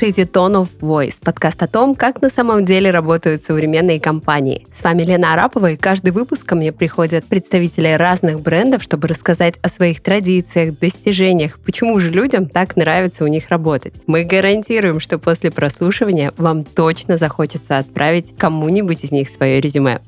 слушаете 0.00 0.22
Tone 0.22 0.62
of 0.62 0.68
Voice, 0.80 1.16
подкаст 1.22 1.62
о 1.62 1.66
том, 1.66 1.94
как 1.94 2.22
на 2.22 2.30
самом 2.30 2.64
деле 2.64 2.90
работают 2.90 3.42
современные 3.42 4.00
компании. 4.00 4.66
С 4.74 4.82
вами 4.82 5.02
Лена 5.02 5.34
Арапова, 5.34 5.72
и 5.72 5.76
каждый 5.76 6.12
выпуск 6.12 6.46
ко 6.46 6.54
мне 6.54 6.72
приходят 6.72 7.26
представители 7.26 7.88
разных 7.88 8.40
брендов, 8.40 8.82
чтобы 8.82 9.08
рассказать 9.08 9.56
о 9.60 9.68
своих 9.68 10.02
традициях, 10.02 10.78
достижениях, 10.78 11.58
почему 11.58 12.00
же 12.00 12.08
людям 12.08 12.46
так 12.46 12.76
нравится 12.76 13.24
у 13.24 13.26
них 13.26 13.50
работать. 13.50 13.92
Мы 14.06 14.24
гарантируем, 14.24 15.00
что 15.00 15.18
после 15.18 15.50
прослушивания 15.50 16.32
вам 16.38 16.64
точно 16.64 17.18
захочется 17.18 17.76
отправить 17.76 18.34
кому-нибудь 18.38 19.04
из 19.04 19.12
них 19.12 19.28
свое 19.28 19.60
резюме. 19.60 20.00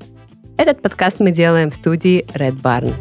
Этот 0.56 0.80
подкаст 0.80 1.20
мы 1.20 1.32
делаем 1.32 1.70
в 1.70 1.74
студии 1.74 2.24
Red 2.32 2.62
Barn. 2.62 2.94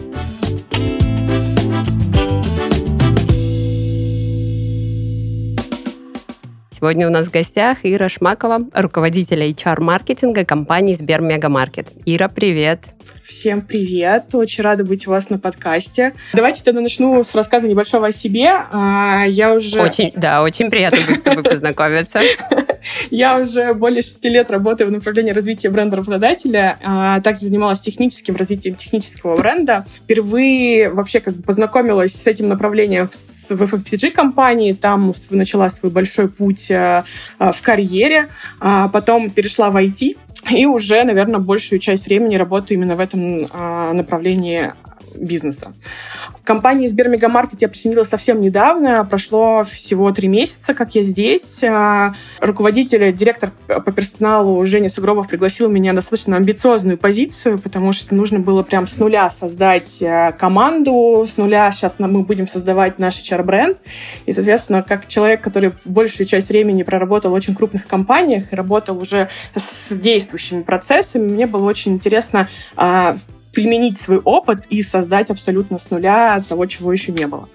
Сегодня 6.82 7.06
у 7.06 7.12
нас 7.12 7.28
в 7.28 7.32
гостях 7.32 7.78
Ира 7.84 8.10
Шмакова, 8.10 8.62
руководитель 8.74 9.44
HR-маркетинга 9.52 10.46
компании 10.46 10.96
Сбермегамаркет. 10.96 11.90
Ира, 12.08 12.28
привет! 12.28 12.80
Всем 13.24 13.62
привет! 13.62 14.34
Очень 14.34 14.64
рада 14.64 14.84
быть 14.84 15.06
у 15.06 15.12
вас 15.12 15.30
на 15.30 15.38
подкасте. 15.38 16.16
Давайте 16.34 16.64
тогда 16.64 16.82
начну 16.82 17.22
с 17.22 17.36
рассказа 17.36 17.68
небольшого 17.68 18.08
о 18.08 18.12
себе. 18.12 18.50
А, 18.72 19.26
я 19.28 19.54
уже... 19.54 19.80
Очень, 19.80 20.12
да, 20.16 20.42
очень 20.42 20.72
приятно 20.72 20.98
быть 21.08 21.20
с 21.20 21.22
тобой 21.22 21.44
познакомиться. 21.44 22.20
Я 23.10 23.40
уже 23.40 23.74
более 23.74 24.02
шести 24.02 24.30
лет 24.30 24.52
работаю 24.52 24.90
в 24.90 24.92
направлении 24.92 25.32
развития 25.32 25.70
бренда 25.70 25.98
работодателя, 25.98 26.78
а 26.84 27.20
также 27.22 27.46
занималась 27.46 27.82
техническим 27.82 28.36
развитием 28.36 28.76
технического 28.76 29.38
бренда. 29.38 29.86
Впервые 29.88 30.90
вообще 30.90 31.20
как 31.20 31.36
бы 31.36 31.44
познакомилась 31.44 32.14
с 32.14 32.28
этим 32.28 32.50
направлением 32.50 33.08
в 33.08 33.52
FMCG-компании, 33.52 34.74
там 34.74 35.14
начала 35.30 35.70
свой 35.70 35.92
большой 35.92 36.30
путь 36.30 36.72
Э, 36.72 37.04
в 37.40 37.62
карьере, 37.62 38.30
а 38.60 38.88
потом 38.88 39.30
перешла 39.30 39.70
в 39.70 39.78
IT, 39.78 40.18
и 40.52 40.66
уже, 40.66 41.04
наверное, 41.04 41.40
большую 41.40 41.80
часть 41.80 42.06
времени 42.06 42.36
работаю 42.36 42.78
именно 42.78 42.96
в 42.96 43.00
этом 43.00 43.48
а, 43.52 43.94
направлении 43.94 44.72
бизнеса. 45.16 45.74
В 46.36 46.44
компании 46.44 46.88
Сбермегамаркет 46.88 47.62
я 47.62 47.70
присоединилась 47.70 48.10
совсем 48.10 48.42
недавно, 48.42 49.06
прошло 49.06 49.64
всего 49.64 50.12
три 50.12 50.28
месяца, 50.28 50.74
как 50.74 50.96
я 50.96 51.02
здесь. 51.02 51.64
А, 51.64 52.14
руководитель, 52.40 53.14
директор 53.14 53.52
по 53.68 53.92
персоналу 53.92 54.66
Женя 54.66 54.90
Сугробов 54.90 55.28
пригласил 55.28 55.70
меня 55.70 55.94
на 55.94 56.02
достаточно 56.02 56.36
амбициозную 56.38 56.98
позицию, 56.98 57.60
потому 57.60 57.94
что 57.94 58.16
нужно 58.16 58.40
было 58.40 58.64
прям 58.64 58.88
с 58.88 58.98
нуля 58.98 59.30
создать 59.30 60.02
а, 60.04 60.32
команду, 60.32 61.26
с 61.28 61.38
нуля 61.38 61.72
сейчас 61.72 62.00
мы 62.00 62.24
будем 62.24 62.48
создавать 62.48 63.00
наш 63.00 63.20
HR-бренд. 63.22 63.78
И, 64.26 64.34
соответственно, 64.34 64.84
как 64.84 65.08
человек, 65.08 65.42
который 65.42 65.74
большую 65.86 66.28
часть 66.28 66.50
времени 66.50 66.84
проработал 66.84 67.32
в 67.32 67.34
очень 67.36 67.56
крупных 67.56 67.88
компаниях 67.88 68.52
работал 68.52 68.98
уже 68.98 69.30
с 69.56 69.96
действующими 69.96 70.64
процессами, 70.64 71.30
мне 71.30 71.46
было 71.46 71.66
очень 71.68 71.94
интересно 71.94 72.48
а, 72.76 73.16
применить 73.54 74.00
свой 74.00 74.20
опыт 74.20 74.66
и 74.70 74.82
создать 74.82 75.30
абсолютно 75.30 75.80
с 75.80 75.90
нуля 75.90 76.44
того, 76.48 76.66
чего 76.66 76.92
еще 76.92 77.12
не 77.12 77.28
было. 77.28 77.50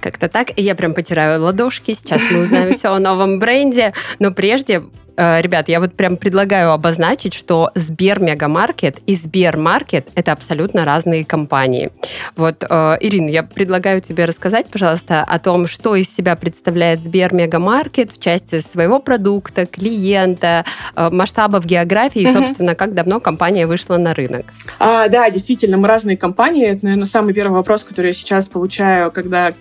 Как-то 0.00 0.28
так. 0.28 0.56
Я 0.56 0.74
прям 0.74 0.94
потираю 0.94 1.42
ладошки. 1.42 1.94
Сейчас 1.94 2.22
мы 2.30 2.42
узнаем 2.42 2.72
все 2.74 2.92
о 2.92 2.98
новом 2.98 3.38
бренде. 3.38 3.92
Но 4.18 4.30
прежде 4.30 4.84
ребят, 5.16 5.68
я 5.68 5.80
вот 5.80 5.94
прям 5.94 6.16
предлагаю 6.16 6.72
обозначить, 6.72 7.34
что 7.34 7.70
Сбер 7.74 8.20
Мегамаркет 8.20 8.98
и 9.06 9.14
Сбермаркет– 9.14 10.08
это 10.14 10.32
абсолютно 10.32 10.84
разные 10.84 11.24
компании. 11.24 11.90
Вот, 12.36 12.64
э, 12.68 12.96
Ирина, 13.00 13.28
я 13.28 13.42
предлагаю 13.42 14.00
тебе 14.00 14.24
рассказать, 14.24 14.66
пожалуйста, 14.68 15.22
о 15.22 15.38
том, 15.38 15.66
что 15.66 15.94
из 15.94 16.14
себя 16.14 16.36
представляет 16.36 17.02
Сбер 17.02 17.34
Мегамаркет 17.34 18.12
в 18.12 18.20
части 18.20 18.60
своего 18.60 18.98
продукта, 18.98 19.66
клиента, 19.66 20.64
э, 20.94 21.10
масштабов 21.10 21.64
географии 21.64 22.22
и, 22.22 22.32
собственно, 22.32 22.74
как 22.74 22.94
давно 22.94 23.20
компания 23.20 23.66
вышла 23.66 23.96
на 23.96 24.14
рынок. 24.14 24.46
А, 24.78 25.08
да, 25.08 25.28
действительно, 25.30 25.76
мы 25.76 25.88
разные 25.88 26.16
компании. 26.16 26.66
Это, 26.66 26.84
наверное, 26.84 27.06
самый 27.06 27.34
первый 27.34 27.54
вопрос, 27.54 27.84
который 27.84 28.08
я 28.08 28.14
сейчас 28.14 28.48
получаю, 28.48 29.10
когда 29.10 29.52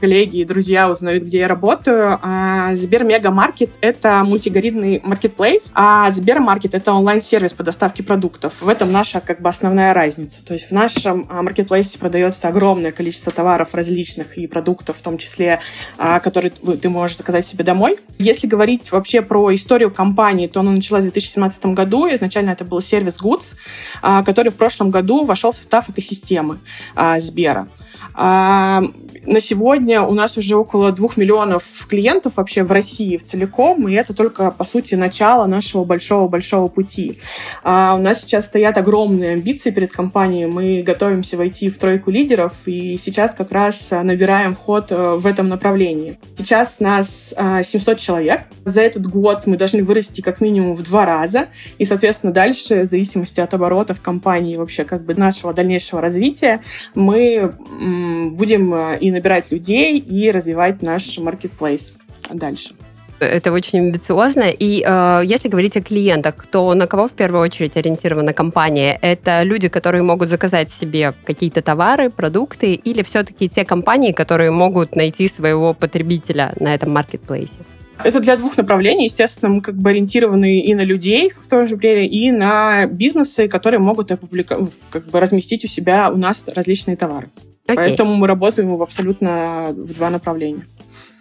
коллеги 0.00 0.38
и 0.38 0.44
друзья 0.44 0.90
узнают, 0.90 1.24
где 1.24 1.38
я 1.38 1.48
работаю. 1.48 2.18
А, 2.22 2.74
Сбер 2.74 3.04
Мегамаркет– 3.04 3.70
это 3.80 4.22
мультигоридный 4.24 5.00
маркетплейс, 5.04 5.72
а 5.74 6.10
Сбермаркет— 6.12 6.74
это 6.74 6.92
онлайн-сервис 6.92 7.52
по 7.52 7.62
доставке 7.62 8.02
продуктов. 8.02 8.60
В 8.60 8.68
этом 8.68 8.92
наша 8.92 9.20
как 9.20 9.40
бы 9.40 9.48
основная 9.48 9.94
разница. 9.94 10.44
То 10.44 10.54
есть 10.54 10.68
в 10.68 10.72
нашем 10.72 11.26
а, 11.30 11.42
маркетплейсе 11.42 11.98
продается 11.98 12.48
огромное 12.48 12.92
количество 12.92 13.32
товаров 13.32 13.74
различных 13.74 14.36
и 14.36 14.46
продуктов, 14.46 14.98
в 14.98 15.02
том 15.02 15.18
числе, 15.18 15.60
а, 15.98 16.20
которые 16.20 16.50
ты 16.50 16.88
можешь 16.88 17.16
заказать 17.16 17.46
себе 17.46 17.64
домой. 17.64 17.98
Если 18.18 18.46
говорить 18.46 18.92
вообще 18.92 19.22
про 19.22 19.54
историю 19.54 19.90
компании, 19.92 20.46
то 20.46 20.60
она 20.60 20.70
началась 20.70 21.04
в 21.04 21.06
2017 21.06 21.66
году. 21.66 22.06
Изначально 22.14 22.50
это 22.50 22.64
был 22.64 22.80
сервис 22.80 23.20
Goods, 23.22 23.54
который 24.24 24.50
в 24.50 24.54
прошлом 24.54 24.90
году 24.90 25.24
вошел 25.24 25.52
в 25.52 25.56
состав 25.56 25.88
экосистемы 25.90 26.58
Сбера. 27.18 27.68
На 29.24 29.40
сегодня 29.40 30.02
у 30.02 30.14
нас 30.14 30.36
уже 30.36 30.56
около 30.56 30.92
двух 30.92 31.16
миллионов 31.16 31.86
клиентов 31.88 32.36
вообще 32.36 32.62
в 32.62 32.72
России 32.72 33.16
в 33.16 33.24
целиком, 33.24 33.88
и 33.88 33.94
это 33.94 34.14
только, 34.14 34.50
по 34.50 34.64
сути, 34.64 34.94
начало 34.94 35.46
нашего 35.46 35.84
большого-большого 35.84 36.68
пути. 36.68 37.18
А 37.62 37.94
у 37.94 38.02
нас 38.02 38.22
сейчас 38.22 38.46
стоят 38.46 38.78
огромные 38.78 39.34
амбиции 39.34 39.70
перед 39.70 39.92
компанией, 39.92 40.46
мы 40.46 40.82
готовимся 40.82 41.36
войти 41.36 41.70
в 41.70 41.78
тройку 41.78 42.10
лидеров, 42.10 42.52
и 42.66 42.98
сейчас 42.98 43.34
как 43.34 43.52
раз 43.52 43.88
набираем 43.90 44.54
ход 44.54 44.86
э, 44.90 45.14
в 45.16 45.26
этом 45.26 45.48
направлении. 45.48 46.18
Сейчас 46.38 46.80
нас 46.80 47.32
700 47.36 47.88
а, 47.88 47.94
человек. 47.96 48.42
За 48.64 48.80
этот 48.80 49.06
год 49.06 49.46
мы 49.46 49.56
должны 49.56 49.84
вырасти 49.84 50.20
как 50.20 50.40
минимум 50.40 50.74
в 50.74 50.82
два 50.82 51.04
раза, 51.06 51.48
и, 51.78 51.84
соответственно, 51.84 52.32
дальше, 52.32 52.82
в 52.82 52.86
зависимости 52.86 53.40
от 53.40 53.52
оборотов 53.54 54.00
компании, 54.00 54.56
вообще 54.56 54.84
как 54.84 55.04
бы 55.04 55.14
нашего 55.14 55.52
дальнейшего 55.52 56.00
развития, 56.00 56.60
мы 56.94 57.54
будем 58.30 58.74
э, 58.74 58.98
и 59.02 59.10
набирать 59.10 59.52
людей, 59.52 59.98
и 59.98 60.30
развивать 60.30 60.82
наш 60.82 61.18
маркетплейс 61.18 61.94
дальше. 62.32 62.74
Это 63.20 63.52
очень 63.52 63.78
амбициозно. 63.78 64.50
И 64.50 64.82
э, 64.84 65.20
если 65.24 65.48
говорить 65.48 65.76
о 65.76 65.80
клиентах, 65.80 66.46
то 66.50 66.74
на 66.74 66.86
кого 66.86 67.06
в 67.06 67.12
первую 67.12 67.42
очередь 67.42 67.76
ориентирована 67.76 68.32
компания? 68.32 68.98
Это 69.00 69.42
люди, 69.44 69.68
которые 69.68 70.02
могут 70.02 70.28
заказать 70.28 70.72
себе 70.72 71.14
какие-то 71.24 71.62
товары, 71.62 72.10
продукты, 72.10 72.74
или 72.74 73.02
все-таки 73.02 73.48
те 73.48 73.64
компании, 73.64 74.12
которые 74.12 74.50
могут 74.50 74.96
найти 74.96 75.28
своего 75.28 75.72
потребителя 75.74 76.52
на 76.58 76.74
этом 76.74 76.90
маркетплейсе? 76.90 77.58
Это 78.02 78.20
для 78.20 78.36
двух 78.36 78.56
направлений. 78.56 79.04
Естественно, 79.04 79.52
мы 79.52 79.60
как 79.60 79.76
бы 79.76 79.90
ориентированы 79.90 80.60
и 80.60 80.74
на 80.74 80.84
людей 80.84 81.30
в 81.30 81.46
том 81.46 81.68
же 81.68 81.76
время, 81.76 82.06
и 82.06 82.32
на 82.32 82.86
бизнесы, 82.86 83.46
которые 83.48 83.78
могут 83.78 84.10
опублика... 84.10 84.66
как 84.90 85.06
бы 85.06 85.20
разместить 85.20 85.64
у 85.64 85.68
себя 85.68 86.10
у 86.10 86.16
нас 86.16 86.44
различные 86.52 86.96
товары. 86.96 87.28
Окей. 87.66 87.76
Поэтому 87.76 88.16
мы 88.16 88.26
работаем 88.26 88.74
в 88.76 88.82
абсолютно 88.82 89.68
в 89.70 89.94
два 89.94 90.10
направления. 90.10 90.62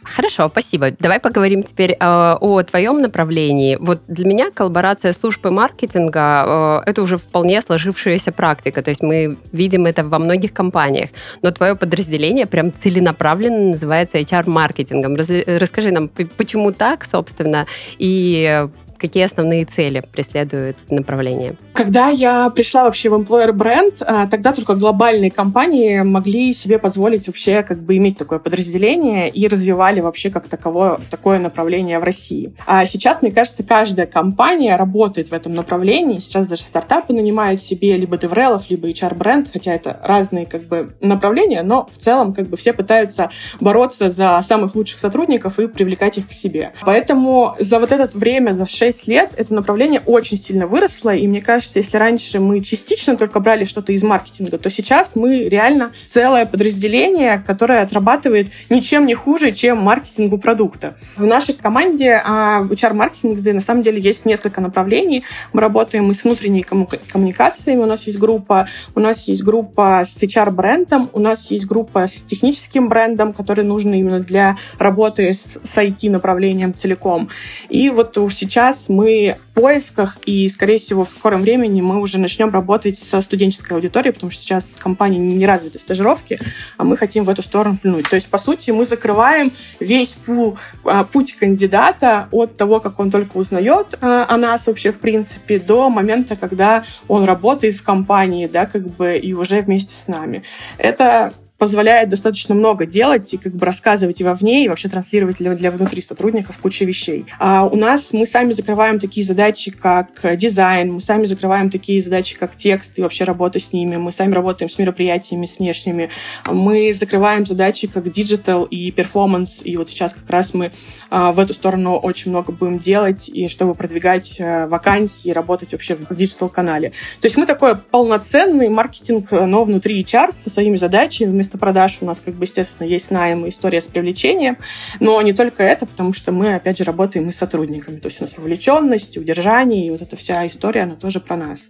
Хорошо, 0.03 0.49
спасибо. 0.49 0.91
Давай 0.99 1.19
поговорим 1.19 1.61
теперь 1.61 1.91
э, 1.91 1.95
о 1.99 2.63
твоем 2.63 3.01
направлении. 3.01 3.77
Вот 3.79 4.01
для 4.07 4.25
меня 4.25 4.49
коллаборация 4.49 5.13
службы 5.13 5.51
маркетинга 5.51 6.81
э, 6.85 6.89
это 6.89 7.03
уже 7.03 7.17
вполне 7.17 7.61
сложившаяся 7.61 8.31
практика. 8.31 8.81
То 8.81 8.89
есть 8.89 9.03
мы 9.03 9.37
видим 9.51 9.85
это 9.85 10.03
во 10.03 10.17
многих 10.17 10.53
компаниях. 10.53 11.09
Но 11.43 11.51
твое 11.51 11.75
подразделение 11.75 12.47
прям 12.47 12.73
целенаправленно 12.73 13.71
называется 13.71 14.17
HR-маркетингом. 14.17 15.15
Раз, 15.15 15.29
расскажи 15.45 15.91
нам, 15.91 16.09
почему 16.09 16.71
так, 16.71 17.05
собственно, 17.05 17.67
и 17.99 18.67
какие 19.01 19.23
основные 19.23 19.65
цели 19.65 20.03
преследует 20.11 20.77
направление? 20.89 21.55
Когда 21.73 22.09
я 22.09 22.49
пришла 22.51 22.83
вообще 22.83 23.09
в 23.09 23.13
employer 23.13 23.51
бренд, 23.51 23.95
а, 24.01 24.27
тогда 24.27 24.53
только 24.53 24.75
глобальные 24.75 25.31
компании 25.31 26.01
могли 26.01 26.53
себе 26.53 26.77
позволить 26.77 27.27
вообще 27.27 27.63
как 27.63 27.81
бы 27.81 27.97
иметь 27.97 28.17
такое 28.17 28.37
подразделение 28.39 29.29
и 29.29 29.47
развивали 29.47 30.01
вообще 30.01 30.29
как 30.29 30.47
таковое, 30.47 30.99
такое 31.09 31.39
направление 31.39 31.99
в 31.99 32.03
России. 32.03 32.53
А 32.67 32.85
сейчас, 32.85 33.21
мне 33.21 33.31
кажется, 33.31 33.63
каждая 33.63 34.05
компания 34.05 34.75
работает 34.75 35.29
в 35.29 35.33
этом 35.33 35.55
направлении. 35.55 36.19
Сейчас 36.19 36.45
даже 36.45 36.61
стартапы 36.61 37.13
нанимают 37.13 37.61
себе 37.61 37.97
либо 37.97 38.17
деврелов, 38.17 38.69
либо 38.69 38.87
HR-бренд, 38.89 39.49
хотя 39.51 39.73
это 39.73 39.99
разные 40.03 40.45
как 40.45 40.63
бы 40.63 40.93
направления, 41.01 41.63
но 41.63 41.87
в 41.89 41.97
целом 41.97 42.33
как 42.33 42.47
бы 42.47 42.55
все 42.57 42.73
пытаются 42.73 43.31
бороться 43.59 44.11
за 44.11 44.39
самых 44.43 44.75
лучших 44.75 44.99
сотрудников 44.99 45.59
и 45.59 45.67
привлекать 45.67 46.19
их 46.19 46.27
к 46.27 46.31
себе. 46.31 46.73
Поэтому 46.81 47.55
за 47.59 47.79
вот 47.79 47.91
это 47.91 48.07
время, 48.17 48.53
за 48.53 48.67
6 48.67 48.90
6 48.91 49.07
лет 49.07 49.33
это 49.37 49.53
направление 49.53 50.01
очень 50.05 50.37
сильно 50.37 50.67
выросло, 50.67 51.15
и 51.15 51.25
мне 51.27 51.41
кажется, 51.41 51.79
если 51.79 51.97
раньше 51.97 52.39
мы 52.39 52.61
частично 52.61 53.15
только 53.15 53.39
брали 53.39 53.63
что-то 53.65 53.93
из 53.93 54.03
маркетинга, 54.03 54.57
то 54.57 54.69
сейчас 54.69 55.15
мы 55.15 55.47
реально 55.47 55.91
целое 56.07 56.45
подразделение, 56.45 57.41
которое 57.45 57.81
отрабатывает 57.81 58.49
ничем 58.69 59.05
не 59.05 59.15
хуже, 59.15 59.53
чем 59.53 59.77
маркетингу 59.77 60.37
продукта. 60.37 60.95
В 61.15 61.25
нашей 61.25 61.53
команде 61.53 62.21
а, 62.23 62.61
в 62.61 62.71
HR-маркетинге 62.71 63.53
на 63.53 63.61
самом 63.61 63.81
деле 63.81 64.01
есть 64.01 64.25
несколько 64.25 64.59
направлений. 64.59 65.23
Мы 65.53 65.61
работаем 65.61 66.11
и 66.11 66.13
с 66.13 66.23
внутренней 66.25 66.63
коммуникациями, 66.63 67.81
у 67.81 67.85
нас 67.85 68.07
есть 68.07 68.19
группа, 68.19 68.67
у 68.93 68.99
нас 68.99 69.27
есть 69.29 69.43
группа 69.43 70.03
с 70.05 70.21
HR-брендом, 70.21 71.09
у 71.13 71.19
нас 71.19 71.49
есть 71.51 71.65
группа 71.65 72.07
с 72.07 72.23
техническим 72.23 72.89
брендом, 72.89 73.31
который 73.31 73.63
нужен 73.63 73.93
именно 73.93 74.19
для 74.19 74.57
работы 74.77 75.33
с, 75.33 75.57
с 75.63 75.77
IT-направлением 75.77 76.73
целиком. 76.73 77.29
И 77.69 77.89
вот 77.89 78.17
сейчас 78.41 78.80
мы 78.89 79.37
в 79.39 79.47
поисках, 79.53 80.17
и, 80.25 80.47
скорее 80.49 80.77
всего, 80.77 81.05
в 81.05 81.09
скором 81.09 81.41
времени 81.41 81.81
мы 81.81 81.99
уже 81.99 82.19
начнем 82.19 82.49
работать 82.49 82.97
со 82.97 83.21
студенческой 83.21 83.73
аудиторией, 83.73 84.13
потому 84.13 84.31
что 84.31 84.41
сейчас 84.41 84.75
компании 84.75 85.19
не 85.19 85.45
развиты 85.45 85.79
стажировки, 85.79 86.39
а 86.77 86.83
мы 86.83 86.97
хотим 86.97 87.23
в 87.23 87.29
эту 87.29 87.43
сторону 87.43 87.77
плюнуть. 87.81 88.09
То 88.09 88.15
есть, 88.15 88.29
по 88.29 88.37
сути, 88.37 88.71
мы 88.71 88.85
закрываем 88.85 89.51
весь 89.79 90.13
пул, 90.13 90.57
а, 90.85 91.03
путь 91.03 91.35
кандидата 91.35 92.27
от 92.31 92.57
того, 92.57 92.79
как 92.79 92.99
он 92.99 93.11
только 93.11 93.37
узнает 93.37 93.97
а, 94.01 94.25
о 94.27 94.37
нас 94.37 94.67
вообще, 94.67 94.91
в 94.91 94.99
принципе, 94.99 95.59
до 95.59 95.89
момента, 95.89 96.35
когда 96.35 96.83
он 97.07 97.25
работает 97.25 97.75
в 97.75 97.83
компании, 97.83 98.47
да, 98.47 98.65
как 98.65 98.87
бы, 98.95 99.17
и 99.17 99.33
уже 99.33 99.61
вместе 99.61 99.93
с 99.93 100.07
нами. 100.07 100.43
Это 100.77 101.33
позволяет 101.61 102.09
достаточно 102.09 102.55
много 102.55 102.87
делать 102.87 103.31
и 103.35 103.37
как 103.37 103.53
бы 103.53 103.67
рассказывать 103.67 104.19
и 104.19 104.23
вовне, 104.23 104.65
и 104.65 104.67
вообще 104.67 104.89
транслировать 104.89 105.37
для, 105.37 105.53
для 105.53 105.69
внутри 105.69 106.01
сотрудников 106.01 106.57
кучу 106.57 106.85
вещей. 106.85 107.27
А 107.37 107.67
у 107.67 107.75
нас 107.75 108.13
мы 108.13 108.25
сами 108.25 108.51
закрываем 108.51 108.97
такие 108.97 109.23
задачи, 109.23 109.69
как 109.69 110.09
дизайн, 110.37 110.91
мы 110.91 110.99
сами 110.99 111.25
закрываем 111.25 111.69
такие 111.69 112.01
задачи, 112.01 112.35
как 112.35 112.55
текст 112.55 112.97
и 112.97 113.03
вообще 113.03 113.25
работа 113.25 113.59
с 113.59 113.73
ними, 113.73 113.97
мы 113.97 114.11
сами 114.11 114.33
работаем 114.33 114.71
с 114.71 114.79
мероприятиями, 114.79 115.45
с 115.45 115.59
внешними, 115.59 116.09
мы 116.47 116.95
закрываем 116.95 117.45
задачи, 117.45 117.87
как 117.87 118.11
digital 118.11 118.63
и 118.63 118.89
performance, 118.89 119.61
и 119.63 119.77
вот 119.77 119.87
сейчас 119.87 120.15
как 120.15 120.27
раз 120.31 120.55
мы 120.55 120.71
а, 121.11 121.31
в 121.31 121.37
эту 121.37 121.53
сторону 121.53 121.95
очень 121.95 122.31
много 122.31 122.51
будем 122.51 122.79
делать, 122.79 123.29
и 123.29 123.47
чтобы 123.47 123.75
продвигать 123.75 124.41
а, 124.41 124.65
вакансии, 124.65 125.29
работать 125.29 125.73
вообще 125.73 125.93
в 125.93 126.15
digital-канале. 126.15 126.89
То 127.19 127.27
есть 127.27 127.37
мы 127.37 127.45
такой 127.45 127.75
полноценный 127.75 128.69
маркетинг, 128.69 129.29
но 129.29 129.63
внутри 129.63 130.01
HR 130.01 130.31
со 130.31 130.49
своими 130.49 130.75
задачами, 130.75 131.29
вместо 131.29 131.50
место 131.51 131.57
продаж 131.57 131.97
у 132.01 132.05
нас, 132.05 132.21
как 132.23 132.35
бы, 132.35 132.45
естественно, 132.45 132.87
есть 132.87 133.11
найм 133.11 133.45
и 133.45 133.49
история 133.49 133.81
с 133.81 133.87
привлечением, 133.87 134.57
но 134.99 135.21
не 135.21 135.33
только 135.33 135.63
это, 135.63 135.85
потому 135.85 136.13
что 136.13 136.31
мы, 136.31 136.55
опять 136.55 136.77
же, 136.77 136.83
работаем 136.83 137.27
и 137.29 137.31
с 137.31 137.37
сотрудниками. 137.37 137.99
То 137.99 138.07
есть 138.07 138.21
у 138.21 138.23
нас 138.23 138.37
вовлеченность, 138.37 139.17
удержание, 139.17 139.87
и 139.87 139.91
вот 139.91 140.01
эта 140.01 140.15
вся 140.15 140.47
история, 140.47 140.83
она 140.83 140.95
тоже 140.95 141.19
про 141.19 141.35
нас. 141.35 141.69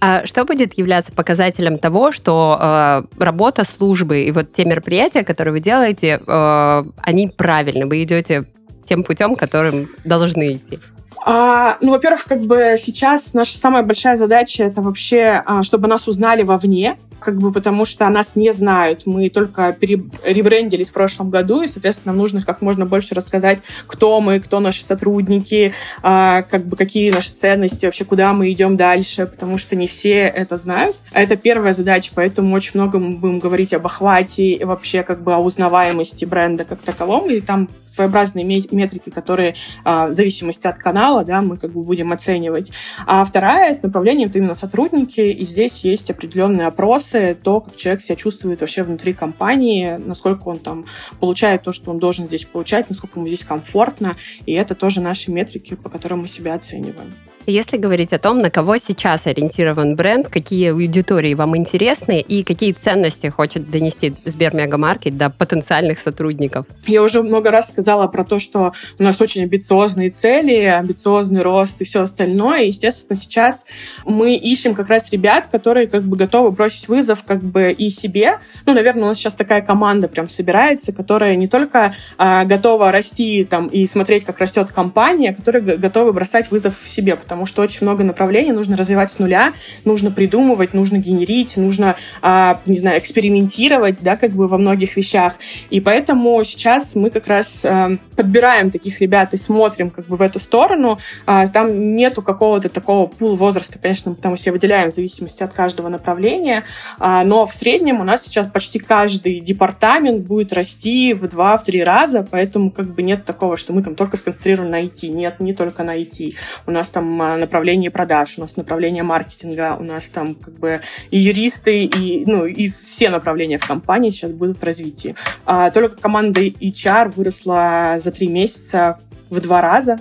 А 0.00 0.26
что 0.26 0.44
будет 0.44 0.76
являться 0.78 1.12
показателем 1.12 1.78
того, 1.78 2.12
что 2.12 2.58
э, 2.60 3.22
работа 3.22 3.64
службы 3.64 4.22
и 4.22 4.32
вот 4.32 4.52
те 4.52 4.64
мероприятия, 4.64 5.24
которые 5.24 5.52
вы 5.52 5.60
делаете, 5.60 6.20
э, 6.26 6.82
они 6.96 7.28
правильны, 7.28 7.86
вы 7.86 8.02
идете 8.02 8.44
тем 8.84 9.04
путем, 9.04 9.36
которым 9.36 9.88
должны 10.04 10.54
идти? 10.54 10.78
А, 11.24 11.76
ну, 11.80 11.92
во-первых, 11.92 12.24
как 12.24 12.40
бы 12.40 12.74
сейчас 12.78 13.32
наша 13.32 13.56
самая 13.56 13.84
большая 13.84 14.16
задача 14.16 14.64
это 14.64 14.82
вообще, 14.82 15.42
а, 15.46 15.62
чтобы 15.62 15.86
нас 15.86 16.08
узнали 16.08 16.42
вовне, 16.42 16.96
как 17.22 17.38
бы 17.38 17.52
потому 17.52 17.84
что 17.84 18.08
нас 18.08 18.36
не 18.36 18.52
знают. 18.52 19.06
Мы 19.06 19.30
только 19.30 19.76
ребрендились 19.80 20.90
в 20.90 20.92
прошлом 20.92 21.30
году, 21.30 21.62
и, 21.62 21.68
соответственно, 21.68 22.12
нам 22.12 22.18
нужно 22.18 22.40
как 22.42 22.60
можно 22.60 22.86
больше 22.86 23.14
рассказать, 23.14 23.58
кто 23.86 24.20
мы, 24.20 24.40
кто 24.40 24.60
наши 24.60 24.84
сотрудники, 24.84 25.72
а, 26.02 26.42
как 26.42 26.64
бы 26.66 26.76
какие 26.76 27.10
наши 27.10 27.30
ценности, 27.30 27.86
вообще 27.86 28.04
куда 28.04 28.32
мы 28.32 28.50
идем 28.50 28.76
дальше, 28.76 29.26
потому 29.26 29.58
что 29.58 29.76
не 29.76 29.86
все 29.86 30.20
это 30.20 30.56
знают. 30.56 30.96
Это 31.12 31.36
первая 31.36 31.72
задача, 31.72 32.12
поэтому 32.14 32.54
очень 32.54 32.72
много 32.74 32.98
мы 32.98 33.16
будем 33.16 33.38
говорить 33.38 33.72
об 33.72 33.86
охвате 33.86 34.52
и 34.52 34.64
вообще 34.64 35.02
как 35.02 35.22
бы 35.22 35.34
о 35.34 35.38
узнаваемости 35.38 36.24
бренда 36.24 36.64
как 36.64 36.82
таковом, 36.82 37.30
и 37.30 37.40
там 37.40 37.68
своеобразные 37.92 38.44
метрики, 38.44 39.10
которые 39.10 39.54
а, 39.84 40.08
в 40.08 40.12
зависимости 40.12 40.66
от 40.66 40.78
канала, 40.78 41.24
да, 41.24 41.40
мы 41.42 41.56
как 41.56 41.72
бы 41.72 41.82
будем 41.82 42.12
оценивать. 42.12 42.72
А 43.06 43.24
вторая 43.24 43.78
направление 43.82 44.28
это 44.28 44.38
именно 44.38 44.54
сотрудники, 44.54 45.20
и 45.20 45.44
здесь 45.44 45.84
есть 45.84 46.10
определенный 46.10 46.66
опрос, 46.66 47.11
мотивация, 47.12 47.34
то, 47.34 47.60
как 47.60 47.76
человек 47.76 48.02
себя 48.02 48.16
чувствует 48.16 48.60
вообще 48.60 48.82
внутри 48.82 49.12
компании, 49.12 49.96
насколько 49.98 50.48
он 50.48 50.58
там 50.58 50.86
получает 51.20 51.62
то, 51.62 51.72
что 51.72 51.90
он 51.90 51.98
должен 51.98 52.26
здесь 52.26 52.44
получать, 52.44 52.88
насколько 52.88 53.18
ему 53.18 53.28
здесь 53.28 53.44
комфортно. 53.44 54.16
И 54.46 54.52
это 54.52 54.74
тоже 54.74 55.00
наши 55.00 55.30
метрики, 55.30 55.74
по 55.74 55.88
которым 55.88 56.20
мы 56.20 56.28
себя 56.28 56.54
оцениваем. 56.54 57.12
Если 57.46 57.76
говорить 57.76 58.12
о 58.12 58.18
том, 58.18 58.38
на 58.38 58.50
кого 58.50 58.76
сейчас 58.76 59.26
ориентирован 59.26 59.96
бренд, 59.96 60.28
какие 60.28 60.70
аудитории 60.70 61.34
вам 61.34 61.56
интересны 61.56 62.20
и 62.20 62.44
какие 62.44 62.72
ценности 62.72 63.26
хочет 63.28 63.68
донести 63.68 64.14
Сбермегамаркет 64.24 65.16
до 65.16 65.28
потенциальных 65.30 65.98
сотрудников? 65.98 66.66
Я 66.86 67.02
уже 67.02 67.22
много 67.22 67.50
раз 67.50 67.68
сказала 67.68 68.06
про 68.06 68.24
то, 68.24 68.38
что 68.38 68.72
у 68.98 69.02
нас 69.02 69.20
очень 69.20 69.42
амбициозные 69.42 70.10
цели, 70.10 70.62
амбициозный 70.62 71.42
рост 71.42 71.80
и 71.80 71.84
все 71.84 72.02
остальное. 72.02 72.62
И, 72.62 72.66
естественно, 72.68 73.16
сейчас 73.16 73.66
мы 74.04 74.36
ищем 74.36 74.74
как 74.74 74.88
раз 74.88 75.10
ребят, 75.12 75.48
которые 75.50 75.88
как 75.88 76.04
бы 76.04 76.16
готовы 76.16 76.52
бросить 76.52 76.86
вызов 76.86 77.24
как 77.24 77.42
бы 77.42 77.72
и 77.72 77.90
себе. 77.90 78.38
Ну, 78.66 78.72
наверное, 78.72 79.04
у 79.04 79.06
нас 79.06 79.18
сейчас 79.18 79.34
такая 79.34 79.62
команда 79.62 80.06
прям 80.06 80.28
собирается, 80.28 80.92
которая 80.92 81.34
не 81.34 81.48
только 81.48 81.92
а, 82.18 82.44
готова 82.44 82.92
расти 82.92 83.44
там 83.44 83.66
и 83.66 83.86
смотреть, 83.86 84.24
как 84.24 84.38
растет 84.38 84.70
компания, 84.70 85.30
а 85.30 85.34
которая 85.34 85.62
готова 85.62 86.12
бросать 86.12 86.50
вызов 86.52 86.76
себе, 86.86 87.16
потому 87.32 87.46
что 87.46 87.62
очень 87.62 87.86
много 87.86 88.04
направлений 88.04 88.52
нужно 88.52 88.76
развивать 88.76 89.10
с 89.10 89.18
нуля, 89.18 89.54
нужно 89.86 90.10
придумывать, 90.10 90.74
нужно 90.74 90.98
генерить, 90.98 91.56
нужно, 91.56 91.96
а, 92.20 92.60
не 92.66 92.76
знаю, 92.76 93.00
экспериментировать, 93.00 94.02
да, 94.02 94.18
как 94.18 94.32
бы 94.32 94.46
во 94.46 94.58
многих 94.58 94.98
вещах. 94.98 95.36
И 95.70 95.80
поэтому 95.80 96.44
сейчас 96.44 96.94
мы 96.94 97.08
как 97.08 97.26
раз 97.28 97.64
а, 97.64 97.92
подбираем 98.16 98.70
таких 98.70 99.00
ребят 99.00 99.32
и 99.32 99.38
смотрим 99.38 99.88
как 99.88 100.08
бы 100.08 100.16
в 100.16 100.20
эту 100.20 100.40
сторону. 100.40 100.98
А, 101.24 101.48
там 101.48 101.96
нету 101.96 102.20
какого-то 102.20 102.68
такого 102.68 103.06
пул 103.06 103.34
возраста, 103.36 103.78
конечно, 103.78 104.12
потому 104.12 104.36
что 104.36 104.52
выделяем 104.52 104.90
в 104.90 104.94
зависимости 104.94 105.42
от 105.42 105.54
каждого 105.54 105.88
направления, 105.88 106.64
а, 106.98 107.24
но 107.24 107.46
в 107.46 107.54
среднем 107.54 108.02
у 108.02 108.04
нас 108.04 108.24
сейчас 108.24 108.46
почти 108.52 108.78
каждый 108.78 109.40
департамент 109.40 110.26
будет 110.26 110.52
расти 110.52 111.14
в 111.14 111.26
два-три 111.28 111.82
раза, 111.82 112.28
поэтому 112.30 112.70
как 112.70 112.92
бы 112.92 113.00
нет 113.00 113.24
такого, 113.24 113.56
что 113.56 113.72
мы 113.72 113.82
там 113.82 113.94
только 113.94 114.18
сконцентрированы 114.18 114.68
на 114.68 114.82
IT. 114.82 115.08
Нет, 115.08 115.40
не 115.40 115.54
только 115.54 115.82
на 115.82 115.96
IT. 115.96 116.34
У 116.66 116.70
нас 116.70 116.90
там 116.90 117.21
направление 117.36 117.90
продаж, 117.90 118.34
у 118.38 118.40
нас 118.42 118.56
направление 118.56 119.02
маркетинга, 119.02 119.76
у 119.78 119.82
нас 119.82 120.08
там 120.08 120.34
как 120.34 120.54
бы 120.54 120.80
и 121.10 121.18
юристы, 121.18 121.84
и, 121.84 122.24
ну, 122.26 122.46
и 122.46 122.68
все 122.68 123.10
направления 123.10 123.58
в 123.58 123.66
компании 123.66 124.10
сейчас 124.10 124.32
будут 124.32 124.58
в 124.58 124.64
развитии. 124.64 125.14
А, 125.44 125.70
только 125.70 125.96
команда 125.96 126.40
HR 126.40 127.12
выросла 127.14 127.96
за 127.98 128.10
три 128.10 128.28
месяца 128.28 128.98
в 129.30 129.40
два 129.40 129.60
раза. 129.60 129.98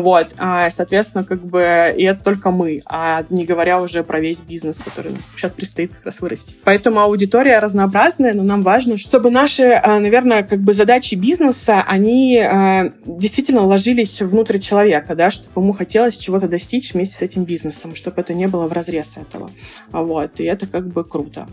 Вот, 0.00 0.34
а, 0.38 0.70
соответственно, 0.70 1.22
как 1.22 1.44
бы, 1.44 1.94
и 1.96 2.02
это 2.04 2.22
только 2.22 2.50
мы, 2.50 2.80
а 2.86 3.24
не 3.28 3.44
говоря 3.44 3.82
уже 3.82 4.02
про 4.02 4.20
весь 4.20 4.40
бизнес, 4.40 4.78
который 4.78 5.12
сейчас 5.36 5.52
предстоит 5.52 5.92
как 5.92 6.06
раз 6.06 6.20
вырасти. 6.20 6.56
Поэтому 6.64 7.00
аудитория 7.00 7.58
разнообразная, 7.58 8.32
но 8.32 8.42
нам 8.42 8.62
важно, 8.62 8.96
чтобы 8.96 9.30
наши, 9.30 9.64
а, 9.64 9.98
наверное, 9.98 10.44
как 10.44 10.60
бы 10.60 10.72
задачи 10.72 11.14
бизнеса, 11.14 11.84
они 11.86 12.38
а, 12.38 12.90
действительно 13.04 13.66
ложились 13.66 14.22
внутрь 14.22 14.58
человека, 14.58 15.14
да, 15.14 15.30
чтобы 15.30 15.60
ему 15.60 15.74
хотелось 15.74 16.16
чего-то 16.16 16.48
достичь 16.48 16.94
вместе 16.94 17.16
с 17.16 17.22
этим 17.22 17.44
бизнесом, 17.44 17.94
чтобы 17.94 18.22
это 18.22 18.32
не 18.32 18.48
было 18.48 18.68
в 18.68 18.72
разрез 18.72 19.16
этого. 19.16 19.50
Вот, 19.90 20.40
и 20.40 20.44
это 20.44 20.66
как 20.66 20.88
бы 20.88 21.04
круто. 21.04 21.46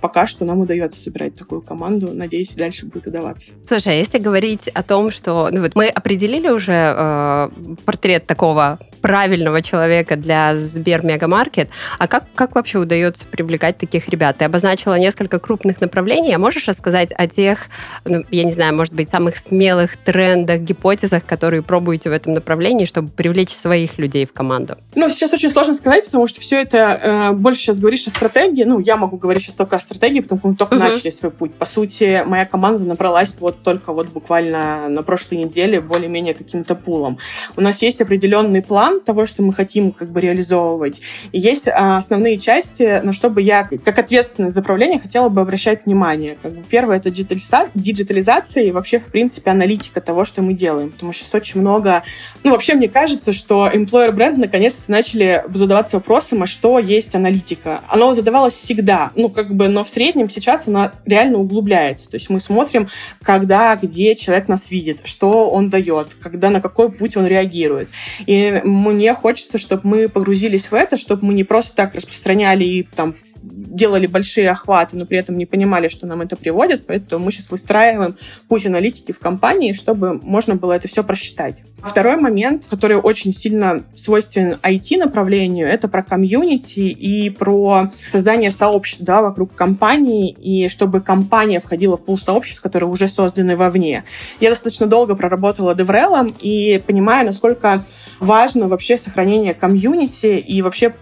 Пока 0.00 0.26
что 0.26 0.44
нам 0.44 0.60
удается 0.60 1.00
собирать 1.00 1.36
такую 1.36 1.62
команду, 1.62 2.10
надеюсь, 2.12 2.56
дальше 2.56 2.86
будет 2.86 3.06
удаваться. 3.06 3.52
Слушай, 3.68 3.94
а 3.94 3.96
если 3.96 4.18
говорить 4.18 4.66
о 4.68 4.82
том, 4.82 5.12
что 5.12 5.48
ну, 5.52 5.60
вот 5.60 5.74
мы 5.76 5.88
определили 5.88 6.48
уже 6.48 6.72
э, 6.72 7.50
портрет 7.84 8.26
такого 8.26 8.78
правильного 9.04 9.60
человека 9.60 10.16
для 10.16 10.56
Сбер 10.56 11.04
Мегамаркет. 11.04 11.68
А 11.98 12.08
как, 12.08 12.24
как 12.34 12.54
вообще 12.54 12.78
удается 12.78 13.20
привлекать 13.30 13.76
таких 13.76 14.08
ребят? 14.08 14.38
Ты 14.38 14.46
обозначила 14.46 14.98
несколько 14.98 15.38
крупных 15.38 15.82
направлений. 15.82 16.32
А 16.32 16.38
можешь 16.38 16.66
рассказать 16.66 17.10
о 17.14 17.28
тех, 17.28 17.66
ну, 18.06 18.24
я 18.30 18.44
не 18.44 18.50
знаю, 18.50 18.74
может 18.74 18.94
быть, 18.94 19.10
самых 19.10 19.36
смелых 19.36 19.98
трендах, 19.98 20.60
гипотезах, 20.60 21.26
которые 21.26 21.62
пробуете 21.62 22.08
в 22.08 22.14
этом 22.14 22.32
направлении, 22.32 22.86
чтобы 22.86 23.10
привлечь 23.10 23.50
своих 23.50 23.98
людей 23.98 24.24
в 24.24 24.32
команду? 24.32 24.78
Ну, 24.94 25.10
сейчас 25.10 25.34
очень 25.34 25.50
сложно 25.50 25.74
сказать, 25.74 26.06
потому 26.06 26.26
что 26.26 26.40
все 26.40 26.62
это 26.62 26.98
э, 27.02 27.32
больше 27.32 27.60
сейчас 27.60 27.78
говоришь 27.78 28.06
о 28.06 28.10
стратегии. 28.10 28.64
Ну, 28.64 28.78
я 28.78 28.96
могу 28.96 29.18
говорить 29.18 29.42
сейчас 29.42 29.54
только 29.54 29.76
о 29.76 29.80
стратегии, 29.80 30.20
потому 30.20 30.38
что 30.38 30.48
мы 30.48 30.54
только 30.54 30.76
uh-huh. 30.76 30.94
начали 30.94 31.10
свой 31.10 31.30
путь. 31.30 31.52
По 31.52 31.66
сути, 31.66 32.22
моя 32.24 32.46
команда 32.46 32.82
набралась 32.86 33.36
вот 33.38 33.62
только 33.62 33.92
вот 33.92 34.08
буквально 34.08 34.88
на 34.88 35.02
прошлой 35.02 35.44
неделе 35.44 35.82
более-менее 35.82 36.32
каким-то 36.32 36.74
пулом. 36.74 37.18
У 37.54 37.60
нас 37.60 37.82
есть 37.82 38.00
определенный 38.00 38.62
план, 38.62 38.93
план 38.94 39.00
того, 39.00 39.26
что 39.26 39.42
мы 39.42 39.52
хотим 39.52 39.92
как 39.92 40.10
бы 40.10 40.20
реализовывать. 40.20 41.00
Есть 41.32 41.68
а, 41.68 41.98
основные 41.98 42.38
части, 42.38 43.00
на 43.02 43.12
что 43.12 43.30
бы 43.30 43.42
я, 43.42 43.68
как 43.84 43.98
ответственный 43.98 44.50
за 44.50 44.60
управление, 44.60 44.98
хотела 44.98 45.28
бы 45.28 45.40
обращать 45.40 45.86
внимание. 45.86 46.36
Как 46.40 46.52
бы 46.52 46.62
первое— 46.68 46.96
это 46.98 47.10
диджитализация 47.10 48.64
и 48.64 48.70
вообще, 48.70 48.98
в 48.98 49.06
принципе, 49.06 49.50
аналитика 49.50 50.00
того, 50.00 50.24
что 50.24 50.42
мы 50.42 50.54
делаем. 50.54 50.90
Потому 50.90 51.12
что 51.12 51.24
сейчас 51.24 51.34
очень 51.34 51.60
много... 51.60 52.02
Ну, 52.42 52.52
вообще, 52.52 52.74
мне 52.74 52.88
кажется, 52.88 53.32
что 53.32 53.68
employer 53.68 54.12
бренд 54.12 54.38
наконец-то 54.38 54.90
начали 54.90 55.44
задаваться 55.52 55.96
вопросом, 55.96 56.42
а 56.42 56.46
что 56.46 56.78
есть 56.78 57.14
аналитика. 57.14 57.82
Оно 57.88 58.14
задавалось 58.14 58.54
всегда, 58.54 59.12
ну, 59.14 59.28
как 59.28 59.54
бы, 59.54 59.68
но 59.68 59.84
в 59.84 59.88
среднем 59.88 60.28
сейчас 60.28 60.68
она 60.68 60.92
реально 61.04 61.38
углубляется. 61.38 62.10
То 62.10 62.16
есть 62.16 62.30
мы 62.30 62.40
смотрим, 62.40 62.88
когда, 63.22 63.76
где 63.76 64.14
человек 64.14 64.48
нас 64.48 64.70
видит, 64.70 65.00
что 65.04 65.50
он 65.50 65.70
дает, 65.70 66.08
когда, 66.20 66.50
на 66.50 66.60
какой 66.60 66.90
путь 66.90 67.16
он 67.16 67.26
реагирует. 67.26 67.88
И 68.26 68.60
мне 68.92 69.14
хочется, 69.14 69.58
чтобы 69.58 69.82
мы 69.84 70.08
погрузились 70.08 70.70
в 70.70 70.74
это, 70.74 70.96
чтобы 70.96 71.26
мы 71.26 71.34
не 71.34 71.44
просто 71.44 71.74
так 71.74 71.94
распространяли 71.94 72.64
и 72.64 72.82
там 72.82 73.16
делали 73.44 74.06
большие 74.06 74.50
охваты, 74.50 74.96
но 74.96 75.06
при 75.06 75.18
этом 75.18 75.36
не 75.36 75.46
понимали, 75.46 75.88
что 75.88 76.06
нам 76.06 76.22
это 76.22 76.36
приводит, 76.36 76.86
поэтому 76.86 77.26
мы 77.26 77.32
сейчас 77.32 77.50
выстраиваем 77.50 78.14
путь 78.48 78.66
аналитики 78.66 79.12
в 79.12 79.18
компании, 79.18 79.72
чтобы 79.72 80.14
можно 80.14 80.56
было 80.56 80.72
это 80.72 80.88
все 80.88 81.04
просчитать. 81.04 81.62
Второй 81.84 82.16
момент, 82.16 82.64
который 82.64 82.96
очень 82.96 83.34
сильно 83.34 83.84
свойственен 83.94 84.54
IT-направлению, 84.62 85.68
это 85.68 85.88
про 85.88 86.02
комьюнити 86.02 86.80
и 86.80 87.28
про 87.28 87.90
создание 88.10 88.50
сообществ 88.50 89.02
да, 89.02 89.20
вокруг 89.20 89.54
компании, 89.54 90.32
и 90.32 90.68
чтобы 90.68 91.02
компания 91.02 91.60
входила 91.60 91.98
в 91.98 92.04
пул 92.04 92.16
сообществ, 92.16 92.62
которые 92.62 92.88
уже 92.88 93.06
созданы 93.06 93.56
вовне. 93.56 94.04
Я 94.40 94.50
достаточно 94.50 94.86
долго 94.86 95.14
проработала 95.14 95.74
деврелом 95.74 96.34
и 96.40 96.82
понимаю, 96.86 97.26
насколько 97.26 97.84
важно 98.18 98.68
вообще 98.68 98.96
сохранение 98.96 99.52
комьюнити 99.52 100.38
и 100.38 100.62
вообще 100.62 100.94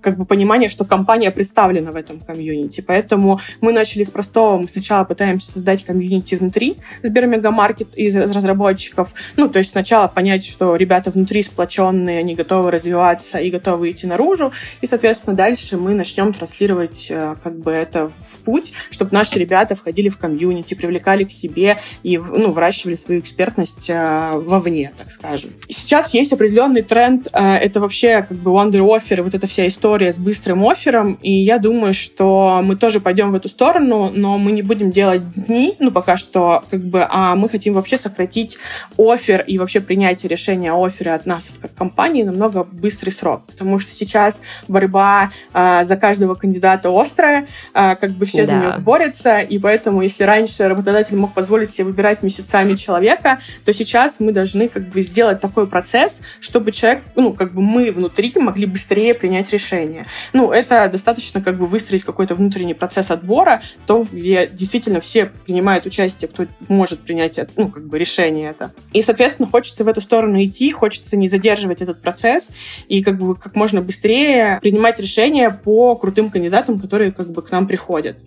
как 0.00 0.16
бы 0.16 0.24
понимание, 0.24 0.68
что 0.68 0.84
компания 0.84 1.30
представлена 1.30 1.92
в 1.92 1.96
этом 1.96 2.20
комьюнити. 2.20 2.80
Поэтому 2.80 3.40
мы 3.60 3.72
начали 3.72 4.02
с 4.02 4.10
простого. 4.10 4.58
Мы 4.58 4.68
сначала 4.68 5.04
пытаемся 5.04 5.52
создать 5.52 5.84
комьюнити 5.84 6.34
внутри 6.34 6.76
Сбермегамаркет 7.02 7.96
из 7.96 8.16
разработчиков. 8.16 9.14
Ну, 9.36 9.48
то 9.48 9.58
есть 9.58 9.70
сначала 9.70 10.08
понять, 10.08 10.44
что 10.44 10.76
ребята 10.76 11.10
внутри 11.10 11.42
сплоченные, 11.42 12.20
они 12.20 12.34
готовы 12.34 12.70
развиваться 12.70 13.38
и 13.38 13.50
готовы 13.50 13.90
идти 13.90 14.06
наружу. 14.06 14.52
И, 14.80 14.86
соответственно, 14.86 15.36
дальше 15.36 15.76
мы 15.76 15.94
начнем 15.94 16.32
транслировать 16.32 17.08
э, 17.10 17.36
как 17.42 17.58
бы 17.58 17.70
это 17.70 18.08
в 18.08 18.38
путь, 18.44 18.72
чтобы 18.90 19.12
наши 19.12 19.38
ребята 19.38 19.74
входили 19.74 20.08
в 20.08 20.18
комьюнити, 20.18 20.74
привлекали 20.74 21.24
к 21.24 21.30
себе 21.30 21.76
и 22.02 22.18
ну, 22.18 22.52
выращивали 22.52 22.96
свою 22.96 23.20
экспертность 23.20 23.90
э, 23.90 24.32
вовне, 24.34 24.92
так 24.96 25.10
скажем. 25.10 25.52
Сейчас 25.68 26.14
есть 26.14 26.32
определенный 26.32 26.82
тренд. 26.82 27.28
Э, 27.32 27.56
это 27.56 27.80
вообще 27.80 28.22
как 28.22 28.38
бы 28.38 28.50
wonder 28.50 28.80
offer, 28.80 29.22
вот 29.22 29.34
эта 29.34 29.46
вся 29.46 29.66
история 29.66 29.89
история 29.90 30.12
с 30.12 30.20
быстрым 30.20 30.64
оффером, 30.68 31.18
и 31.20 31.32
я 31.32 31.58
думаю, 31.58 31.94
что 31.94 32.60
мы 32.62 32.76
тоже 32.76 33.00
пойдем 33.00 33.32
в 33.32 33.34
эту 33.34 33.48
сторону, 33.48 34.12
но 34.14 34.38
мы 34.38 34.52
не 34.52 34.62
будем 34.62 34.92
делать 34.92 35.32
дни, 35.32 35.74
ну, 35.80 35.90
пока 35.90 36.16
что, 36.16 36.62
как 36.70 36.84
бы, 36.84 37.04
а 37.10 37.34
мы 37.34 37.48
хотим 37.48 37.74
вообще 37.74 37.98
сократить 37.98 38.56
офер 38.96 39.40
и 39.40 39.58
вообще 39.58 39.80
принятие 39.80 40.28
решения 40.28 40.72
о 40.72 40.84
оффере 40.84 41.10
от 41.10 41.26
нас, 41.26 41.50
как 41.60 41.74
компании, 41.74 42.22
намного 42.22 42.62
быстрый 42.62 43.10
срок, 43.10 43.42
потому 43.48 43.80
что 43.80 43.92
сейчас 43.92 44.42
борьба 44.68 45.32
э, 45.52 45.84
за 45.84 45.96
каждого 45.96 46.36
кандидата 46.36 46.88
острая, 46.88 47.48
э, 47.74 47.96
как 47.96 48.12
бы 48.12 48.26
все 48.26 48.46
да. 48.46 48.52
за 48.52 48.58
нее 48.58 48.78
борются, 48.78 49.38
и 49.40 49.58
поэтому, 49.58 50.02
если 50.02 50.22
раньше 50.22 50.68
работодатель 50.68 51.16
мог 51.16 51.34
позволить 51.34 51.72
себе 51.72 51.86
выбирать 51.86 52.22
месяцами 52.22 52.76
человека, 52.76 53.40
то 53.64 53.72
сейчас 53.72 54.20
мы 54.20 54.30
должны 54.30 54.68
как 54.68 54.88
бы 54.88 55.02
сделать 55.02 55.40
такой 55.40 55.66
процесс, 55.66 56.20
чтобы 56.38 56.70
человек, 56.70 57.02
ну, 57.16 57.32
как 57.32 57.52
бы 57.52 57.60
мы 57.60 57.90
внутри 57.90 58.30
могли 58.36 58.66
быстрее 58.66 59.14
принять 59.14 59.52
решение 59.52 59.79
решение. 59.80 60.06
Ну, 60.32 60.50
это 60.50 60.88
достаточно 60.88 61.40
как 61.40 61.56
бы 61.56 61.66
выстроить 61.66 62.04
какой-то 62.04 62.34
внутренний 62.34 62.74
процесс 62.74 63.10
отбора, 63.10 63.62
то, 63.86 64.04
где 64.10 64.46
действительно 64.46 65.00
все 65.00 65.26
принимают 65.26 65.86
участие, 65.86 66.28
кто 66.28 66.46
может 66.68 67.00
принять 67.00 67.38
ну, 67.56 67.70
как 67.70 67.86
бы 67.86 67.98
решение 67.98 68.50
это. 68.50 68.72
И, 68.92 69.02
соответственно, 69.02 69.48
хочется 69.48 69.84
в 69.84 69.88
эту 69.88 70.00
сторону 70.00 70.42
идти, 70.42 70.70
хочется 70.72 71.16
не 71.16 71.28
задерживать 71.28 71.80
этот 71.80 72.00
процесс 72.02 72.52
и 72.88 73.02
как 73.02 73.18
бы 73.18 73.36
как 73.36 73.56
можно 73.56 73.80
быстрее 73.82 74.58
принимать 74.62 75.00
решения 75.00 75.50
по 75.50 75.96
крутым 75.96 76.30
кандидатам, 76.30 76.78
которые 76.78 77.12
как 77.12 77.30
бы 77.30 77.42
к 77.42 77.50
нам 77.50 77.66
приходят. 77.66 78.18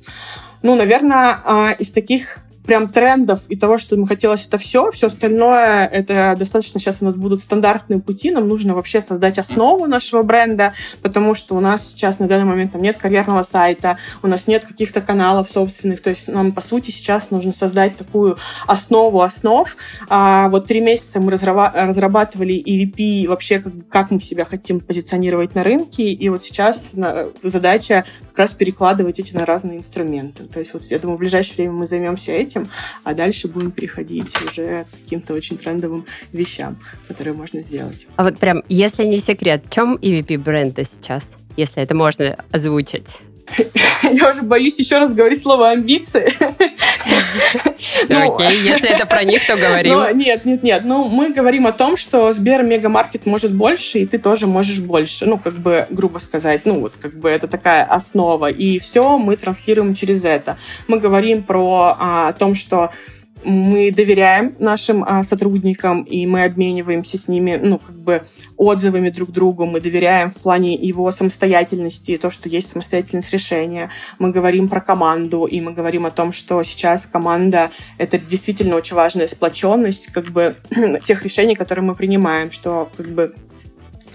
Ну, 0.62 0.76
наверное, 0.76 1.40
а, 1.44 1.72
из 1.72 1.92
таких 1.92 2.38
прям 2.66 2.90
трендов 2.90 3.42
и 3.50 3.56
того, 3.56 3.78
что 3.78 3.96
ему 3.96 4.06
хотелось 4.06 4.46
это 4.46 4.58
все. 4.58 4.92
Все 4.92 5.08
остальное, 5.08 5.86
это 5.88 6.36
достаточно 6.38 6.80
сейчас 6.80 6.98
у 7.02 7.06
нас 7.06 7.16
будут 7.16 7.42
стандартные 7.42 8.00
пути. 8.00 8.32
Нам 8.32 8.48
нужно 8.48 8.76
вообще 8.76 9.02
создать 9.02 9.38
основу 9.38 9.86
нашего 9.86 10.24
бренда, 10.24 10.74
потому 11.02 11.36
что 11.36 11.56
у 11.56 11.60
нас 11.60 11.90
сейчас 11.90 12.20
на 12.20 12.28
данный 12.28 12.46
момент 12.46 12.72
там 12.74 12.82
нет 12.82 12.98
карьерного 12.98 13.44
сайта, 13.44 13.98
у 14.22 14.28
нас 14.28 14.48
нет 14.48 14.66
каких-то 14.66 15.02
каналов 15.02 15.50
собственных. 15.50 16.02
То 16.02 16.10
есть 16.10 16.28
нам, 16.28 16.52
по 16.52 16.62
сути, 16.62 16.92
сейчас 16.92 17.32
нужно 17.32 17.54
создать 17.54 17.98
такую 17.98 18.38
основу 18.68 19.22
основ. 19.22 19.76
А 20.10 20.50
вот 20.50 20.68
три 20.68 20.82
месяца 20.82 21.20
мы 21.20 21.32
разрабатывали 21.32 22.56
EVP, 22.56 23.28
вообще 23.28 23.64
как 23.90 24.12
мы 24.12 24.20
себя 24.20 24.46
хотим 24.46 24.80
позиционировать 24.80 25.56
на 25.56 25.64
рынке, 25.64 26.12
и 26.12 26.30
вот 26.30 26.44
сейчас 26.44 26.94
задача 27.42 28.06
как 28.30 28.40
раз 28.40 28.54
перекладывать 28.54 29.20
эти 29.20 29.34
на 29.34 29.46
разные 29.46 29.78
инструменты. 29.78 30.46
То 30.46 30.60
есть 30.60 30.74
вот 30.74 30.84
я 30.84 31.00
думаю, 31.00 31.18
в 31.18 31.20
ближайшее 31.20 31.56
время 31.58 31.74
мы 31.74 31.86
займемся 31.86 32.32
этим, 32.32 32.53
этим, 32.54 32.70
а 33.04 33.14
дальше 33.14 33.48
будем 33.48 33.72
переходить 33.72 34.34
уже 34.46 34.86
к 34.86 35.04
каким-то 35.04 35.34
очень 35.34 35.58
трендовым 35.58 36.06
вещам, 36.32 36.78
которые 37.08 37.34
можно 37.34 37.62
сделать. 37.62 38.08
А 38.16 38.24
вот 38.24 38.38
прям, 38.38 38.64
если 38.70 39.06
не 39.06 39.20
секрет, 39.20 39.64
в 39.68 39.74
чем 39.74 39.96
EVP 39.96 40.38
бренда 40.38 40.84
сейчас, 40.84 41.24
если 41.58 41.82
это 41.82 41.96
можно 41.96 42.38
озвучить? 42.52 43.08
Я 44.12 44.30
уже 44.30 44.42
боюсь 44.42 44.80
еще 44.80 44.98
раз 44.98 45.14
говорить 45.14 45.42
слово 45.42 45.72
амбиции. 45.72 46.32
Ну, 48.10 48.34
окей, 48.34 48.60
если 48.62 48.90
это 48.90 49.06
про 49.06 49.24
них, 49.24 49.46
то 49.46 49.56
говорим. 49.58 50.18
Нет, 50.18 50.46
нет, 50.46 50.64
нет. 50.64 50.82
Ну, 50.86 51.10
мы 51.10 51.34
говорим 51.34 51.68
о 51.68 51.72
том, 51.72 51.98
что 51.98 52.32
Сбер 52.32 52.64
Мегамаркет 52.64 53.26
может 53.26 53.54
больше, 53.54 54.00
и 54.00 54.06
ты 54.06 54.18
тоже 54.20 54.48
можешь 54.48 54.80
больше. 54.80 55.26
Ну, 55.26 55.38
как 55.38 55.54
бы, 55.56 55.88
грубо 55.90 56.20
сказать, 56.20 56.66
ну, 56.66 56.80
вот, 56.80 56.94
как 57.00 57.14
бы 57.14 57.30
это 57.30 57.48
такая 57.48 57.84
основа. 57.84 58.50
И 58.50 58.80
все 58.80 59.18
мы 59.18 59.36
транслируем 59.36 59.96
через 59.96 60.24
это. 60.24 60.58
Мы 60.88 61.00
говорим 61.00 61.44
про 61.44 61.96
а, 62.00 62.30
о 62.30 62.34
том, 62.34 62.56
что 62.56 62.92
мы 63.44 63.92
доверяем 63.92 64.56
нашим 64.60 65.04
а, 65.04 65.24
сотрудникам, 65.24 66.04
и 66.04 66.26
мы 66.26 66.44
обмениваемся 66.44 67.18
с 67.18 67.28
ними, 67.28 67.60
ну, 67.64 67.80
как 67.80 67.96
бы 67.96 68.24
отзывами 68.58 69.10
друг 69.10 69.32
другу, 69.32 69.66
мы 69.66 69.80
доверяем 69.80 70.30
в 70.30 70.38
плане 70.38 70.76
его 70.76 71.12
самостоятельности, 71.12 72.18
то, 72.18 72.30
что 72.30 72.50
есть 72.50 72.70
самостоятельность 72.70 73.32
решения. 73.34 73.90
Мы 74.20 74.32
говорим 74.32 74.70
про 74.70 74.82
команду, 74.82 75.46
и 75.46 75.62
мы 75.62 75.74
говорим 75.74 76.06
о 76.06 76.12
том, 76.12 76.32
что 76.32 76.64
сейчас 76.64 77.06
команда— 77.06 77.70
это 77.98 78.18
действительно 78.18 78.76
очень 78.76 78.96
важная 78.96 79.28
сплоченность, 79.28 80.08
как 80.08 80.32
бы, 80.32 80.58
тех 81.04 81.24
решений, 81.24 81.56
которые 81.56 81.86
мы 81.86 81.96
принимаем, 81.96 82.52
что, 82.52 82.90
как 82.98 83.10
бы, 83.10 83.34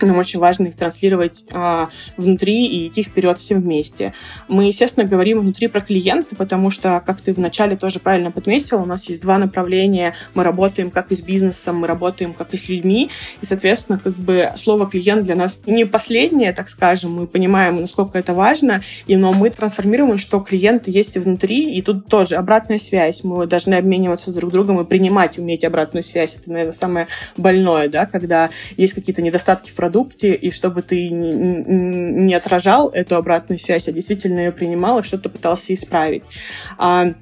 нам 0.07 0.19
очень 0.19 0.41
важно 0.41 0.69
их 0.69 0.77
транслировать 0.77 1.45
а, 1.53 1.89
внутри 2.17 2.67
и 2.67 2.89
идти 2.89 3.03
вперед 3.03 3.39
всем 3.39 3.61
вместе. 3.61 4.15
Мы, 4.49 4.65
естественно, 4.65 5.07
говорим 5.07 5.41
внутри 5.41 5.69
про 5.69 5.81
клиента, 5.81 6.37
потому 6.37 6.71
что, 6.71 7.03
как 7.05 7.21
ты 7.21 7.33
вначале 7.33 7.77
тоже 7.77 7.99
правильно 7.99 8.31
подметила, 8.31 8.81
у 8.81 8.87
нас 8.87 9.09
есть 9.09 9.23
два 9.23 9.39
направления. 9.39 10.15
Мы 10.35 10.45
работаем 10.45 10.91
как 10.91 11.13
и 11.13 11.17
с 11.17 11.23
бизнесом, 11.23 11.79
мы 11.79 11.87
работаем 11.87 12.35
как 12.35 12.55
и 12.55 12.57
с 12.57 12.69
людьми. 12.69 13.11
И, 13.41 13.47
соответственно, 13.47 13.99
как 13.99 14.15
бы 14.15 14.51
слово 14.57 14.89
клиент 14.89 15.25
для 15.25 15.35
нас 15.35 15.61
не 15.67 15.85
последнее, 15.85 16.53
так 16.53 16.69
скажем. 16.69 17.13
Мы 17.13 17.27
понимаем, 17.27 17.81
насколько 17.81 18.19
это 18.19 18.35
важно, 18.35 18.83
и, 19.07 19.17
но 19.17 19.33
мы 19.33 19.51
трансформируем, 19.51 20.19
что 20.19 20.41
клиенты 20.41 20.91
есть 20.91 21.17
и 21.17 21.19
внутри, 21.19 21.75
и 21.77 21.83
тут 21.83 22.07
тоже 22.07 22.37
обратная 22.37 22.79
связь. 22.79 23.25
Мы 23.25 23.47
должны 23.47 23.75
обмениваться 23.75 24.33
друг 24.33 24.53
другом 24.53 24.81
и 24.81 24.85
принимать, 24.85 25.39
уметь 25.39 25.65
обратную 25.65 26.03
связь. 26.03 26.37
Это, 26.37 26.51
наверное, 26.51 26.73
самое 26.73 27.07
больное, 27.37 27.89
да, 27.89 28.07
когда 28.07 28.51
есть 28.77 28.95
какие-то 28.95 29.23
недостатки 29.23 29.71
в 29.71 29.75
продукте, 29.75 29.88
продукте, 29.89 30.35
и 30.35 30.51
чтобы 30.51 30.83
ты 30.83 31.09
не 31.09 32.35
отражал 32.35 32.91
эту 32.91 33.17
обратную 33.17 33.59
связь, 33.59 33.89
а 33.89 33.93
действительно 33.93 34.41
ее 34.41 34.53
принимал 34.53 34.99
и 34.99 35.03
что-то 35.03 35.31
пытался 35.31 35.73
исправить. 35.73 36.25
А, 36.77 37.15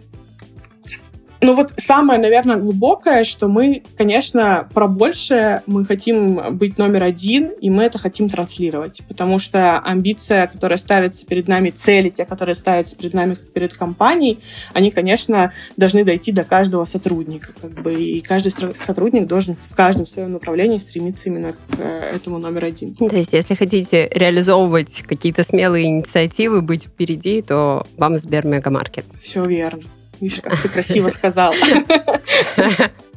ну 1.46 1.54
вот 1.54 1.72
самое, 1.76 2.18
наверное, 2.18 2.56
глубокое, 2.56 3.22
что 3.22 3.46
мы, 3.46 3.82
конечно, 3.96 4.68
про 4.74 4.88
большее, 4.88 5.62
мы 5.66 5.84
хотим 5.84 6.56
быть 6.56 6.76
номер 6.76 7.04
один, 7.04 7.50
и 7.60 7.70
мы 7.70 7.84
это 7.84 7.98
хотим 7.98 8.28
транслировать, 8.28 9.02
потому 9.06 9.38
что 9.38 9.78
амбиция, 9.78 10.48
которая 10.48 10.76
ставится 10.76 11.24
перед 11.24 11.46
нами, 11.46 11.70
цели, 11.70 12.08
те, 12.08 12.24
которые 12.24 12.56
ставятся 12.56 12.96
перед 12.96 13.14
нами, 13.14 13.34
как 13.34 13.48
перед 13.52 13.74
компанией, 13.74 14.40
они, 14.72 14.90
конечно, 14.90 15.52
должны 15.76 16.04
дойти 16.04 16.32
до 16.32 16.42
каждого 16.42 16.84
сотрудника, 16.84 17.52
как 17.60 17.80
бы, 17.80 17.94
и 17.94 18.20
каждый 18.22 18.50
сотрудник 18.74 19.28
должен 19.28 19.54
в 19.54 19.76
каждом 19.76 20.08
своем 20.08 20.32
направлении 20.32 20.78
стремиться 20.78 21.28
именно 21.28 21.52
к 21.52 21.58
э, 21.78 22.16
этому 22.16 22.38
номер 22.38 22.64
один. 22.64 22.96
То 22.96 23.16
есть, 23.16 23.32
если 23.32 23.54
хотите 23.54 24.08
реализовывать 24.12 25.04
какие-то 25.06 25.44
смелые 25.44 25.86
инициативы, 25.86 26.60
быть 26.60 26.86
впереди, 26.86 27.40
то 27.40 27.86
вам 27.96 28.18
Сбер 28.18 28.44
Мегамаркет. 28.48 29.04
Все 29.20 29.46
верно. 29.46 29.84
Видишь, 30.20 30.40
как 30.42 30.60
ты 30.60 30.68
красиво 30.68 31.08
сказал. 31.10 31.54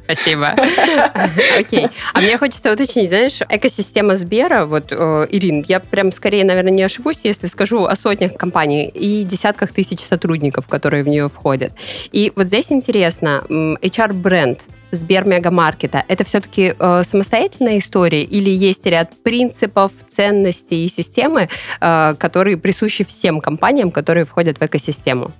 Спасибо. 0.04 0.48
Окей. 1.58 1.88
А 2.14 2.20
мне 2.20 2.36
хочется 2.36 2.72
уточнить, 2.72 3.08
знаешь, 3.08 3.40
экосистема 3.48 4.16
Сбера, 4.16 4.66
вот, 4.66 4.90
э, 4.90 5.26
Ирин, 5.30 5.64
я 5.68 5.78
прям 5.78 6.10
скорее, 6.10 6.44
наверное, 6.44 6.72
не 6.72 6.82
ошибусь, 6.82 7.18
если 7.22 7.46
скажу 7.46 7.84
о 7.84 7.94
сотнях 7.94 8.34
компаний 8.34 8.88
и 8.88 9.22
десятках 9.22 9.72
тысяч 9.72 10.00
сотрудников, 10.00 10.66
которые 10.66 11.04
в 11.04 11.08
нее 11.08 11.28
входят. 11.28 11.72
И 12.10 12.32
вот 12.34 12.48
здесь 12.48 12.66
интересно, 12.70 13.44
HR-бренд, 13.48 14.60
Сбер 14.92 15.24
Мегамаркета, 15.24 16.04
это 16.08 16.24
все-таки 16.24 16.74
э, 16.76 17.02
самостоятельная 17.08 17.78
история 17.78 18.24
или 18.24 18.50
есть 18.50 18.84
ряд 18.86 19.12
принципов, 19.22 19.92
ценностей 20.08 20.84
и 20.84 20.88
системы, 20.88 21.48
э, 21.80 22.14
которые 22.18 22.56
присущи 22.56 23.04
всем 23.04 23.40
компаниям, 23.40 23.92
которые 23.92 24.24
входят 24.24 24.58
в 24.58 24.62
экосистему? 24.62 25.30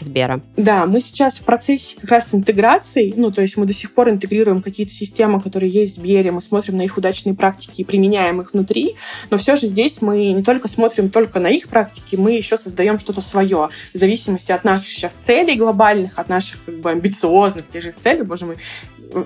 Сбера. 0.00 0.40
Да, 0.56 0.86
мы 0.86 1.00
сейчас 1.00 1.38
в 1.38 1.44
процессе 1.44 1.96
как 2.00 2.10
раз 2.10 2.34
интеграции, 2.34 3.14
ну, 3.16 3.30
то 3.30 3.42
есть 3.42 3.56
мы 3.56 3.64
до 3.64 3.72
сих 3.72 3.94
пор 3.94 4.10
интегрируем 4.10 4.60
какие-то 4.60 4.92
системы, 4.92 5.40
которые 5.40 5.70
есть 5.70 5.94
в 5.94 5.96
Сбере, 6.00 6.32
мы 6.32 6.40
смотрим 6.40 6.78
на 6.78 6.82
их 6.82 6.96
удачные 6.96 7.34
практики 7.34 7.82
и 7.82 7.84
применяем 7.84 8.40
их 8.40 8.54
внутри, 8.54 8.96
но 9.30 9.36
все 9.36 9.54
же 9.54 9.68
здесь 9.68 10.02
мы 10.02 10.32
не 10.32 10.42
только 10.42 10.66
смотрим 10.66 11.10
только 11.10 11.38
на 11.38 11.46
их 11.46 11.68
практики, 11.68 12.16
мы 12.16 12.32
еще 12.32 12.58
создаем 12.58 12.98
что-то 12.98 13.20
свое, 13.20 13.68
в 13.92 13.96
зависимости 13.96 14.50
от 14.50 14.64
наших 14.64 15.12
целей 15.20 15.54
глобальных, 15.54 16.18
от 16.18 16.28
наших 16.28 16.64
как 16.64 16.80
бы 16.80 16.90
амбициозных 16.90 17.68
тех 17.68 17.84
же 17.84 17.92
целей, 17.92 18.22
боже 18.22 18.46
мой, 18.46 18.56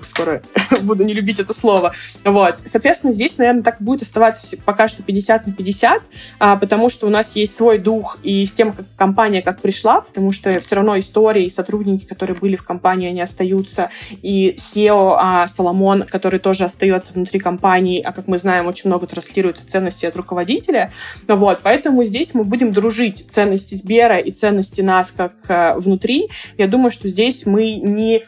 скоро 0.03 0.41
буду 0.81 1.03
не 1.03 1.13
любить 1.13 1.39
это 1.39 1.53
слово. 1.53 1.93
Вот. 2.23 2.57
Соответственно, 2.65 3.13
здесь, 3.13 3.37
наверное, 3.37 3.63
так 3.63 3.81
будет 3.81 4.01
оставаться 4.01 4.57
пока 4.65 4.87
что 4.87 5.03
50 5.03 5.47
на 5.47 5.53
50, 5.53 6.01
а, 6.39 6.55
потому 6.55 6.89
что 6.89 7.07
у 7.07 7.09
нас 7.09 7.35
есть 7.35 7.55
свой 7.55 7.77
дух 7.77 8.17
и 8.23 8.45
с 8.45 8.53
тем, 8.53 8.73
как 8.73 8.85
компания 8.97 9.41
как 9.41 9.61
пришла, 9.61 10.01
потому 10.01 10.31
что 10.31 10.59
все 10.59 10.75
равно 10.75 10.97
истории 10.97 11.45
и 11.45 11.49
сотрудники, 11.49 12.05
которые 12.05 12.37
были 12.37 12.55
в 12.55 12.63
компании, 12.63 13.09
они 13.09 13.21
остаются, 13.21 13.89
и 14.21 14.55
SEO 14.57 15.15
а, 15.17 15.47
Соломон, 15.47 16.03
который 16.03 16.39
тоже 16.39 16.65
остается 16.65 17.13
внутри 17.13 17.39
компании, 17.39 18.01
а 18.01 18.11
как 18.11 18.27
мы 18.27 18.37
знаем, 18.37 18.67
очень 18.67 18.89
много 18.89 19.07
транслируется 19.07 19.67
ценности 19.67 20.05
от 20.05 20.15
руководителя. 20.15 20.91
Вот. 21.27 21.59
Поэтому 21.63 22.03
здесь 22.03 22.33
мы 22.33 22.43
будем 22.43 22.71
дружить 22.71 23.25
ценности 23.29 23.75
Сбера 23.75 24.17
и 24.17 24.31
ценности 24.31 24.81
нас 24.81 25.13
как 25.15 25.33
а, 25.49 25.75
внутри. 25.77 26.29
Я 26.57 26.67
думаю, 26.67 26.91
что 26.91 27.07
здесь 27.07 27.45
мы 27.45 27.75
не 27.75 28.23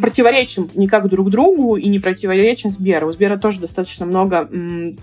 противоречим 0.00 0.70
никак 0.74 1.08
друг 1.08 1.30
другу 1.30 1.76
и 1.76 1.88
не 1.88 1.98
противоречим 1.98 2.70
Сберу. 2.70 3.08
У 3.08 3.12
Сбера 3.12 3.38
тоже 3.38 3.60
достаточно 3.60 4.04
много 4.04 4.48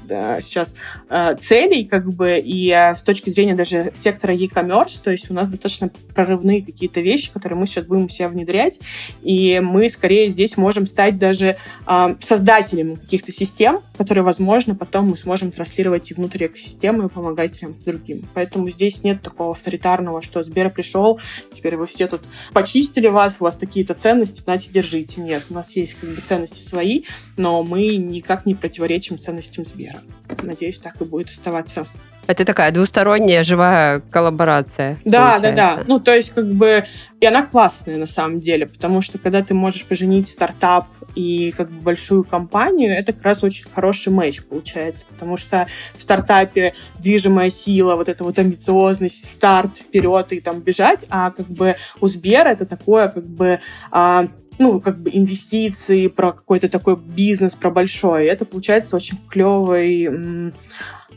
да, 0.08 0.40
сейчас 0.40 0.76
э, 1.10 1.36
целей, 1.36 1.86
как 1.86 2.14
бы, 2.14 2.38
и 2.38 2.70
э, 2.70 2.96
с 2.96 3.02
точки 3.02 3.32
зрения 3.32 3.56
даже 3.56 3.92
сектора 3.96 4.36
e-commerce, 4.36 5.02
то 5.04 5.10
есть 5.10 5.32
у 5.32 5.34
нас 5.34 5.48
достаточно 5.48 5.90
прорывные 6.14 6.64
какие-то 6.64 7.02
вещи, 7.02 7.32
которые 7.32 7.58
мы 7.58 7.66
сейчас 7.66 7.86
будем 7.86 8.08
себя 8.08 8.28
внедрять, 8.28 8.80
и 9.24 9.60
мы 9.64 9.90
скорее 9.90 10.30
здесь 10.30 10.58
можем 10.58 10.86
стать 10.86 11.18
даже 11.18 11.58
э, 11.88 12.16
создателями 12.20 12.96
каких-то 12.96 13.32
систем, 13.32 13.80
которые, 13.98 14.24
возможно, 14.24 14.76
потом 14.76 15.10
мы 15.10 15.18
сможем 15.18 15.52
транслировать 15.52 16.12
и 16.12 16.14
внутрь 16.14 16.46
экосистемы 16.46 17.06
и 17.06 17.10
помогать 17.10 17.60
тем 17.60 17.76
другим. 17.84 18.28
Поэтому 18.36 18.70
здесь 18.70 19.04
нет 19.04 19.24
такого 19.24 19.52
авторитарного, 19.52 20.22
что 20.22 20.44
Сбер 20.44 20.70
пришел, 20.70 21.20
теперь 21.52 21.78
вы 21.78 21.88
все 21.88 22.06
тут 22.06 22.22
почистили 22.54 23.08
вас, 23.08 23.38
у 23.40 23.46
вас 23.46 23.58
такие-то 23.58 23.96
ценности, 23.96 24.42
знаете, 24.42 24.67
берите, 24.68 24.88
держите. 24.88 25.22
Нет, 25.22 25.44
у 25.50 25.54
нас 25.54 25.76
есть 25.76 25.96
как 25.96 26.10
бы 26.10 26.22
ценности 26.22 26.62
свои, 26.62 27.04
но 27.36 27.64
мы 27.64 27.98
никак 27.98 28.46
не 28.46 28.56
противоречим 28.56 29.18
ценностям 29.18 29.66
Сбера. 29.66 30.02
Надеюсь, 30.42 30.80
так 30.80 31.02
и 31.02 31.06
будет 31.06 31.30
оставаться. 31.30 31.88
Это 32.28 32.44
такая 32.44 32.72
двусторонняя 32.72 33.44
живая 33.44 34.02
коллаборация. 34.02 34.98
Да, 35.06 35.36
получается. 35.36 35.56
да, 35.56 35.76
да. 35.78 35.84
Ну, 35.88 36.00
то 36.02 36.14
есть, 36.14 36.34
как 36.34 36.52
бы, 36.52 36.84
и 37.22 37.26
она 37.26 37.46
классная 37.46 37.96
на 37.96 38.06
самом 38.06 38.42
деле, 38.42 38.68
потому 38.68 39.00
что 39.00 39.18
когда 39.18 39.42
ты 39.42 39.54
можешь 39.54 39.86
поженить 39.86 40.28
стартап 40.28 40.88
и 41.16 41.54
как 41.56 41.72
бы 41.72 41.82
большую 41.82 42.26
компанию, 42.26 42.92
это 42.92 43.14
как 43.14 43.24
раз 43.24 43.44
очень 43.44 43.66
хороший 43.74 44.12
матч 44.12 44.44
получается, 44.44 45.06
потому 45.08 45.38
что 45.38 45.68
в 45.96 46.02
стартапе 46.02 46.74
движимая 47.00 47.50
сила, 47.50 47.96
вот 47.96 48.10
эта 48.10 48.26
вот 48.26 48.38
амбициозность, 48.38 49.30
старт 49.30 49.78
вперед 49.78 50.34
и 50.34 50.42
там 50.42 50.60
бежать, 50.60 51.06
а 51.10 51.32
как 51.32 51.48
бы 51.48 51.76
у 52.02 52.08
Сбера 52.08 52.50
это 52.50 52.66
такое 52.66 53.08
как 53.08 53.26
бы 53.26 53.60
а, 53.90 54.28
ну, 54.60 54.80
как 54.80 55.00
бы 55.00 55.10
инвестиции, 55.14 56.08
про 56.08 56.32
какой-то 56.32 56.70
такой 56.70 56.98
бизнес, 56.98 57.56
про 57.56 57.70
большой. 57.72 58.26
Это 58.26 58.46
получается 58.46 58.96
очень 58.96 59.18
клевый 59.30 60.54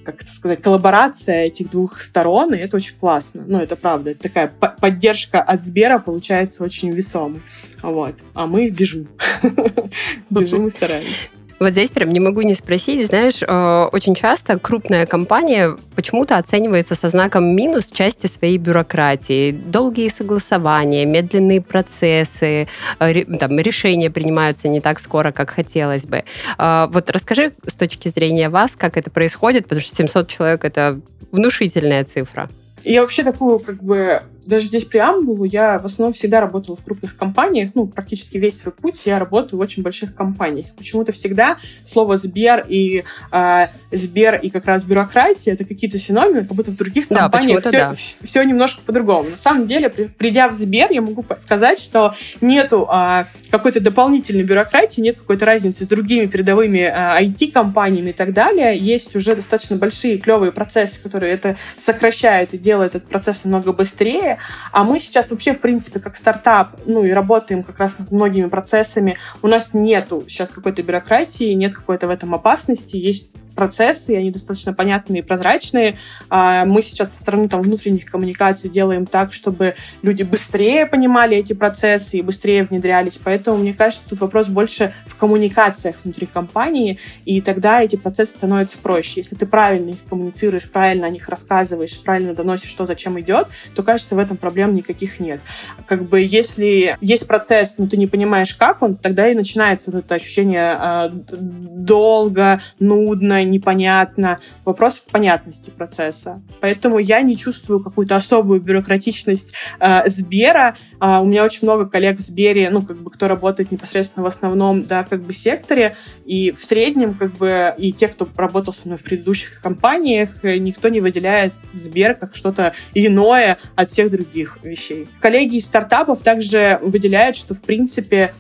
как 0.05 0.23
это 0.23 0.31
сказать, 0.31 0.63
коллаборация 0.63 1.45
этих 1.45 1.71
двух 1.71 2.01
сторон, 2.01 2.55
и 2.55 2.59
это 2.59 2.77
очень 2.77 2.97
классно. 2.99 3.45
Ну, 3.47 3.59
это 3.59 3.77
правда. 3.77 4.11
Это 4.11 4.23
такая 4.23 4.49
поддержка 4.49 5.43
от 5.43 5.63
Сбера 5.63 5.99
получается 5.99 6.65
очень 6.65 6.91
весомой. 6.91 7.43
Вот. 7.83 8.15
А 8.35 8.47
мы 8.47 8.71
бежим. 8.71 9.09
Бежим 10.31 10.67
и 10.67 10.71
стараемся. 10.71 11.13
Вот 11.61 11.73
здесь 11.73 11.91
прям 11.91 12.09
не 12.09 12.21
могу 12.21 12.41
не 12.41 12.55
спросить, 12.55 13.07
знаешь, 13.07 13.43
э, 13.43 13.89
очень 13.93 14.15
часто 14.15 14.59
крупная 14.59 15.05
компания 15.05 15.77
почему-то 15.95 16.39
оценивается 16.39 16.95
со 16.95 17.11
знаком 17.11 17.55
минус 17.55 17.91
части 17.91 18.29
своей 18.29 18.57
бюрократии. 18.57 19.53
Долгие 19.53 20.09
согласования, 20.09 21.05
медленные 21.05 21.61
процессы, 21.61 22.67
э, 22.99 23.25
там, 23.39 23.59
решения 23.59 24.11
принимаются 24.11 24.69
не 24.69 24.81
так 24.81 25.01
скоро, 25.01 25.33
как 25.33 25.51
хотелось 25.51 26.07
бы. 26.07 26.25
Э, 26.59 26.89
вот 26.91 27.11
расскажи 27.11 27.53
с 27.67 27.75
точки 27.75 28.09
зрения 28.09 28.49
вас, 28.49 28.71
как 28.75 28.97
это 28.97 29.11
происходит, 29.11 29.65
потому 29.65 29.83
что 29.83 29.95
700 29.95 30.29
человек— 30.29 30.65
это 30.65 30.99
внушительная 31.31 32.05
цифра. 32.05 32.49
Я 32.85 33.03
вообще 33.03 33.23
такую, 33.23 33.59
как 33.59 33.83
бы, 33.83 34.23
даже 34.47 34.67
здесь 34.67 34.85
преамбулу, 34.85 35.45
я 35.45 35.79
в 35.79 35.87
основном 35.87 36.13
всегда 36.13 36.41
работала 36.41 36.77
в 36.77 36.85
крупных 36.85 37.17
компаниях, 37.17 37.71
ну, 37.75 37.87
практически 37.87 38.37
весь 38.37 38.61
свой 38.61 38.73
путь 38.73 39.03
я 39.05 39.19
работаю 39.19 39.59
в 39.59 39.63
очень 39.63 39.83
больших 39.83 40.15
компаниях. 40.15 40.67
Почему-то 40.77 41.13
всегда 41.13 41.59
слово 41.85 42.17
«Сбер» 42.17 42.65
и 42.69 43.05
э, 43.33 43.67
«Сбер» 43.91 44.37
и 44.37 44.51
как 44.51 44.67
раз 44.67 44.85
«бюрократия»— 44.85 45.53
это 45.55 45.65
какие-то 45.65 45.99
синонимы, 45.99 46.45
как 46.45 46.53
будто 46.53 46.71
в 46.71 46.77
других 46.77 47.09
да, 47.09 47.21
компаниях 47.21 47.61
все, 47.61 47.71
да. 47.71 47.93
все 47.95 48.43
немножко 48.43 48.81
по-другому. 48.85 49.31
На 49.31 49.37
самом 49.37 49.67
деле, 49.67 49.89
при, 49.89 50.05
придя 50.05 50.49
в 50.49 50.53
«Сбер», 50.53 50.91
я 50.91 51.03
могу 51.03 51.25
сказать, 51.39 51.79
что 51.79 52.15
нету 52.41 52.89
э, 52.93 53.25
какой-то 53.51 53.81
дополнительной 53.81 54.45
бюрократии, 54.45 55.01
нет 55.01 55.17
какой-то 55.17 55.45
разницы 55.45 55.85
с 55.85 55.89
другими 55.89 56.27
передовыми 56.27 56.79
э, 56.79 57.25
IT-компаниями 57.25 58.11
и 58.11 58.15
так 58.15 58.33
далее. 58.33 58.77
Есть 58.77 59.15
уже 59.17 59.37
достаточно 59.37 59.77
большие 59.77 60.19
клевые 60.19 60.53
процессы, 60.53 61.01
которые 61.01 61.33
это 61.33 61.57
сокращают 61.77 62.55
и 62.55 62.59
делают 62.59 62.95
этот 62.95 63.09
процесс 63.09 63.45
намного 63.45 63.73
быстрее, 63.73 64.30
далее. 64.31 64.43
А 64.73 64.85
мы 64.85 65.01
сейчас 65.01 65.31
вообще, 65.31 65.55
в 65.55 65.61
принципе, 65.61 66.01
как 66.01 66.17
стартап, 66.17 66.81
ну 66.87 67.05
и 67.05 67.11
работаем 67.11 67.63
как 67.63 67.79
раз 67.79 67.99
над 67.99 68.11
многими 68.11 68.49
процессами. 68.49 69.17
У 69.43 69.49
нас 69.49 69.75
нету 69.75 70.25
сейчас 70.29 70.51
какой-то 70.51 70.83
бюрократии, 70.83 71.53
нет 71.53 71.75
какой-то 71.75 72.07
в 72.07 72.11
этом 72.11 72.35
опасности, 72.35 72.97
есть 72.97 73.27
процессы, 73.61 74.15
и 74.15 74.17
они 74.17 74.31
достаточно 74.31 74.73
понятные 74.73 75.21
и 75.21 75.23
прозрачные. 75.23 75.99
А, 76.31 76.65
мы 76.65 76.81
сейчас 76.81 77.13
со 77.13 77.19
стороны 77.19 77.47
там, 77.47 77.61
внутренних 77.61 78.07
коммуникаций 78.07 78.71
делаем 78.71 79.05
так, 79.05 79.35
чтобы 79.35 79.75
люди 80.01 80.23
быстрее 80.23 80.87
понимали 80.87 81.37
эти 81.37 81.53
процессы 81.53 82.17
и 82.17 82.23
быстрее 82.23 82.65
внедрялись. 82.65 83.21
Поэтому, 83.23 83.59
мне 83.59 83.75
кажется, 83.75 84.07
тут 84.09 84.19
вопрос 84.21 84.49
больше 84.49 84.95
в 85.05 85.15
коммуникациях 85.15 85.97
внутри 86.03 86.27
компании, 86.27 86.99
и 87.27 87.43
тогда 87.43 87.83
эти 87.83 87.97
процессы 87.97 88.33
становятся 88.33 88.79
проще. 88.79 89.21
Если 89.21 89.37
ты 89.37 89.45
правильно 89.45 89.91
их 89.91 89.99
коммуницируешь, 90.09 90.71
правильно 90.71 91.07
о 91.07 91.11
них 91.11 91.29
рассказываешь, 91.29 92.01
правильно 92.01 92.33
доносишь, 92.33 92.71
что 92.71 92.87
зачем 92.87 93.21
идет, 93.21 93.49
то, 93.75 93.83
кажется, 93.83 94.17
в 94.17 94.19
этом 94.19 94.39
проблем 94.39 94.73
никаких 94.73 95.21
нет. 95.21 95.43
Как 95.87 96.09
бы 96.09 96.23
если 96.23 96.97
есть 97.03 97.27
процесс, 97.27 97.77
но 97.77 97.87
ты 97.87 97.99
не 97.99 98.07
понимаешь, 98.07 98.55
как 98.55 98.81
он, 98.81 98.97
тогда 98.97 99.29
и 99.29 99.35
начинается 99.35 99.91
это 99.91 100.15
ощущение 100.15 100.79
э, 100.81 101.09
долго, 101.11 102.61
нудно, 102.79 103.45
непонятно. 103.51 104.39
Вопрос 104.65 104.99
в 104.99 105.11
понятности 105.11 105.71
процесса. 105.71 106.43
Поэтому 106.61 106.99
я 106.99 107.23
не 107.23 107.37
чувствую 107.37 107.81
какую-то 107.81 108.17
особую 108.17 108.61
бюрократичность 108.61 109.55
э, 109.79 110.09
Сбера. 110.09 110.77
Э, 111.01 111.19
у 111.19 111.27
меня 111.27 111.45
очень 111.45 111.61
много 111.63 111.87
коллег 111.87 112.19
в 112.19 112.21
Сбере, 112.21 112.71
ну, 112.71 112.83
как 112.83 112.99
бы, 112.99 113.11
кто 113.11 113.29
работает 113.29 113.71
непосредственно 113.71 114.25
в 114.25 114.29
основном, 114.29 114.85
да, 114.85 115.05
как 115.05 115.23
бы 115.23 115.35
секторе, 115.35 115.97
и 116.25 116.53
в 116.53 116.65
среднем, 116.65 117.15
как 117.15 117.33
бы, 117.35 117.75
и 117.77 117.93
те, 117.93 118.09
кто 118.09 118.29
работал 118.37 118.73
со 118.75 118.87
мной 118.87 118.99
в 118.99 119.05
предыдущих 119.05 119.61
компаниях, 119.61 120.45
э, 120.45 120.59
никто 120.59 120.89
не 120.89 121.01
выделяет 121.01 121.53
Сбер 121.73 122.15
как 122.15 122.35
что-то 122.35 122.73
иное 122.95 123.59
от 123.77 123.89
всех 123.89 124.11
других 124.11 124.59
вещей. 124.63 125.09
Коллеги 125.21 125.57
из 125.57 125.67
стартапов 125.67 126.23
также 126.23 126.79
выделяют, 126.83 127.37
что, 127.37 127.55
в 127.55 127.63
принципе, 127.63 128.35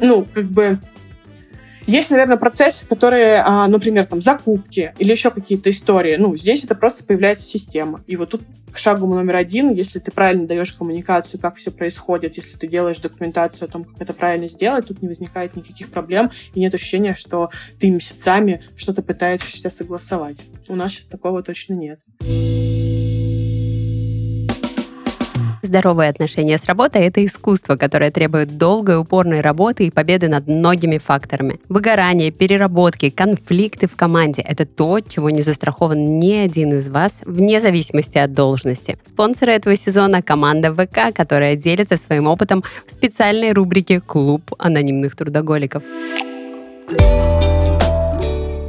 ну, 0.00 0.26
как 0.32 0.46
бы 0.46 0.80
есть, 1.86 2.10
наверное, 2.10 2.36
процессы, 2.36 2.86
которые, 2.86 3.42
а, 3.44 3.66
например, 3.68 4.06
там, 4.06 4.20
закупки 4.20 4.94
или 4.98 5.10
еще 5.10 5.30
какие-то 5.30 5.70
истории. 5.70 6.16
Ну, 6.16 6.36
здесь 6.36 6.64
это 6.64 6.74
просто 6.74 7.04
появляется 7.04 7.46
система. 7.46 8.02
И 8.06 8.16
вот 8.16 8.30
тут 8.30 8.42
к 8.72 8.78
шагу 8.78 9.06
номер 9.06 9.36
один, 9.36 9.72
если 9.72 10.00
ты 10.00 10.10
правильно 10.10 10.46
даешь 10.46 10.72
коммуникацию, 10.72 11.40
как 11.40 11.56
все 11.56 11.70
происходит, 11.70 12.36
если 12.36 12.56
ты 12.56 12.66
делаешь 12.66 12.98
документацию 12.98 13.68
о 13.68 13.72
том, 13.72 13.84
как 13.84 14.02
это 14.02 14.12
правильно 14.12 14.48
сделать, 14.48 14.88
тут 14.88 15.00
не 15.00 15.08
возникает 15.08 15.54
никаких 15.56 15.90
проблем, 15.90 16.30
и 16.54 16.60
нет 16.60 16.74
ощущения, 16.74 17.14
что 17.14 17.50
ты 17.78 17.90
месяцами 17.90 18.64
что-то 18.76 19.02
пытаешься 19.02 19.70
согласовать. 19.70 20.38
У 20.68 20.74
нас 20.74 20.92
сейчас 20.92 21.06
такого 21.06 21.42
точно 21.42 21.74
нет. 21.74 22.00
Здоровые 25.74 26.08
отношения 26.08 26.56
с 26.56 26.66
работой– 26.66 27.02
это 27.04 27.26
искусство, 27.26 27.74
которое 27.74 28.12
требует 28.12 28.56
долгой, 28.56 28.96
упорной 28.96 29.40
работы 29.40 29.88
и 29.88 29.90
победы 29.90 30.28
над 30.28 30.46
многими 30.46 30.98
факторами. 30.98 31.58
Выгорание, 31.68 32.30
переработки, 32.30 33.10
конфликты 33.10 33.88
в 33.88 33.96
команде– 33.96 34.40
это 34.48 34.66
то, 34.66 35.00
чего 35.00 35.30
не 35.30 35.42
застрахован 35.42 36.20
ни 36.20 36.30
один 36.30 36.74
из 36.78 36.88
вас, 36.88 37.12
вне 37.26 37.60
зависимости 37.60 38.18
от 38.18 38.32
должности. 38.34 38.98
Спонсоры 39.04 39.50
этого 39.50 39.76
сезона– 39.76 40.22
команда 40.22 40.72
ВК, 40.72 41.12
которая 41.12 41.56
делится 41.56 41.96
своим 41.96 42.28
опытом 42.28 42.62
в 42.86 42.92
специальной 42.92 43.52
рубрике 43.52 44.00
«Клуб 44.00 44.54
анонимных 44.58 45.16
трудоголиков». 45.16 45.82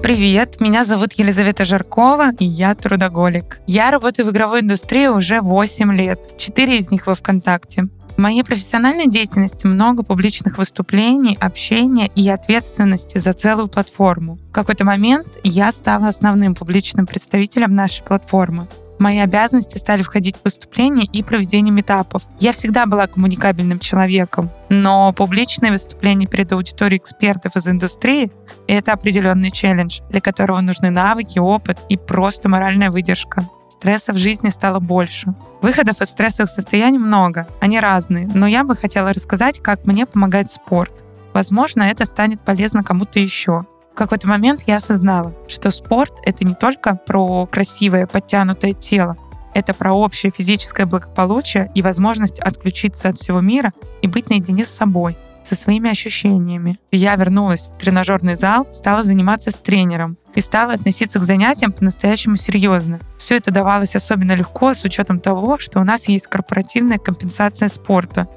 Привет, 0.06 0.62
меня 0.62 0.86
зовут 0.86 1.14
Елизавета 1.14 1.66
Жаркова, 1.66 2.34
и 2.38 2.46
я 2.46 2.76
трудоголик. 2.76 3.60
Я 3.66 3.90
работаю 3.90 4.28
в 4.28 4.30
игровой 4.30 4.62
индустрии 4.62 5.08
уже 5.08 5.42
8 5.42 5.96
лет, 5.96 6.20
4 6.38 6.78
из 6.78 6.92
них 6.92 7.08
во 7.08 7.16
ВКонтакте. 7.16 7.88
В 8.16 8.20
моей 8.20 8.44
профессиональной 8.44 9.08
деятельности 9.08 9.68
много 9.68 10.04
публичных 10.04 10.58
выступлений, 10.58 11.38
общения 11.40 12.10
и 12.16 12.30
ответственности 12.30 13.18
за 13.18 13.34
целую 13.34 13.68
платформу. 13.68 14.38
В 14.50 14.52
какой-то 14.52 14.86
момент 14.86 15.38
я 15.44 15.72
стала 15.72 16.08
основным 16.08 16.56
публичным 16.56 17.06
представителем 17.06 17.76
нашей 17.76 18.04
платформы 18.04 18.68
мои 19.00 19.20
обязанности 19.20 19.78
стали 19.78 20.02
входить 20.02 20.38
в 20.38 20.44
выступления 20.44 21.06
и 21.06 21.24
проведение 21.24 21.72
метапов. 21.72 22.24
Я 22.40 22.54
всегда 22.54 22.86
была 22.86 23.08
коммуникабельным 23.08 23.80
человеком, 23.80 24.50
но 24.70 25.12
публичные 25.14 25.72
выступления 25.72 26.28
перед 26.28 26.52
аудиторией 26.52 27.00
экспертов 27.00 27.56
из 27.56 27.68
индустрии— 27.68 28.32
это 28.68 28.94
определенный 28.94 29.52
челлендж, 29.52 30.02
для 30.10 30.22
которого 30.22 30.62
нужны 30.62 30.90
навыки, 30.90 31.40
опыт 31.40 31.78
и 31.90 31.98
просто 31.98 32.50
моральная 32.50 32.92
выдержка. 32.92 33.48
Стресса 33.86 34.14
в 34.14 34.18
жизни 34.18 34.50
стало 34.50 34.80
больше. 34.80 35.36
Выходов 35.62 36.02
из 36.02 36.10
стрессовых 36.10 36.50
состояний 36.50 36.98
много, 36.98 37.48
они 37.62 37.80
разные, 37.80 38.28
но 38.34 38.48
я 38.48 38.64
бы 38.64 38.76
хотела 38.76 39.14
рассказать, 39.14 39.60
как 39.60 39.86
мне 39.86 40.08
помогает 40.08 40.50
спорт. 40.50 40.92
Возможно, 41.36 41.84
это 41.84 42.06
станет 42.06 42.42
полезно 42.42 42.84
кому-то 42.84 43.20
еще. 43.20 43.60
В 43.94 43.96
какой-то 43.96 44.28
момент 44.28 44.64
я 44.66 44.78
осознала, 44.78 45.36
что 45.48 45.70
спорт— 45.70 46.14
это 46.24 46.44
не 46.44 46.56
только 46.56 46.96
про 46.96 47.46
красивое, 47.46 48.08
подтянутое 48.08 48.74
тело, 48.74 49.18
это 49.54 49.76
про 49.76 49.94
общее 49.94 50.32
физическое 50.36 50.88
благополучие 50.88 51.70
и 51.76 51.84
возможность 51.84 52.40
отключиться 52.40 53.10
от 53.10 53.20
всего 53.20 53.40
мира 53.40 53.72
и 54.02 54.08
быть 54.08 54.32
наедине 54.32 54.66
с 54.66 54.70
собой, 54.70 55.16
со 55.48 55.56
своими 55.56 55.90
ощущениями. 55.90 56.78
Я 56.92 57.16
вернулась 57.16 57.68
в 57.68 57.78
тренажерный 57.78 58.36
зал, 58.36 58.68
стала 58.72 59.04
заниматься 59.04 59.52
с 59.52 59.60
тренером 59.60 60.16
и 60.34 60.42
стала 60.42 60.74
относиться 60.74 61.20
к 61.20 61.24
занятиям 61.24 61.72
по-настоящему 61.72 62.36
серьезно. 62.36 63.00
Все 63.18 63.38
это 63.38 63.52
давалось 63.52 63.96
особенно 63.96 64.34
легко 64.34 64.74
с 64.74 64.84
учетом 64.84 65.20
того, 65.20 65.58
что 65.60 65.80
у 65.80 65.84
нас 65.84 66.08
есть 66.08 66.28
корпоративная 66.28 66.98
компенсация 66.98 67.70
спорта. 67.70 68.28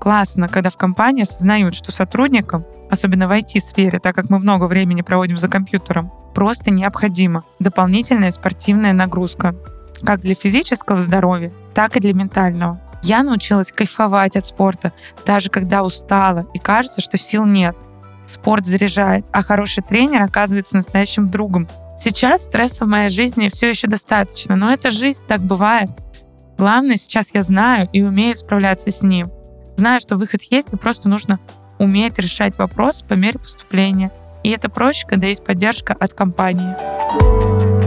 Классно, 0.00 0.48
когда 0.48 0.70
в 0.70 0.76
компании 0.76 1.24
осознают, 1.24 1.74
что 1.74 1.92
сотрудникам 1.92 2.64
особенно 2.90 3.28
в 3.28 3.32
IT-сфере, 3.32 4.00
так 4.00 4.14
как 4.14 4.30
мы 4.30 4.38
много 4.38 4.64
времени 4.64 5.02
проводим 5.02 5.36
за 5.36 5.48
компьютером, 5.48 6.12
просто 6.34 6.70
необходима 6.70 7.44
дополнительная 7.58 8.32
спортивная 8.32 8.92
нагрузка, 8.92 9.54
как 10.02 10.20
для 10.20 10.34
физического 10.34 11.00
здоровья, 11.02 11.52
так 11.74 11.96
и 11.96 12.00
для 12.00 12.14
ментального. 12.14 12.80
Я 13.02 13.22
научилась 13.22 13.72
кайфовать 13.72 14.36
от 14.36 14.46
спорта, 14.46 14.92
даже 15.24 15.50
когда 15.50 15.82
устала 15.82 16.46
и 16.54 16.58
кажется, 16.58 17.00
что 17.00 17.16
сил 17.16 17.44
нет. 17.44 17.76
Спорт 18.26 18.66
заряжает, 18.66 19.24
а 19.32 19.42
хороший 19.42 19.82
тренер 19.82 20.22
оказывается 20.22 20.76
настоящим 20.76 21.28
другом. 21.28 21.68
Сейчас 21.98 22.44
стресса 22.44 22.84
в 22.84 22.88
моей 22.88 23.10
жизни 23.10 23.48
все 23.48 23.68
еще 23.68 23.88
достаточно, 23.88 24.56
но 24.56 24.72
это 24.72 24.90
жизнь, 24.90 25.22
так 25.26 25.40
бывает. 25.40 25.90
Главное, 26.56 26.96
сейчас 26.96 27.30
я 27.34 27.42
знаю 27.42 27.88
и 27.92 28.02
умею 28.02 28.36
справляться 28.36 28.90
с 28.90 29.02
ним. 29.02 29.30
Знаю, 29.76 30.00
что 30.00 30.16
выход 30.16 30.42
есть, 30.50 30.72
и 30.72 30.76
просто 30.76 31.08
нужно 31.08 31.40
уметь 31.78 32.18
решать 32.18 32.56
вопрос 32.58 33.02
по 33.02 33.14
мере 33.14 33.38
поступления. 33.38 34.12
И 34.42 34.50
это 34.50 34.68
проще, 34.68 35.06
когда 35.06 35.26
есть 35.26 35.44
поддержка 35.44 35.96
от 35.98 36.14
компании. 36.14 37.79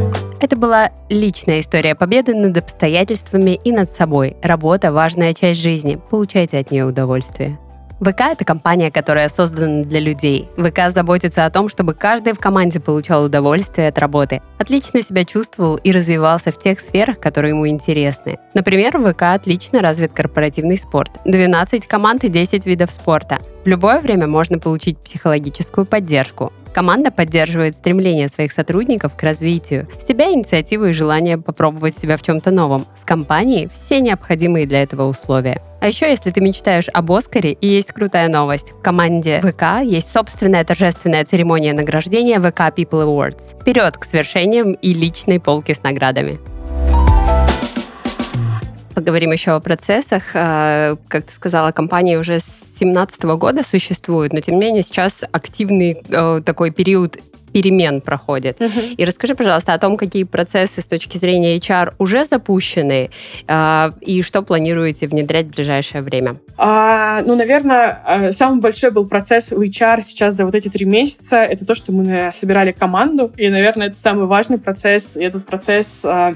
Это 0.43 0.57
была 0.57 0.91
личная 1.07 1.61
история 1.61 1.95
победы 1.95 2.35
над 2.35 2.57
обстоятельствами 2.57 3.57
и 3.63 3.71
над 3.71 3.89
собой. 3.89 4.35
Работа– 4.43 4.91
важная 4.93 5.33
часть 5.33 5.61
жизни. 5.61 5.97
Получайте 6.09 6.57
от 6.57 6.69
нее 6.69 6.83
удовольствие. 6.83 7.57
ВК— 8.01 8.19
это 8.33 8.43
компания, 8.43 8.91
которая 8.91 9.29
создана 9.29 9.85
для 9.85 10.01
людей. 10.01 10.49
ВК 10.57 10.89
заботится 10.91 11.45
о 11.45 11.49
том, 11.49 11.69
чтобы 11.69 11.93
каждый 11.93 12.33
в 12.33 12.39
команде 12.39 12.81
получал 12.81 13.23
удовольствие 13.23 13.87
от 13.87 13.97
работы, 13.97 14.41
отлично 14.57 15.01
себя 15.01 15.23
чувствовал 15.23 15.77
и 15.77 15.93
развивался 15.93 16.51
в 16.51 16.61
тех 16.61 16.81
сферах, 16.81 17.21
которые 17.21 17.51
ему 17.51 17.65
интересны. 17.65 18.37
Например, 18.53 18.99
ВК 18.99 19.21
отлично 19.21 19.79
развит 19.79 20.11
корпоративный 20.11 20.77
спорт. 20.77 21.11
12 21.23 21.87
команд 21.87 22.25
и 22.25 22.27
10 22.27 22.65
видов 22.65 22.91
спорта. 22.91 23.39
В 23.63 23.67
любое 23.69 24.01
время 24.01 24.27
можно 24.27 24.59
получить 24.59 24.97
психологическую 24.97 25.85
поддержку. 25.85 26.51
Команда 26.73 27.11
поддерживает 27.11 27.75
стремление 27.75 28.29
своих 28.29 28.51
сотрудников 28.51 29.15
к 29.15 29.21
развитию, 29.21 29.87
с 30.01 30.05
тебя 30.05 30.31
инициативу 30.33 30.85
и 30.85 30.93
желание 30.93 31.37
попробовать 31.37 31.95
себя 31.99 32.17
в 32.17 32.23
чем-то 32.23 32.49
новом. 32.49 32.87
С 32.99 33.05
компанией 33.05 33.69
все 33.71 33.99
необходимые 33.99 34.65
для 34.65 34.81
этого 34.81 35.07
условия. 35.07 35.61
А 35.81 35.87
еще, 35.87 36.09
если 36.09 36.31
ты 36.31 36.41
мечтаешь 36.41 36.87
об 36.91 37.11
Оскаре, 37.11 37.51
и 37.51 37.67
есть 37.67 37.93
крутая 37.93 38.27
новость. 38.27 38.71
В 38.71 38.81
команде 38.81 39.39
ВК 39.41 39.83
есть 39.83 40.11
собственная 40.11 40.65
торжественная 40.65 41.23
церемония 41.25 41.73
награждения 41.73 42.39
ВК 42.39 42.75
People 42.75 43.05
Awards. 43.05 43.61
Вперед 43.61 43.95
к 43.97 44.05
свершениям 44.05 44.73
и 44.73 44.95
личной 44.95 45.39
полке 45.39 45.75
с 45.75 45.83
наградами. 45.83 46.39
Поговорим 48.95 49.31
еще 49.31 49.51
о 49.51 49.59
процессах. 49.59 50.23
А, 50.33 50.95
как 51.07 51.25
ты 51.25 51.33
сказала, 51.33 51.71
компания 51.71 52.17
уже 52.17 52.39
2017 52.83 53.23
года 53.37 53.63
существует, 53.63 54.33
но 54.33 54.41
тем 54.41 54.55
не 54.55 54.61
менее 54.61 54.83
сейчас 54.83 55.21
активный 55.31 56.01
э, 56.09 56.41
такой 56.45 56.71
период 56.71 57.17
перемен 57.53 58.01
проходит. 58.01 58.59
Uh-huh. 58.59 58.95
И 58.95 59.05
расскажи, 59.05 59.35
пожалуйста, 59.35 59.73
о 59.73 59.77
том, 59.77 59.95
какие 59.95 60.23
процессы 60.23 60.81
с 60.81 60.85
точки 60.85 61.17
зрения 61.17 61.57
HR 61.57 61.93
уже 61.99 62.25
запущены 62.25 63.11
э, 63.47 63.91
и 64.01 64.21
что 64.23 64.41
планируете 64.41 65.07
внедрять 65.07 65.47
в 65.47 65.49
ближайшее 65.51 66.01
время? 66.01 66.37
А, 66.57 67.21
ну, 67.21 67.35
наверное, 67.35 67.99
э, 68.07 68.31
самый 68.31 68.59
большой 68.59 68.91
был 68.91 69.05
процесс 69.05 69.51
у 69.51 69.61
HR 69.61 70.01
сейчас 70.01 70.35
за 70.35 70.45
вот 70.45 70.55
эти 70.55 70.69
три 70.69 70.85
месяца. 70.85 71.37
Это 71.37 71.65
то, 71.65 71.75
что 71.75 71.91
мы 71.91 72.31
собирали 72.33 72.71
команду. 72.71 73.31
И, 73.37 73.47
наверное, 73.49 73.87
это 73.87 73.95
самый 73.95 74.25
важный 74.25 74.57
процесс. 74.57 75.15
И 75.15 75.23
этот 75.23 75.45
процесс 75.45 76.01
э, 76.03 76.33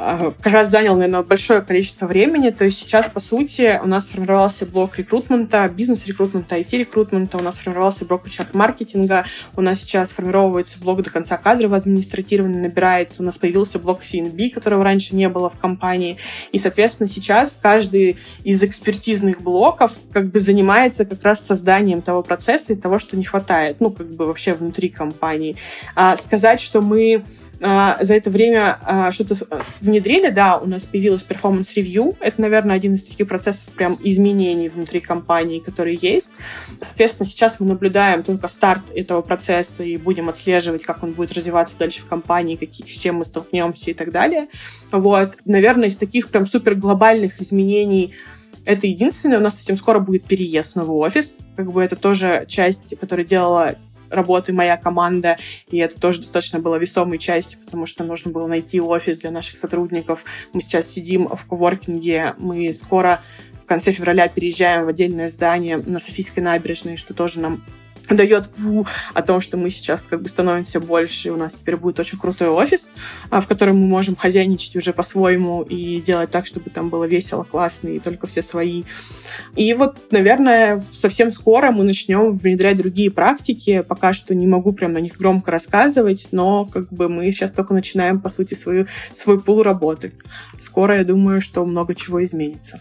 как 0.00 0.52
раз 0.52 0.70
занял, 0.70 0.94
наверное, 0.94 1.22
большое 1.22 1.60
количество 1.60 2.06
времени. 2.06 2.48
То 2.50 2.64
есть 2.64 2.78
сейчас, 2.78 3.08
по 3.08 3.20
сути, 3.20 3.78
у 3.82 3.86
нас 3.86 4.08
сформировался 4.08 4.64
блок 4.64 4.96
рекрутмента, 4.96 5.68
бизнес-рекрутмента, 5.68 6.56
IT-рекрутмента, 6.58 7.36
у 7.36 7.42
нас 7.42 7.56
сформировался 7.56 8.06
блок 8.06 8.26
HR-маркетинга, 8.26 9.26
у 9.56 9.60
нас 9.60 9.80
сейчас 9.80 10.12
формировывается 10.12 10.80
блок 10.80 11.02
до 11.02 11.10
конца 11.10 11.36
кадрового 11.36 11.76
администрирования, 11.76 12.62
набирается, 12.62 13.22
у 13.22 13.26
нас 13.26 13.36
появился 13.36 13.78
блок 13.78 14.00
C&B, 14.00 14.50
которого 14.50 14.84
раньше 14.84 15.14
не 15.14 15.28
было 15.28 15.50
в 15.50 15.58
компании. 15.58 16.16
И, 16.52 16.58
соответственно, 16.58 17.06
сейчас 17.06 17.58
каждый 17.60 18.16
из 18.42 18.62
экспертизных 18.62 19.42
блоков 19.42 19.98
как 20.14 20.30
бы 20.30 20.40
занимается 20.40 21.04
как 21.04 21.22
раз 21.22 21.44
созданием 21.44 22.00
того 22.00 22.22
процесса 22.22 22.72
и 22.72 22.76
того, 22.76 22.98
что 22.98 23.18
не 23.18 23.24
хватает, 23.24 23.80
ну, 23.80 23.90
как 23.90 24.10
бы 24.10 24.24
вообще 24.24 24.54
внутри 24.54 24.88
компании. 24.88 25.56
А 25.94 26.16
сказать, 26.16 26.60
что 26.60 26.80
мы 26.80 27.22
за 27.60 28.14
это 28.14 28.30
время 28.30 28.78
а, 28.82 29.12
что-то 29.12 29.36
внедрили, 29.80 30.30
да, 30.30 30.56
у 30.56 30.66
нас 30.66 30.86
появилась 30.86 31.22
performance 31.22 31.79
review. 31.79 32.16
Это, 32.20 32.40
наверное, 32.40 32.76
один 32.76 32.94
из 32.94 33.04
таких 33.04 33.28
процессов 33.28 33.72
прям 33.74 33.98
изменений 34.02 34.68
внутри 34.68 35.00
компании, 35.00 35.58
которые 35.58 35.98
есть. 36.00 36.36
Соответственно, 36.80 37.26
сейчас 37.26 37.60
мы 37.60 37.66
наблюдаем 37.66 38.22
только 38.22 38.48
старт 38.48 38.84
этого 38.94 39.20
процесса 39.20 39.82
и 39.84 39.96
будем 39.98 40.28
отслеживать, 40.30 40.82
как 40.82 41.02
он 41.02 41.12
будет 41.12 41.34
развиваться 41.34 41.76
дальше 41.78 42.00
в 42.00 42.06
компании, 42.06 42.56
какие, 42.56 42.86
с 42.86 42.98
чем 42.98 43.16
мы 43.16 43.24
столкнемся 43.26 43.90
и 43.90 43.94
так 43.94 44.10
далее. 44.10 44.48
Вот. 44.90 45.36
Наверное, 45.44 45.88
из 45.88 45.96
таких 45.96 46.28
прям 46.28 46.46
супер 46.46 46.74
глобальных 46.74 47.40
изменений 47.42 48.14
это 48.66 48.86
единственное. 48.86 49.38
У 49.38 49.42
нас 49.42 49.54
совсем 49.56 49.76
скоро 49.76 50.00
будет 50.00 50.24
переезд 50.24 50.72
в 50.72 50.76
новый 50.76 50.96
офис. 50.96 51.38
Как 51.56 51.72
бы 51.72 51.82
это 51.82 51.96
тоже 51.96 52.44
часть, 52.46 52.94
которая 53.00 53.24
делала 53.24 53.76
работы 54.10 54.52
моя 54.52 54.76
команда, 54.76 55.36
и 55.70 55.78
это 55.78 55.98
тоже 56.00 56.20
достаточно 56.20 56.58
было 56.58 56.76
весомой 56.76 57.18
частью, 57.18 57.58
потому 57.60 57.86
что 57.86 58.04
нужно 58.04 58.30
было 58.30 58.46
найти 58.46 58.80
офис 58.80 59.18
для 59.18 59.30
наших 59.30 59.58
сотрудников. 59.58 60.24
Мы 60.52 60.60
сейчас 60.60 60.88
сидим 60.88 61.28
в 61.28 61.46
коворкинге, 61.46 62.34
мы 62.38 62.72
скоро 62.72 63.22
в 63.62 63.66
конце 63.66 63.92
февраля 63.92 64.28
переезжаем 64.28 64.84
в 64.84 64.88
отдельное 64.88 65.28
здание 65.28 65.76
на 65.78 66.00
Софийской 66.00 66.42
набережной, 66.42 66.96
что 66.96 67.14
тоже 67.14 67.40
нам 67.40 67.62
дает 68.10 68.48
пу 68.50 68.86
о 69.14 69.22
том, 69.22 69.40
что 69.40 69.56
мы 69.56 69.70
сейчас 69.70 70.02
как 70.02 70.22
бы 70.22 70.28
становимся 70.28 70.80
больше, 70.80 71.28
и 71.28 71.30
у 71.30 71.36
нас 71.36 71.54
теперь 71.54 71.76
будет 71.76 72.00
очень 72.00 72.18
крутой 72.18 72.48
офис, 72.48 72.92
а, 73.30 73.40
в 73.40 73.48
котором 73.48 73.78
мы 73.78 73.86
можем 73.86 74.16
хозяйничать 74.16 74.76
уже 74.76 74.92
по-своему 74.92 75.62
и 75.62 76.00
делать 76.00 76.30
так, 76.30 76.46
чтобы 76.46 76.70
там 76.70 76.88
было 76.88 77.04
весело, 77.04 77.44
классно, 77.44 77.88
и 77.88 77.98
только 77.98 78.26
все 78.26 78.42
свои. 78.42 78.84
И 79.56 79.72
вот, 79.74 79.96
наверное, 80.10 80.80
совсем 80.92 81.32
скоро 81.32 81.70
мы 81.70 81.84
начнем 81.84 82.32
внедрять 82.32 82.78
другие 82.78 83.10
практики. 83.10 83.82
Пока 83.86 84.12
что 84.12 84.34
не 84.34 84.46
могу 84.46 84.72
прям 84.72 84.92
на 84.92 84.98
них 84.98 85.16
громко 85.16 85.50
рассказывать, 85.50 86.28
но 86.30 86.64
как 86.64 86.92
бы 86.92 87.08
мы 87.08 87.30
сейчас 87.32 87.50
только 87.50 87.74
начинаем, 87.74 88.20
по 88.20 88.30
сути, 88.30 88.54
свою, 88.54 88.86
свой 89.12 89.40
пул 89.40 89.62
работы. 89.62 90.12
Скоро, 90.58 90.98
я 90.98 91.04
думаю, 91.04 91.40
что 91.40 91.64
много 91.64 91.94
чего 91.94 92.22
изменится. 92.24 92.80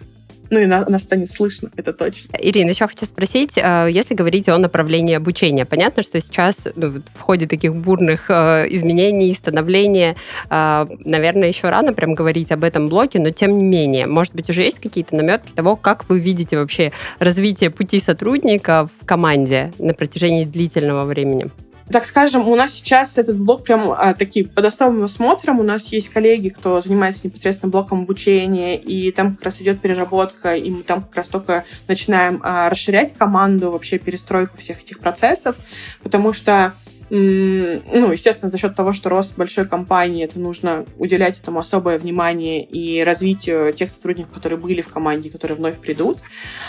Ну 0.50 0.60
и 0.60 0.66
на, 0.66 0.86
нас 0.90 1.04
станет 1.04 1.30
слышно, 1.30 1.70
это 1.76 1.94
точно. 1.94 2.36
Ирина, 2.40 2.70
еще 2.70 2.88
хочу 2.88 3.06
спросить, 3.06 3.52
э, 3.56 3.88
если 3.92 4.16
говорить 4.16 4.50
о 4.50 4.58
направлении 4.58 5.16
обучения, 5.16 5.66
понятно, 5.66 6.04
что 6.04 6.20
сейчас 6.20 6.58
ну, 6.76 7.02
в 7.14 7.20
ходе 7.20 7.48
таких 7.48 7.76
бурных 7.76 8.30
э, 8.30 8.66
изменений, 8.70 9.36
становления, 9.36 10.16
э, 10.50 10.88
наверное, 11.06 11.50
еще 11.50 11.70
рано 11.70 11.94
прям 11.94 12.16
говорить 12.16 12.52
об 12.52 12.64
этом 12.64 12.88
блоке, 12.88 13.20
но 13.20 13.32
тем 13.32 13.58
не 13.58 13.64
менее, 13.64 14.08
может 14.08 14.34
быть, 14.36 14.50
уже 14.50 14.64
есть 14.64 14.80
какие-то 14.80 15.16
наметки 15.16 15.52
того, 15.52 15.76
как 15.76 16.10
вы 16.10 16.20
видите 16.20 16.58
вообще 16.58 16.92
развитие 17.20 17.70
пути 17.70 18.00
сотрудника 18.00 18.90
в 19.02 19.06
команде 19.06 19.72
на 19.78 19.94
протяжении 19.94 20.46
длительного 20.46 21.06
времени? 21.06 21.50
Так 21.91 22.06
скажем, 22.06 22.47
у 22.47 22.56
нас 22.56 22.73
сейчас 22.73 23.17
этот 23.17 23.38
блок 23.38 23.63
прям 23.63 23.91
а, 23.91 24.13
такие 24.13 24.45
под 24.45 24.65
особым 24.65 25.04
осмотром. 25.04 25.60
У 25.60 25.63
нас 25.63 25.88
есть 25.91 26.10
коллеги, 26.10 26.49
кто 26.49 26.82
занимается 26.82 27.25
непосредственно 27.25 27.71
блоком 27.71 28.04
обучения, 28.04 28.78
и 28.78 29.12
там 29.12 29.36
как 29.36 29.45
раз 29.45 29.62
идет 29.62 29.82
переработка, 29.82 30.56
и 30.56 30.69
мы 30.69 30.84
там 30.84 31.02
как 31.02 31.15
раз 31.15 31.28
только 31.28 31.65
начинаем 31.88 32.39
а, 32.43 32.69
расширять 32.69 33.13
команду, 33.13 33.71
вообще 33.71 33.97
перестройку 33.97 34.58
всех 34.58 34.82
этих 34.82 34.99
процессов, 34.99 35.56
потому 36.04 36.32
что 36.32 36.75
ну, 37.10 38.12
естественно, 38.12 38.52
за 38.52 38.58
счет 38.58 38.76
того, 38.76 38.93
что 38.93 39.10
рост 39.10 39.36
большой 39.36 39.67
компании, 39.67 40.26
это 40.26 40.39
нужно 40.39 40.86
уделять 40.98 41.39
этому 41.39 41.60
особое 41.60 41.98
внимание 41.98 42.63
и 42.63 43.04
развитию 43.04 43.74
тех 43.74 43.89
сотрудников, 43.89 44.34
которые 44.34 44.60
были 44.60 44.82
в 44.82 44.89
команде, 44.89 45.30
которые 45.30 45.58
вновь 45.58 45.80
придут. 45.80 46.19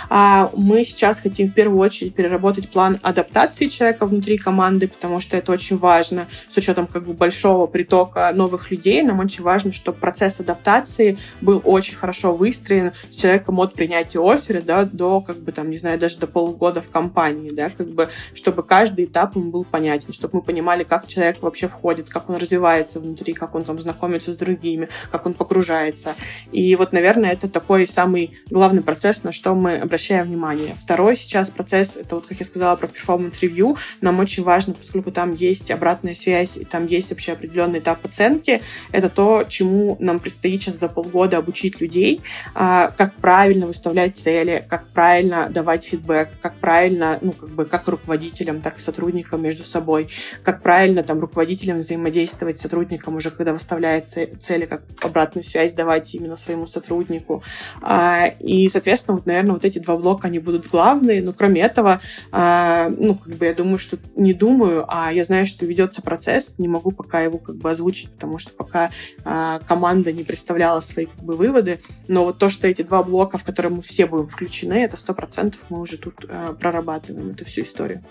А 0.09 0.51
мы 0.57 0.85
сейчас 0.85 1.21
хотим 1.21 1.49
в 1.49 1.55
первую 1.55 1.79
очередь 1.79 2.15
переработать 2.15 2.71
план 2.71 2.99
адаптации 3.03 3.69
человека 3.69 4.07
внутри 4.07 4.39
команды, 4.39 4.89
потому 4.89 5.21
что 5.21 5.37
это 5.37 5.53
очень 5.53 5.77
важно. 5.77 6.27
С 6.51 6.57
учетом 6.57 6.87
как 6.87 7.07
бы 7.07 7.13
большого 7.13 7.67
притока 7.67 8.33
новых 8.35 8.71
людей, 8.71 9.03
нам 9.03 9.21
очень 9.21 9.45
важно, 9.45 9.73
чтобы 9.73 9.99
процесс 9.99 10.41
адаптации 10.41 11.19
был 11.41 11.61
очень 11.65 11.97
хорошо 11.97 12.35
выстроен 12.35 12.93
с 13.11 13.21
человеком 13.21 13.59
от 13.61 13.75
принятия 13.75 14.21
оффера 14.21 14.63
да, 14.63 14.85
до, 14.85 15.21
как 15.21 15.37
бы, 15.37 15.53
там, 15.53 15.71
не 15.71 15.77
знаю, 15.77 15.99
даже 15.99 16.19
до 16.19 16.27
полугода 16.27 16.81
в 16.81 16.89
компании, 16.89 17.51
да, 17.51 17.71
как 17.71 17.89
бы, 17.89 18.09
чтобы 18.35 18.63
каждый 18.63 19.05
этап 19.05 19.37
ему 19.37 19.51
был 19.51 19.65
понятен, 19.65 20.13
чтобы 20.13 20.30
чтобы 20.31 20.41
мы 20.41 20.43
понимали, 20.43 20.85
как 20.85 21.07
человек 21.07 21.43
вообще 21.43 21.67
входит, 21.69 22.09
как 22.09 22.31
он 22.31 22.37
развивается 22.37 23.01
внутри, 23.01 23.33
как 23.33 23.55
он 23.55 23.65
там 23.65 23.79
знакомится 23.79 24.33
с 24.33 24.37
другими, 24.37 24.89
как 25.11 25.27
он 25.27 25.35
погружается. 25.35 26.15
И 26.53 26.77
вот, 26.77 26.93
наверное, 26.93 27.33
это 27.33 27.49
такой 27.49 27.87
самый 27.89 28.39
главный 28.49 28.83
процесс, 28.83 29.25
на 29.25 29.33
что 29.33 29.55
мы 29.55 29.79
обращаем 29.79 30.29
внимание. 30.29 30.75
Второй 30.75 31.17
сейчас 31.17 31.51
процесс, 31.51 31.97
это 31.97 32.15
вот, 32.15 32.27
как 32.27 32.39
я 32.39 32.47
сказала, 32.47 32.77
про 32.77 32.87
performance 32.87 33.41
review. 33.43 33.77
Нам 34.01 34.21
очень 34.21 34.45
важно, 34.45 34.75
поскольку 34.75 35.11
там 35.11 35.35
есть 35.35 35.71
обратная 35.71 36.15
связь, 36.15 36.57
и 36.57 36.65
там 36.65 36.87
есть 36.87 37.11
вообще 37.11 37.33
определенный 37.33 37.81
этап 37.81 38.05
оценки, 38.05 38.61
это 38.93 39.09
то, 39.09 39.45
чему 39.49 39.97
нам 40.01 40.21
предстоит 40.21 40.63
сейчас 40.63 40.77
за 40.77 40.89
полгода 40.89 41.39
обучить 41.39 41.81
людей, 41.81 42.21
а, 42.55 42.93
как 42.97 43.17
правильно 43.17 43.67
выставлять 43.67 44.17
цели, 44.17 44.65
как 44.69 44.87
правильно 44.89 45.49
давать 45.49 45.85
фидбэк, 45.85 46.29
как 46.41 46.55
правильно, 46.57 47.19
ну, 47.21 47.33
как 47.33 47.51
бы, 47.51 47.65
как 47.65 47.89
руководителям, 47.89 48.61
так 48.61 48.79
и 48.79 48.81
сотрудникам 48.81 49.43
между 49.43 49.65
собой 49.65 50.09
как 50.43 50.63
правильно 50.63 51.03
там 51.03 51.21
руководителям 51.21 51.79
взаимодействовать 51.79 52.59
с 52.59 52.63
сотрудником 52.63 53.17
уже, 53.17 53.31
когда 53.31 53.53
выставляется 53.53 54.27
цели, 54.39 54.67
как 54.67 54.83
обратную 55.03 55.45
связь 55.45 55.73
давать 55.73 56.15
именно 56.15 56.37
своему 56.37 56.67
сотруднику. 56.67 57.43
А, 57.83 58.27
и, 58.39 58.69
соответственно, 58.69 59.17
вот, 59.17 59.27
наверное, 59.27 59.53
вот 59.53 59.65
эти 59.65 59.79
два 59.79 59.97
блока, 59.97 60.29
они 60.29 60.39
будут 60.39 60.69
главные, 60.69 61.23
но 61.23 61.33
кроме 61.33 61.61
этого, 61.61 62.01
а, 62.33 62.89
ну, 62.89 63.15
как 63.15 63.35
бы 63.35 63.45
я 63.45 63.55
думаю, 63.55 63.79
что 63.79 63.99
не 64.17 64.35
думаю, 64.35 64.85
а 64.89 65.13
я 65.13 65.25
знаю, 65.25 65.47
что 65.47 65.67
ведется 65.67 66.03
процесс, 66.03 66.55
не 66.59 66.69
могу 66.69 66.93
пока 66.93 67.21
его 67.21 67.39
как 67.39 67.57
бы 67.57 67.71
озвучить, 67.71 68.11
потому 68.11 68.39
что 68.39 68.53
пока 68.53 68.91
а, 69.25 69.61
команда 69.67 70.13
не 70.13 70.25
представляла 70.25 70.81
свои 70.81 71.07
как 71.07 71.23
бы 71.25 71.37
выводы, 71.37 71.79
но 72.09 72.25
вот 72.25 72.39
то, 72.39 72.51
что 72.51 72.69
эти 72.69 72.83
два 72.83 73.03
блока, 73.03 73.39
в 73.39 73.45
которые 73.45 73.73
мы 73.73 73.83
все 73.83 74.07
будем 74.07 74.29
включены, 74.29 74.75
это 74.75 74.97
сто 74.97 75.15
процентов 75.15 75.61
мы 75.69 75.81
уже 75.81 75.97
тут 75.97 76.25
прорабатываем 76.61 77.31
эту 77.31 77.45
всю 77.45 77.63
историю. 77.63 78.03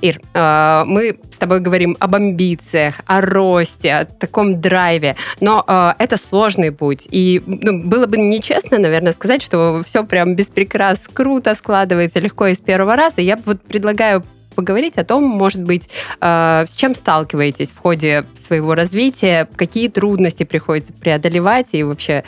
Ир, 0.00 0.20
мы 0.34 1.18
с 1.32 1.36
тобой 1.38 1.57
говорим 1.60 1.96
об 2.00 2.14
амбициях, 2.14 3.00
о 3.06 3.20
росте, 3.20 3.92
о 3.94 4.04
таком 4.04 4.60
драйве, 4.60 5.16
но 5.40 5.64
э, 5.66 5.92
это 5.98 6.16
сложный 6.16 6.72
путь. 6.72 7.06
И 7.10 7.42
ну, 7.46 7.84
было 7.84 8.06
бы 8.06 8.16
нечестно, 8.16 8.78
наверное, 8.78 9.12
сказать, 9.12 9.42
что 9.42 9.82
все 9.84 10.04
прям 10.04 10.34
без 10.34 10.46
прикрас 10.46 11.06
круто 11.12 11.54
складывается 11.54 12.18
легко 12.20 12.46
из 12.46 12.58
первого 12.58 12.96
раза. 12.96 13.20
Я 13.20 13.38
вот 13.44 13.60
предлагаю 13.62 14.24
поговорить 14.54 14.96
о 14.96 15.04
том, 15.04 15.22
может 15.22 15.62
быть, 15.62 15.88
э, 16.20 16.64
с 16.68 16.74
чем 16.74 16.96
сталкиваетесь 16.96 17.70
в 17.70 17.78
ходе 17.78 18.24
своего 18.44 18.74
развития, 18.74 19.48
какие 19.54 19.88
трудности 19.88 20.42
приходится 20.42 20.92
преодолевать 20.92 21.68
и 21.72 21.84
вообще 21.84 22.24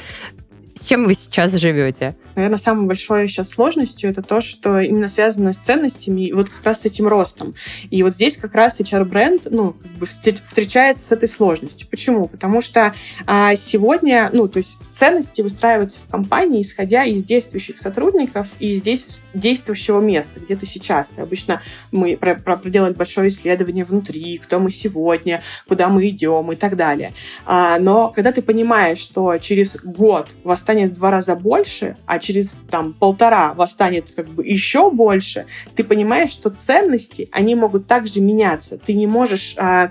с 0.81 0.87
чем 0.87 1.05
вы 1.05 1.15
сейчас 1.15 1.53
живете? 1.53 2.17
Наверное, 2.37 2.59
самой 2.59 2.87
большой 2.87 3.29
сейчас 3.29 3.51
сложностью 3.51 4.11
это 4.11 4.23
то, 4.23 4.41
что 4.41 4.81
именно 4.81 5.09
связано 5.09 5.53
с 5.53 5.59
ценностями 5.59 6.29
и 6.29 6.33
вот 6.33 6.49
как 6.49 6.65
раз 6.65 6.83
с 6.83 6.85
этим 6.87 7.07
ростом. 7.07 7.55
И 7.91 8.03
вот 8.03 8.15
здесь 8.15 8.37
как 8.37 8.55
раз 8.55 8.81
HR-бренд 8.81 9.49
ну, 9.51 9.73
как 9.75 9.93
бы 9.93 10.07
встречается 10.07 11.07
с 11.07 11.13
этой 11.13 11.29
сложностью. 11.29 11.87
Почему? 11.89 12.29
Потому 12.29 12.63
что 12.63 12.95
а, 13.27 13.55
сегодня, 13.57 14.31
ну, 14.33 14.49
то 14.49 14.57
есть 14.57 14.79
ценности 14.91 15.43
выстраиваются 15.43 16.01
в 16.01 16.11
компании, 16.11 16.63
исходя 16.63 17.05
из 17.05 17.23
действующих 17.23 17.77
сотрудников 17.77 18.49
и 18.59 18.71
из 18.71 19.21
действующего 19.35 20.01
места, 20.01 20.41
где 20.41 20.57
ты 20.57 20.65
сейчас. 20.65 21.11
Ты 21.15 21.21
обычно 21.21 21.61
мы 21.93 22.17
про 22.17 22.37
проделали 22.37 22.95
большое 22.95 23.29
исследование 23.29 23.85
внутри, 23.85 24.39
кто 24.39 24.61
мы 24.61 24.71
сегодня, 24.71 25.43
куда 25.69 25.89
мы 25.89 26.09
идем 26.09 26.51
и 26.53 26.57
так 26.57 26.77
далее. 26.77 27.13
А, 27.45 27.79
но 27.79 28.09
когда 28.09 28.33
ты 28.33 28.41
понимаешь, 28.41 28.99
что 28.99 29.37
через 29.39 29.77
год 29.83 30.37
вас 30.45 30.63
станет 30.71 30.91
в 30.91 30.95
два 30.95 31.11
раза 31.11 31.35
больше, 31.35 31.97
а 32.07 32.21
через 32.21 32.57
там 32.71 32.93
полтора 32.93 33.55
вас 33.55 33.73
станет 33.73 34.13
как 34.13 34.29
бы 34.29 34.47
еще 34.47 34.89
больше, 34.93 35.47
ты 35.75 35.83
понимаешь, 35.83 36.31
что 36.31 36.51
ценности, 36.51 37.29
они 37.33 37.57
могут 37.57 37.89
также 37.89 38.21
меняться. 38.21 38.79
Ты 38.79 38.95
не 38.95 39.09
можешь 39.09 39.57
а, 39.59 39.91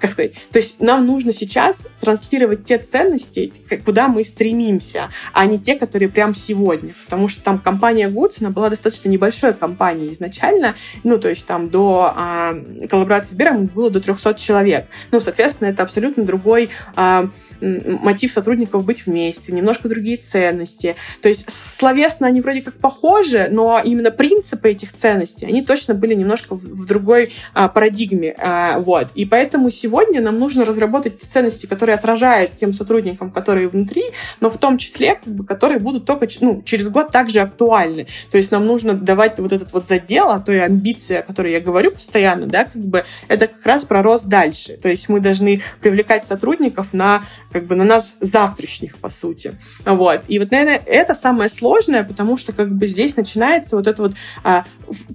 как 0.00 0.10
сказать, 0.10 0.34
то 0.50 0.58
есть 0.58 0.80
нам 0.80 1.06
нужно 1.06 1.32
сейчас 1.32 1.86
транслировать 2.00 2.64
те 2.64 2.78
ценности, 2.78 3.52
куда 3.84 4.08
мы 4.08 4.24
стремимся, 4.24 5.10
а 5.32 5.46
не 5.46 5.58
те, 5.58 5.74
которые 5.74 6.08
прям 6.08 6.34
сегодня. 6.34 6.94
Потому 7.04 7.28
что 7.28 7.42
там 7.42 7.58
компания 7.58 8.08
Goods, 8.08 8.36
она 8.40 8.50
была 8.50 8.70
достаточно 8.70 9.08
небольшой 9.08 9.52
компанией 9.52 10.12
изначально, 10.12 10.74
ну, 11.04 11.18
то 11.18 11.28
есть 11.28 11.46
там 11.46 11.70
до 11.70 12.12
а, 12.14 12.54
коллаборации 12.88 13.26
с 13.26 13.30
Сбером 13.30 13.66
было 13.66 13.90
до 13.90 14.00
300 14.00 14.34
человек. 14.34 14.86
Ну, 15.10 15.20
соответственно, 15.20 15.68
это 15.68 15.82
абсолютно 15.82 16.24
другой 16.24 16.70
а, 16.94 17.28
мотив 17.60 18.32
сотрудников 18.32 18.84
быть 18.84 19.06
вместе, 19.06 19.52
немножко 19.52 19.88
другие 19.88 20.16
ценности. 20.18 20.96
То 21.22 21.28
есть 21.28 21.50
словесно 21.50 22.26
они 22.26 22.40
вроде 22.40 22.62
как 22.62 22.74
похожи, 22.74 23.48
но 23.50 23.80
именно 23.82 24.10
принципы 24.10 24.70
этих 24.70 24.92
ценностей, 24.92 25.46
они 25.46 25.64
точно 25.64 25.94
были 25.94 26.14
немножко 26.14 26.54
в, 26.54 26.62
в 26.62 26.86
другой 26.86 27.32
а, 27.54 27.68
парадигме. 27.68 28.34
А, 28.38 28.78
вот. 28.78 29.10
И 29.14 29.24
поэтому 29.24 29.70
сегодня 29.70 29.85
сегодня 29.86 30.20
нам 30.20 30.38
нужно 30.40 30.64
разработать 30.64 31.18
те 31.18 31.26
ценности, 31.26 31.66
которые 31.66 31.94
отражают 31.94 32.56
тем 32.56 32.72
сотрудникам, 32.72 33.30
которые 33.30 33.68
внутри, 33.68 34.02
но 34.40 34.50
в 34.50 34.58
том 34.58 34.78
числе, 34.78 35.14
как 35.14 35.32
бы, 35.32 35.44
которые 35.44 35.78
будут 35.78 36.04
только 36.04 36.26
ну, 36.40 36.60
через 36.62 36.88
год 36.88 37.12
также 37.12 37.40
актуальны. 37.40 38.08
То 38.32 38.38
есть 38.38 38.50
нам 38.50 38.66
нужно 38.66 38.94
давать 38.94 39.38
вот 39.38 39.52
этот 39.52 39.72
вот 39.72 39.86
задел, 39.86 40.30
а 40.30 40.40
то 40.40 40.52
и 40.52 40.58
амбиция, 40.58 41.20
о 41.20 41.22
которой 41.22 41.52
я 41.52 41.60
говорю 41.60 41.92
постоянно, 41.92 42.46
да, 42.46 42.64
как 42.64 42.82
бы 42.82 43.04
это 43.28 43.46
как 43.46 43.64
раз 43.64 43.84
про 43.84 44.02
рост 44.02 44.26
дальше. 44.26 44.76
То 44.76 44.88
есть 44.88 45.08
мы 45.08 45.20
должны 45.20 45.62
привлекать 45.80 46.24
сотрудников 46.24 46.92
на 46.92 47.22
как 47.52 47.66
бы 47.66 47.76
на 47.76 47.84
нас 47.84 48.16
завтрашних, 48.20 48.96
по 48.96 49.08
сути. 49.08 49.54
Вот. 49.84 50.22
И 50.26 50.40
вот, 50.40 50.50
наверное, 50.50 50.82
это 50.84 51.14
самое 51.14 51.48
сложное, 51.48 52.02
потому 52.02 52.36
что 52.36 52.52
как 52.52 52.74
бы 52.74 52.88
здесь 52.88 53.16
начинается 53.16 53.76
вот 53.76 53.86
эта 53.86 54.02
вот 54.02 54.14
а, 54.42 54.64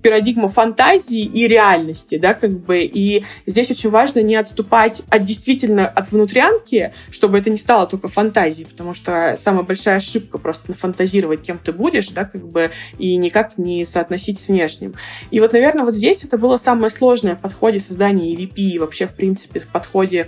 парадигма 0.01 0.47
фантазии 0.47 1.23
и 1.23 1.47
реальности, 1.47 2.17
да, 2.17 2.33
как 2.33 2.51
бы, 2.51 2.83
и 2.83 3.23
здесь 3.45 3.69
очень 3.69 3.89
важно 3.89 4.21
не 4.21 4.35
отступать 4.35 4.60
отступать 4.61 5.01
от 5.09 5.23
действительно 5.23 5.87
от 5.87 6.11
внутрянки, 6.11 6.93
чтобы 7.09 7.39
это 7.39 7.49
не 7.49 7.57
стало 7.57 7.87
только 7.87 8.07
фантазией, 8.07 8.67
потому 8.67 8.93
что 8.93 9.35
самая 9.37 9.63
большая 9.63 9.97
ошибка 9.97 10.37
просто 10.37 10.71
нафантазировать, 10.71 11.41
кем 11.41 11.57
ты 11.57 11.71
будешь, 11.71 12.09
да, 12.09 12.25
как 12.25 12.47
бы, 12.47 12.69
и 12.97 13.15
никак 13.17 13.57
не 13.57 13.85
соотносить 13.85 14.39
с 14.39 14.47
внешним. 14.47 14.93
И 15.31 15.39
вот, 15.39 15.53
наверное, 15.53 15.83
вот 15.83 15.93
здесь 15.93 16.23
это 16.23 16.37
было 16.37 16.57
самое 16.57 16.91
сложное 16.91 17.35
в 17.35 17.41
подходе 17.41 17.79
создания 17.79 18.33
EVP 18.35 18.53
и 18.55 18.79
вообще, 18.79 19.07
в 19.07 19.13
принципе, 19.13 19.61
в 19.61 19.67
подходе 19.67 20.27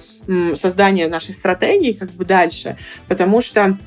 создания 0.55 1.07
нашей 1.07 1.33
стратегии 1.33 1.93
как 1.93 2.09
бы 2.11 2.25
дальше, 2.25 2.77
потому 3.07 3.41
что 3.41 3.77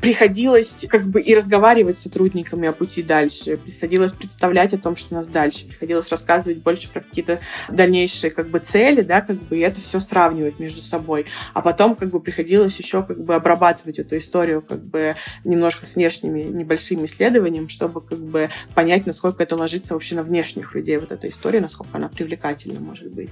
приходилось 0.00 0.86
как 0.88 1.06
бы 1.06 1.20
и 1.20 1.34
разговаривать 1.34 1.98
с 1.98 2.02
сотрудниками 2.02 2.68
о 2.68 2.72
пути 2.72 3.02
дальше, 3.02 3.56
приходилось 3.56 4.12
представлять 4.12 4.72
о 4.72 4.78
том, 4.78 4.96
что 4.96 5.14
у 5.14 5.18
нас 5.18 5.26
дальше, 5.26 5.66
приходилось 5.66 6.10
рассказывать 6.10 6.62
больше 6.62 6.90
про 6.90 7.00
какие-то 7.00 7.40
дальнейшие 7.68 8.30
как 8.30 8.48
бы 8.48 8.60
цели, 8.60 9.02
да, 9.02 9.20
как 9.20 9.36
бы 9.36 9.58
и 9.58 9.60
это 9.60 9.80
все 9.80 10.00
сравнивать 10.00 10.58
между 10.58 10.80
собой. 10.80 11.26
А 11.52 11.60
потом 11.60 11.96
как 11.96 12.10
бы 12.10 12.20
приходилось 12.20 12.78
еще 12.78 13.02
как 13.02 13.22
бы 13.22 13.34
обрабатывать 13.34 13.98
эту 13.98 14.16
историю 14.16 14.62
как 14.62 14.82
бы 14.82 15.14
немножко 15.44 15.86
с 15.86 15.96
внешними 15.96 16.42
небольшими 16.42 17.06
исследованиями, 17.06 17.68
чтобы 17.68 18.00
как 18.00 18.18
бы 18.18 18.48
понять, 18.74 19.06
насколько 19.06 19.42
это 19.42 19.56
ложится 19.56 19.94
вообще 19.94 20.14
на 20.14 20.22
внешних 20.22 20.74
людей, 20.74 20.96
вот 20.98 21.12
эта 21.12 21.28
история, 21.28 21.60
насколько 21.60 21.96
она 21.96 22.08
привлекательна 22.08 22.80
может 22.80 23.10
быть. 23.10 23.30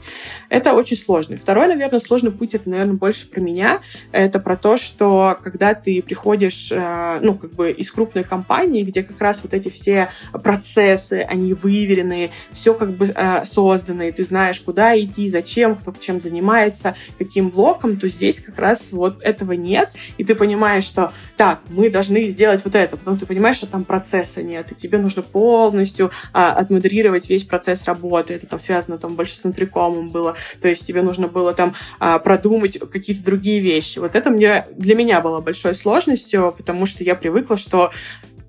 Это 0.50 0.74
очень 0.74 0.96
сложно. 0.96 1.38
Второй, 1.38 1.68
наверное, 1.68 2.00
сложный 2.00 2.32
путь, 2.32 2.54
это, 2.54 2.68
наверное, 2.68 2.94
больше 2.94 3.28
про 3.28 3.40
меня. 3.40 3.80
Это 4.12 4.38
про 4.38 4.56
то, 4.56 4.76
что 4.76 5.38
когда 5.42 5.74
ты 5.74 6.02
приходишь 6.02 6.57
приходишь, 6.58 6.72
э, 6.72 7.20
ну, 7.22 7.34
как 7.34 7.52
бы 7.52 7.70
из 7.70 7.90
крупной 7.90 8.24
компании, 8.24 8.82
где 8.82 9.02
как 9.02 9.20
раз 9.20 9.42
вот 9.42 9.54
эти 9.54 9.68
все 9.68 10.10
процессы, 10.32 11.24
они 11.28 11.52
выверенные, 11.52 12.30
все 12.50 12.74
как 12.74 12.92
бы 12.92 13.12
э, 13.14 13.44
создано, 13.44 14.04
и 14.04 14.12
ты 14.12 14.24
знаешь, 14.24 14.60
куда 14.60 14.98
идти, 14.98 15.26
зачем, 15.28 15.76
кто 15.76 15.92
чем 15.98 16.20
занимается, 16.20 16.94
каким 17.18 17.50
блоком, 17.50 17.98
то 17.98 18.08
здесь 18.08 18.40
как 18.40 18.58
раз 18.58 18.92
вот 18.92 19.24
этого 19.24 19.52
нет, 19.52 19.92
и 20.16 20.24
ты 20.24 20.34
понимаешь, 20.34 20.84
что 20.84 21.12
так, 21.36 21.60
мы 21.68 21.90
должны 21.90 22.28
сделать 22.28 22.64
вот 22.64 22.74
это, 22.74 22.96
потом 22.96 23.18
ты 23.18 23.26
понимаешь, 23.26 23.56
что 23.56 23.66
там 23.66 23.84
процесса 23.84 24.42
нет, 24.42 24.72
и 24.72 24.74
тебе 24.74 24.98
нужно 24.98 25.22
полностью 25.22 26.10
а, 26.32 26.52
отмодерировать 26.52 27.28
весь 27.28 27.44
процесс 27.44 27.84
работы, 27.84 28.34
это 28.34 28.46
там 28.46 28.60
связано 28.60 28.98
там 28.98 29.14
больше 29.14 29.36
с 29.36 29.44
внутрикомом 29.44 30.10
было, 30.10 30.34
то 30.60 30.68
есть 30.68 30.86
тебе 30.86 31.02
нужно 31.02 31.28
было 31.28 31.54
там 31.54 31.74
а, 31.98 32.18
продумать 32.18 32.78
какие-то 32.78 33.24
другие 33.24 33.60
вещи. 33.60 33.98
Вот 33.98 34.14
это 34.14 34.30
мне, 34.30 34.66
для 34.76 34.94
меня 34.94 35.20
было 35.20 35.40
большой 35.40 35.74
сложностью, 35.74 36.47
потому 36.50 36.86
что 36.86 37.04
я 37.04 37.14
привыкла, 37.14 37.56
что 37.56 37.90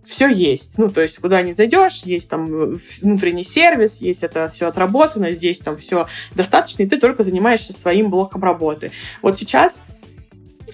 все 0.03 0.27
есть. 0.27 0.77
Ну, 0.77 0.89
то 0.89 1.01
есть, 1.01 1.19
куда 1.19 1.41
не 1.41 1.53
зайдешь, 1.53 2.03
есть 2.03 2.29
там 2.29 2.73
внутренний 3.01 3.43
сервис, 3.43 4.01
есть 4.01 4.23
это 4.23 4.47
все 4.47 4.67
отработано, 4.67 5.31
здесь 5.31 5.59
там 5.59 5.77
все 5.77 6.07
достаточно, 6.35 6.83
и 6.83 6.87
ты 6.87 6.99
только 6.99 7.23
занимаешься 7.23 7.73
своим 7.73 8.09
блоком 8.09 8.43
работы. 8.43 8.91
Вот 9.21 9.37
сейчас 9.37 9.83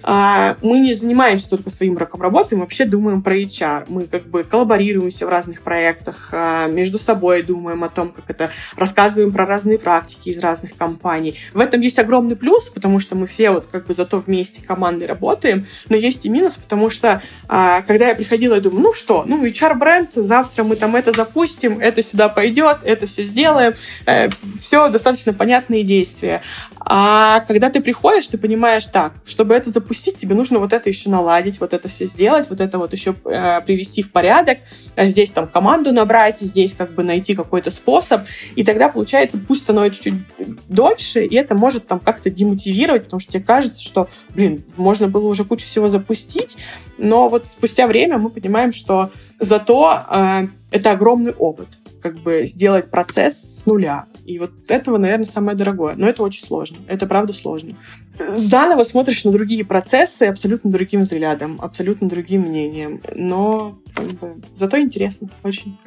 мы 0.04 0.80
не 0.80 0.94
занимаемся 0.94 1.50
только 1.50 1.70
своим 1.70 1.98
раком 1.98 2.22
работы, 2.22 2.56
мы 2.56 2.62
вообще 2.62 2.86
думаем 2.86 3.22
про 3.22 3.38
HR. 3.38 3.86
Мы 3.88 4.08
как 4.08 4.28
бы 4.28 4.44
коллаборируемся 4.44 5.26
в 5.26 5.30
разных 5.30 5.62
проектах, 5.62 6.30
а, 6.32 6.68
между 6.68 6.98
собой 7.00 7.42
думаем 7.42 7.84
о 7.84 7.90
том, 7.90 8.10
как 8.10 8.30
это, 8.30 8.50
рассказываем 8.76 9.32
про 9.32 9.46
разные 9.46 9.80
практики 9.80 10.30
из 10.30 10.40
разных 10.40 10.76
компаний. 10.76 11.36
В 11.54 11.60
этом 11.60 11.82
есть 11.82 12.00
огромный 12.00 12.36
плюс, 12.36 12.70
потому 12.70 13.00
что 13.00 13.16
мы 13.16 13.26
все 13.26 13.52
вот 13.52 13.68
как 13.72 13.86
бы 13.86 13.94
зато 13.94 14.20
вместе 14.20 14.64
командой 14.64 15.06
работаем, 15.06 15.66
но 15.90 15.96
есть 15.96 16.26
и 16.26 16.30
минус, 16.30 16.56
потому 16.56 16.90
что 16.90 17.22
а, 17.48 17.82
когда 17.82 18.10
я 18.10 18.16
приходила, 18.16 18.56
я 18.56 18.62
думаю, 18.62 18.84
ну 18.84 18.94
что, 18.94 19.24
ну 19.28 19.46
HR-бренд, 19.46 20.14
завтра 20.14 20.64
мы 20.64 20.76
там 20.76 20.96
это 20.96 21.12
запустим, 21.12 21.80
это 21.80 22.02
сюда 22.04 22.30
пойдет, 22.30 22.78
это 22.84 23.08
все 23.08 23.26
сделаем, 23.26 23.74
э, 24.06 24.30
все 24.60 24.90
достаточно 24.90 25.34
понятные 25.34 25.84
действия. 25.84 26.42
А 26.80 27.40
когда 27.42 27.70
ты 27.70 27.82
приходишь, 27.82 28.28
ты 28.28 28.38
понимаешь 28.38 28.86
так, 28.86 29.14
чтобы 29.26 29.56
это 29.56 29.72
запустить, 29.72 29.85
запустить, 29.86 30.18
тебе 30.18 30.34
нужно 30.34 30.58
вот 30.58 30.74
это 30.74 30.90
еще 30.90 31.10
наладить, 31.10 31.60
вот 31.60 31.74
это 31.74 31.88
все 31.88 32.08
сделать, 32.08 32.50
вот 32.50 32.60
это 32.60 32.80
вот 32.80 32.92
еще 32.94 33.16
э, 33.26 33.62
привести 33.62 34.02
в 34.02 34.12
порядок, 34.12 34.58
а 34.96 35.06
здесь 35.06 35.32
там 35.32 35.48
команду 35.48 35.92
набрать, 35.92 36.40
здесь 36.40 36.74
как 36.74 36.94
бы 36.94 37.04
найти 37.04 37.36
какой-то 37.36 37.70
способ, 37.70 38.24
и 38.56 38.64
тогда 38.64 38.90
получается, 38.90 39.38
пусть 39.38 39.62
становится 39.62 40.02
чуть 40.02 40.16
дольше, 40.68 41.24
и 41.24 41.36
это 41.36 41.54
может 41.54 41.86
там 41.86 42.00
как-то 42.00 42.32
демотивировать, 42.32 43.04
потому 43.04 43.20
что 43.20 43.34
тебе 43.34 43.44
кажется, 43.44 43.84
что, 43.84 44.10
блин, 44.30 44.64
можно 44.76 45.08
было 45.08 45.28
уже 45.28 45.46
кучу 45.46 45.66
всего 45.66 45.90
запустить, 45.90 46.58
но 46.98 47.28
вот 47.28 47.46
спустя 47.46 47.86
время 47.86 48.18
мы 48.18 48.32
понимаем, 48.32 48.74
что 48.74 49.12
зато 49.40 50.02
э, 50.10 50.48
это 50.72 50.92
огромный 50.92 51.34
опыт, 51.34 51.68
как 52.02 52.18
бы 52.18 52.46
сделать 52.46 52.90
процесс 52.90 53.62
с 53.62 53.66
нуля. 53.66 54.06
И 54.26 54.40
вот 54.40 54.52
этого, 54.70 54.98
наверное, 54.98 55.28
самое 55.28 55.56
дорогое. 55.56 55.96
Но 55.96 56.10
это 56.10 56.24
очень 56.24 56.44
сложно. 56.44 56.80
Это 56.88 57.06
правда 57.06 57.32
сложно. 57.32 57.78
Заново 58.36 58.84
смотришь 58.84 59.24
на 59.26 59.32
другие 59.32 59.66
процессы 59.66 60.24
абсолютно 60.24 60.72
другим 60.72 61.02
взглядом, 61.02 61.60
абсолютно 61.62 62.08
другим 62.08 62.42
мнением. 62.42 63.02
Но 63.14 63.78
как 63.94 64.06
бы, 64.06 64.36
зато 64.54 64.80
интересно 64.80 65.30
очень. 65.44 65.78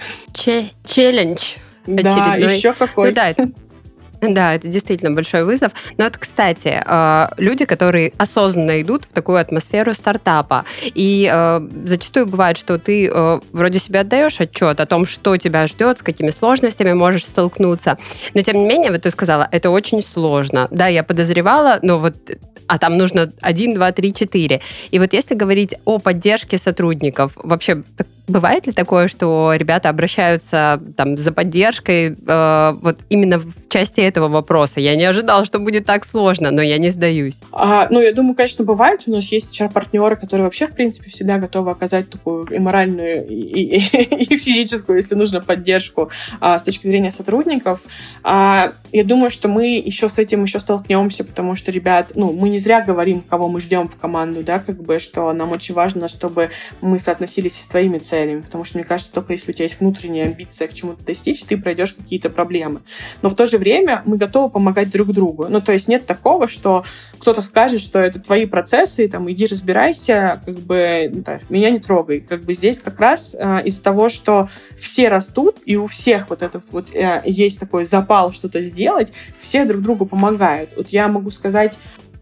Челлендж. 0.85 1.57
Да, 1.87 2.37
еще 2.37 2.75
какой. 2.75 3.09
Ну 3.09 3.15
да, 3.15 3.35
да, 4.21 4.55
это 4.55 4.69
действительно 4.69 5.11
большой 5.13 5.45
вызов. 5.45 5.73
Но 5.97 6.05
вот, 6.05 6.17
кстати, 6.17 6.83
э, 6.85 7.29
люди, 7.37 7.65
которые 7.65 8.13
осознанно 8.19 8.83
идут 8.83 9.05
в 9.05 9.13
такую 9.13 9.39
атмосферу 9.39 9.95
стартапа, 9.95 10.65
и 10.83 11.31
э, 11.33 11.61
зачастую 11.85 12.27
бывает, 12.27 12.57
что 12.57 12.79
ты 12.79 13.09
э, 13.09 13.41
вроде 13.53 13.79
себе 13.79 14.01
отдаешь 14.01 14.41
отчет 14.41 14.81
о 14.81 14.87
том, 14.87 15.07
что 15.07 15.37
тебя 15.37 15.67
ждет, 15.67 15.99
с 15.99 16.03
какими 16.03 16.31
сложностями 16.31 16.93
можешь 16.93 17.25
столкнуться. 17.25 17.99
Но, 18.35 18.43
тем 18.43 18.57
не 18.57 18.67
менее, 18.67 18.91
вот 18.91 19.03
ты 19.03 19.11
сказала, 19.11 19.49
это 19.51 19.71
очень 19.71 20.03
сложно. 20.03 20.69
Да, 20.71 20.87
я 20.89 21.03
подозревала, 21.03 21.79
но 21.83 21.99
вот 21.99 22.15
а 22.69 22.79
там 22.79 22.99
нужно 22.99 23.33
1, 23.41 23.75
2, 23.75 23.93
3, 23.93 24.15
4. 24.15 24.61
И 24.91 24.99
вот 24.99 25.13
если 25.15 25.35
говорить 25.35 25.75
о 25.87 25.99
поддержке 25.99 26.59
сотрудников, 26.59 27.33
вообще 27.37 27.83
бывает 28.29 28.67
ли 28.67 28.73
такое, 28.73 29.09
что 29.09 29.53
ребята 29.55 29.89
обращаются 29.89 30.81
там 30.97 31.17
за 31.17 31.33
поддержкой 31.33 32.15
э, 32.15 32.73
вот 32.81 32.99
именно 33.09 33.39
в 33.39 33.53
части 33.69 34.01
этого 34.01 34.29
вопроса? 34.29 34.81
Я 34.81 34.95
не 34.97 35.05
ожидала, 35.05 35.45
что 35.45 35.59
будет 35.59 35.87
так 35.87 36.07
сложно, 36.07 36.51
но 36.51 36.63
я 36.63 36.79
не 36.79 36.91
сдаюсь. 36.91 37.39
А, 37.53 37.89
ну, 37.91 38.01
я 38.01 38.13
думаю, 38.13 38.35
конечно, 38.35 38.65
бывает. 38.65 39.03
У 39.07 39.11
нас 39.11 39.31
есть 39.33 39.59
HR-партнеры, 39.61 40.17
которые 40.17 40.45
вообще, 40.45 40.67
в 40.67 40.73
принципе, 40.73 41.11
всегда 41.11 41.39
готовы 41.39 41.71
оказать 41.71 42.11
такую 42.11 42.45
и 42.47 42.59
моральную, 42.59 43.27
и, 43.27 43.35
и, 43.35 43.77
и 43.77 44.37
физическую, 44.37 44.97
если 44.97 45.15
нужно, 45.15 45.41
поддержку 45.41 46.11
а, 46.41 46.59
с 46.59 46.63
точки 46.63 46.87
зрения 46.87 47.11
сотрудников. 47.11 47.83
А, 48.23 48.73
я 48.93 49.05
думаю, 49.05 49.31
что 49.31 49.49
мы 49.49 49.79
еще 49.79 50.09
с 50.09 50.19
этим 50.19 50.43
еще 50.43 50.61
столкнемся, 50.61 51.25
потому 51.25 51.57
что, 51.57 51.71
ребят, 51.71 52.13
ну, 52.15 52.33
мы 52.33 52.49
не 52.49 52.59
зря 52.59 52.81
говорим, 52.81 53.23
кого 53.23 53.49
мы 53.49 53.61
ждем 53.61 53.89
в 53.89 53.97
команду, 53.97 54.43
да, 54.43 54.59
как 54.59 54.83
бы, 54.83 54.99
что 54.99 55.33
нам 55.33 55.53
очень 55.53 55.75
важно, 55.75 56.09
чтобы 56.09 56.51
мы 56.81 56.99
соотносились 56.99 57.61
с 57.61 57.67
твоими 57.67 57.99
целями, 57.99 58.18
потому 58.43 58.65
что, 58.65 58.79
мне 58.79 58.85
кажется, 58.85 59.13
только 59.13 59.33
если 59.33 59.51
у 59.51 59.55
тебя 59.55 59.65
есть 59.65 59.81
внутренняя 59.81 60.27
амбиция 60.27 60.69
к 60.69 60.75
чему-то 60.75 61.05
достичь, 61.05 61.43
ты 61.45 61.57
пройдешь 61.57 61.93
какие-то 61.93 62.31
проблемы. 62.31 62.83
Но 63.23 63.29
в 63.29 63.35
то 63.35 63.47
же 63.47 63.59
время 63.59 64.03
мы 64.05 64.17
готовы 64.17 64.51
помогать 64.51 64.91
друг 64.91 65.13
другу. 65.13 65.47
Ну, 65.49 65.61
то 65.61 65.73
есть 65.73 65.89
нет 65.89 66.07
такого, 66.07 66.49
что 66.49 66.85
кто-то 67.19 67.43
скажет, 67.43 67.81
что 67.81 67.99
это 67.99 68.21
твои 68.21 68.47
процессы, 68.47 69.09
там, 69.09 69.31
иди 69.31 69.47
разбирайся, 69.47 70.43
как 70.45 70.59
бы, 70.61 71.11
да, 71.13 71.41
меня 71.49 71.71
не 71.71 71.79
трогай. 71.79 72.21
Как 72.21 72.43
бы 72.43 72.55
здесь 72.55 72.81
как 72.81 72.99
раз 73.01 73.37
э, 73.39 73.63
из-за 73.65 73.83
того, 73.83 74.09
что 74.09 74.49
все 74.79 75.09
растут, 75.09 75.57
и 75.65 75.77
у 75.77 75.87
всех 75.87 76.31
вот 76.31 76.43
этот 76.43 76.71
вот 76.73 76.95
э, 76.95 77.23
есть 77.25 77.61
такой 77.61 77.85
запал 77.85 78.33
что-то 78.33 78.63
сделать, 78.63 79.13
все 79.37 79.65
друг 79.65 79.83
другу 79.83 80.07
помогают. 80.07 80.73
Вот 80.77 80.89
я 80.89 81.09
могу 81.09 81.31
сказать, 81.31 81.79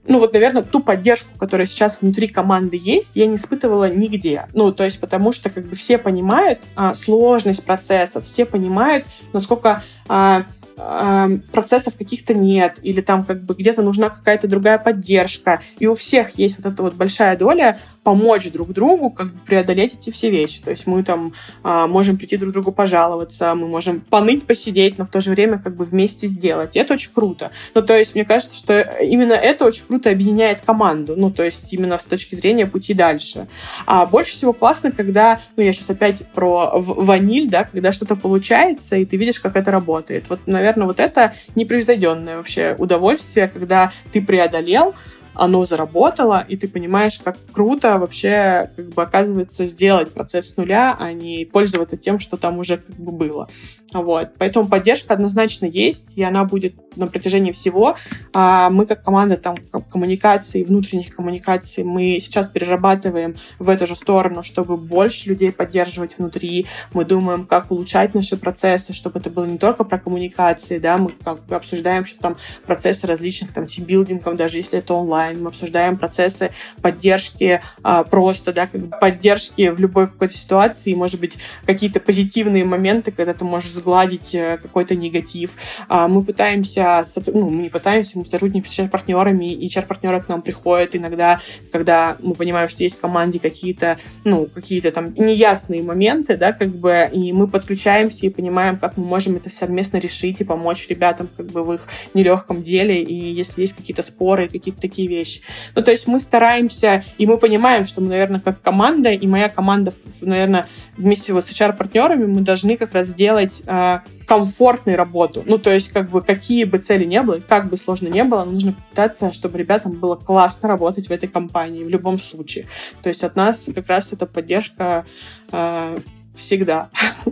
ну 0.08 0.18
вот, 0.18 0.32
наверное, 0.32 0.62
ту 0.62 0.80
поддержку, 0.80 1.30
которая 1.38 1.66
сейчас 1.66 2.00
внутри 2.00 2.28
команды 2.28 2.78
есть, 2.80 3.16
я 3.16 3.26
не 3.26 3.36
испытывала 3.36 3.90
нигде. 3.90 4.46
Ну, 4.54 4.72
то 4.72 4.84
есть 4.84 5.00
потому 5.00 5.32
что 5.32 5.50
как 5.50 5.66
бы 5.66 5.74
все 5.74 5.98
понимают 5.98 6.60
а, 6.74 6.94
сложность 6.94 7.64
процесса, 7.64 8.20
все 8.20 8.46
понимают, 8.46 9.06
насколько 9.32 9.82
а, 10.08 10.46
процессов 10.76 11.96
каких-то 11.96 12.34
нет, 12.34 12.78
или 12.82 13.00
там 13.00 13.24
как 13.24 13.42
бы 13.42 13.54
где-то 13.54 13.82
нужна 13.82 14.10
какая-то 14.10 14.46
другая 14.48 14.78
поддержка. 14.78 15.62
И 15.78 15.86
у 15.86 15.94
всех 15.94 16.38
есть 16.38 16.58
вот 16.58 16.72
эта 16.72 16.82
вот 16.82 16.94
большая 16.94 17.36
доля 17.36 17.80
помочь 18.02 18.50
друг 18.52 18.72
другу 18.72 19.10
как 19.10 19.32
бы 19.32 19.38
преодолеть 19.46 19.94
эти 19.94 20.10
все 20.10 20.30
вещи. 20.30 20.62
То 20.62 20.70
есть 20.70 20.86
мы 20.86 21.02
там 21.02 21.32
а, 21.62 21.86
можем 21.86 22.16
прийти 22.16 22.36
друг 22.36 22.52
другу 22.52 22.72
пожаловаться, 22.72 23.54
мы 23.54 23.68
можем 23.68 24.00
поныть, 24.00 24.46
посидеть, 24.46 24.98
но 24.98 25.04
в 25.04 25.10
то 25.10 25.20
же 25.20 25.30
время 25.30 25.58
как 25.58 25.76
бы 25.76 25.84
вместе 25.84 26.26
сделать. 26.26 26.76
И 26.76 26.78
это 26.78 26.94
очень 26.94 27.12
круто. 27.12 27.50
Ну, 27.74 27.82
то 27.82 27.96
есть 27.96 28.14
мне 28.14 28.24
кажется, 28.24 28.56
что 28.56 28.80
именно 29.00 29.32
это 29.32 29.64
очень 29.64 29.86
круто 29.86 30.10
объединяет 30.10 30.60
команду. 30.60 31.14
Ну, 31.16 31.30
то 31.30 31.42
есть 31.42 31.72
именно 31.72 31.98
с 31.98 32.04
точки 32.04 32.34
зрения 32.34 32.66
пути 32.66 32.94
дальше. 32.94 33.48
А 33.86 34.06
больше 34.06 34.32
всего 34.32 34.52
классно, 34.52 34.92
когда, 34.92 35.40
ну, 35.56 35.62
я 35.62 35.72
сейчас 35.72 35.90
опять 35.90 36.26
про 36.32 36.72
ваниль, 36.74 37.48
да, 37.48 37.64
когда 37.64 37.92
что-то 37.92 38.16
получается, 38.16 38.96
и 38.96 39.04
ты 39.04 39.16
видишь, 39.16 39.40
как 39.40 39.56
это 39.56 39.70
работает. 39.70 40.28
Вот, 40.28 40.40
наверное, 40.46 40.65
наверное, 40.66 40.86
вот 40.86 41.00
это 41.00 41.34
непревзойденное 41.54 42.36
вообще 42.36 42.74
удовольствие, 42.78 43.48
когда 43.48 43.92
ты 44.12 44.20
преодолел, 44.20 44.94
оно 45.36 45.64
заработало, 45.64 46.44
и 46.46 46.56
ты 46.56 46.68
понимаешь, 46.68 47.18
как 47.22 47.36
круто 47.52 47.98
вообще 47.98 48.70
как 48.74 48.88
бы 48.88 49.02
оказывается 49.02 49.66
сделать 49.66 50.12
процесс 50.12 50.50
с 50.50 50.56
нуля, 50.56 50.96
а 50.98 51.12
не 51.12 51.44
пользоваться 51.44 51.96
тем, 51.96 52.18
что 52.20 52.36
там 52.36 52.58
уже 52.58 52.78
как 52.78 52.96
бы 52.96 53.12
было. 53.12 53.48
Вот. 53.92 54.30
Поэтому 54.38 54.68
поддержка 54.68 55.14
однозначно 55.14 55.66
есть, 55.66 56.16
и 56.16 56.22
она 56.22 56.44
будет 56.44 56.74
на 56.96 57.06
протяжении 57.06 57.52
всего. 57.52 57.96
А 58.32 58.70
мы 58.70 58.86
как 58.86 59.02
команда 59.02 59.36
там 59.36 59.56
коммуникации, 59.90 60.64
внутренних 60.64 61.14
коммуникаций, 61.14 61.84
мы 61.84 62.18
сейчас 62.20 62.48
перерабатываем 62.48 63.36
в 63.58 63.68
эту 63.68 63.86
же 63.86 63.96
сторону, 63.96 64.42
чтобы 64.42 64.76
больше 64.76 65.28
людей 65.28 65.52
поддерживать 65.52 66.18
внутри. 66.18 66.66
Мы 66.92 67.04
думаем, 67.04 67.46
как 67.46 67.70
улучшать 67.70 68.14
наши 68.14 68.36
процессы, 68.36 68.92
чтобы 68.92 69.20
это 69.20 69.30
было 69.30 69.44
не 69.44 69.58
только 69.58 69.84
про 69.84 69.98
коммуникации, 69.98 70.78
да, 70.78 70.98
мы 70.98 71.12
как 71.24 71.40
обсуждаем 71.50 72.04
сейчас 72.06 72.18
там 72.18 72.36
процессы 72.66 73.06
различных 73.06 73.52
там 73.52 73.66
тимбилдингов, 73.66 74.36
даже 74.36 74.58
если 74.58 74.78
это 74.78 74.94
онлайн, 74.94 75.25
мы 75.34 75.48
обсуждаем 75.48 75.96
процессы 75.96 76.52
поддержки 76.82 77.60
а, 77.82 78.04
просто, 78.04 78.52
да, 78.52 78.68
поддержки 79.00 79.68
в 79.68 79.80
любой 79.80 80.08
какой-то 80.08 80.34
ситуации, 80.34 80.94
может 80.94 81.20
быть, 81.20 81.36
какие-то 81.64 82.00
позитивные 82.00 82.64
моменты, 82.64 83.12
когда 83.12 83.34
ты 83.34 83.44
можешь 83.44 83.70
сгладить 83.70 84.34
э, 84.34 84.58
какой-то 84.60 84.94
негатив. 84.94 85.56
А, 85.88 86.08
мы 86.08 86.22
пытаемся, 86.22 87.04
ну, 87.26 87.50
мы 87.50 87.62
не 87.62 87.68
пытаемся, 87.68 88.18
мы 88.18 88.26
сотрудничаем 88.26 88.66
с 88.66 88.78
HR-партнерами, 88.78 89.52
и 89.52 89.68
HR-партнеры 89.68 90.20
к 90.20 90.28
нам 90.28 90.42
приходят 90.42 90.94
иногда, 90.94 91.40
когда 91.72 92.16
мы 92.20 92.34
понимаем, 92.34 92.68
что 92.68 92.82
есть 92.82 92.98
в 92.98 93.00
команде 93.00 93.38
какие-то, 93.40 93.98
ну, 94.24 94.46
какие-то 94.46 94.92
там 94.92 95.14
неясные 95.14 95.82
моменты, 95.82 96.36
да, 96.36 96.52
как 96.52 96.68
бы, 96.68 97.08
и 97.12 97.32
мы 97.32 97.48
подключаемся 97.48 98.26
и 98.26 98.30
понимаем, 98.30 98.78
как 98.78 98.96
мы 98.96 99.04
можем 99.04 99.36
это 99.36 99.50
совместно 99.50 99.98
решить 99.98 100.40
и 100.40 100.44
помочь 100.44 100.86
ребятам 100.88 101.28
как 101.36 101.46
бы 101.46 101.62
в 101.64 101.72
их 101.72 101.86
нелегком 102.14 102.62
деле, 102.62 103.02
и 103.02 103.14
если 103.14 103.62
есть 103.62 103.74
какие-то 103.74 104.02
споры, 104.02 104.48
какие-то 104.48 104.80
такие 104.80 105.08
вещи. 105.16 105.40
Ну, 105.74 105.82
то 105.82 105.90
есть 105.90 106.06
мы 106.06 106.20
стараемся, 106.20 107.04
и 107.18 107.26
мы 107.26 107.38
понимаем, 107.38 107.84
что 107.84 108.00
мы, 108.00 108.08
наверное, 108.08 108.40
как 108.40 108.60
команда, 108.62 109.10
и 109.10 109.26
моя 109.26 109.48
команда, 109.48 109.92
наверное, 110.22 110.66
вместе 110.96 111.32
вот 111.32 111.46
с 111.46 111.50
HR-партнерами 111.50 112.26
мы 112.26 112.40
должны 112.40 112.76
как 112.76 112.92
раз 112.92 113.08
сделать 113.08 113.62
э, 113.66 113.98
комфортной 114.26 114.96
работу. 114.96 115.42
Ну, 115.46 115.58
то 115.58 115.72
есть, 115.72 115.92
как 115.92 116.10
бы, 116.10 116.22
какие 116.22 116.64
бы 116.64 116.78
цели 116.78 117.04
не 117.04 117.22
было, 117.22 117.40
как 117.40 117.68
бы 117.68 117.76
сложно 117.76 118.08
не 118.08 118.24
было, 118.24 118.44
нужно 118.44 118.74
пытаться, 118.90 119.32
чтобы 119.32 119.58
ребятам 119.58 119.92
было 119.92 120.16
классно 120.16 120.68
работать 120.68 121.08
в 121.08 121.10
этой 121.10 121.28
компании 121.28 121.84
в 121.84 121.88
любом 121.88 122.18
случае. 122.18 122.66
То 123.02 123.08
есть 123.08 123.24
от 123.24 123.36
нас 123.36 123.68
как 123.74 123.86
раз 123.88 124.12
эта 124.12 124.26
поддержка 124.26 125.04
э, 125.52 125.98
всегда. 126.34 126.90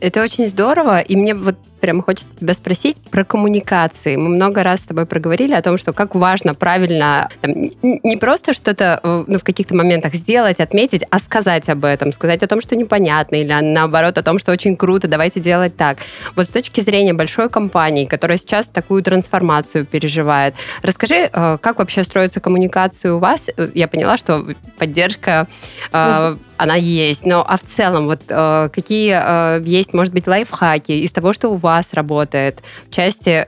Это 0.00 0.22
очень 0.22 0.48
здорово, 0.48 1.00
и 1.00 1.14
мне 1.14 1.34
вот 1.34 1.56
прямо 1.82 2.00
хочется 2.00 2.34
тебя 2.38 2.54
спросить 2.54 2.96
про 3.10 3.24
коммуникации. 3.24 4.14
Мы 4.14 4.28
много 4.28 4.62
раз 4.62 4.80
с 4.80 4.84
тобой 4.84 5.04
проговорили 5.04 5.52
о 5.52 5.60
том, 5.62 5.78
что 5.78 5.92
как 5.92 6.14
важно 6.14 6.54
правильно 6.54 7.28
там, 7.40 7.52
не 7.82 8.16
просто 8.16 8.52
что-то 8.52 9.00
э, 9.02 9.24
ну, 9.26 9.38
в 9.38 9.42
каких-то 9.42 9.74
моментах 9.74 10.14
сделать, 10.14 10.60
отметить, 10.60 11.02
а 11.10 11.18
сказать 11.18 11.68
об 11.68 11.84
этом, 11.84 12.12
сказать 12.12 12.40
о 12.44 12.46
том, 12.46 12.60
что 12.60 12.76
непонятно, 12.76 13.34
или 13.34 13.52
наоборот 13.52 14.16
о 14.16 14.22
том, 14.22 14.38
что 14.38 14.52
очень 14.52 14.76
круто, 14.76 15.08
давайте 15.08 15.40
делать 15.40 15.76
так. 15.76 15.98
Вот 16.36 16.46
с 16.46 16.48
точки 16.48 16.80
зрения 16.80 17.14
большой 17.14 17.50
компании, 17.50 18.04
которая 18.04 18.38
сейчас 18.38 18.66
такую 18.66 19.02
трансформацию 19.02 19.84
переживает, 19.84 20.54
расскажи, 20.82 21.28
э, 21.32 21.58
как 21.60 21.80
вообще 21.80 22.04
строится 22.04 22.38
коммуникация 22.38 23.14
у 23.14 23.18
вас? 23.18 23.50
Э, 23.56 23.68
я 23.74 23.88
поняла, 23.88 24.16
что 24.16 24.46
поддержка 24.78 25.48
она 25.90 26.76
есть. 26.76 27.26
Но 27.26 27.44
а 27.46 27.56
в 27.56 27.62
целом, 27.62 28.06
вот 28.06 28.22
какие 28.72 29.66
есть, 29.68 29.92
может 29.94 30.14
быть, 30.14 30.28
лайфхаки 30.28 30.92
из 30.92 31.10
того, 31.10 31.32
что 31.32 31.48
у 31.48 31.56
вас 31.56 31.71
вас 31.72 31.86
работает 31.92 32.62
в 32.88 32.94
части 32.94 33.46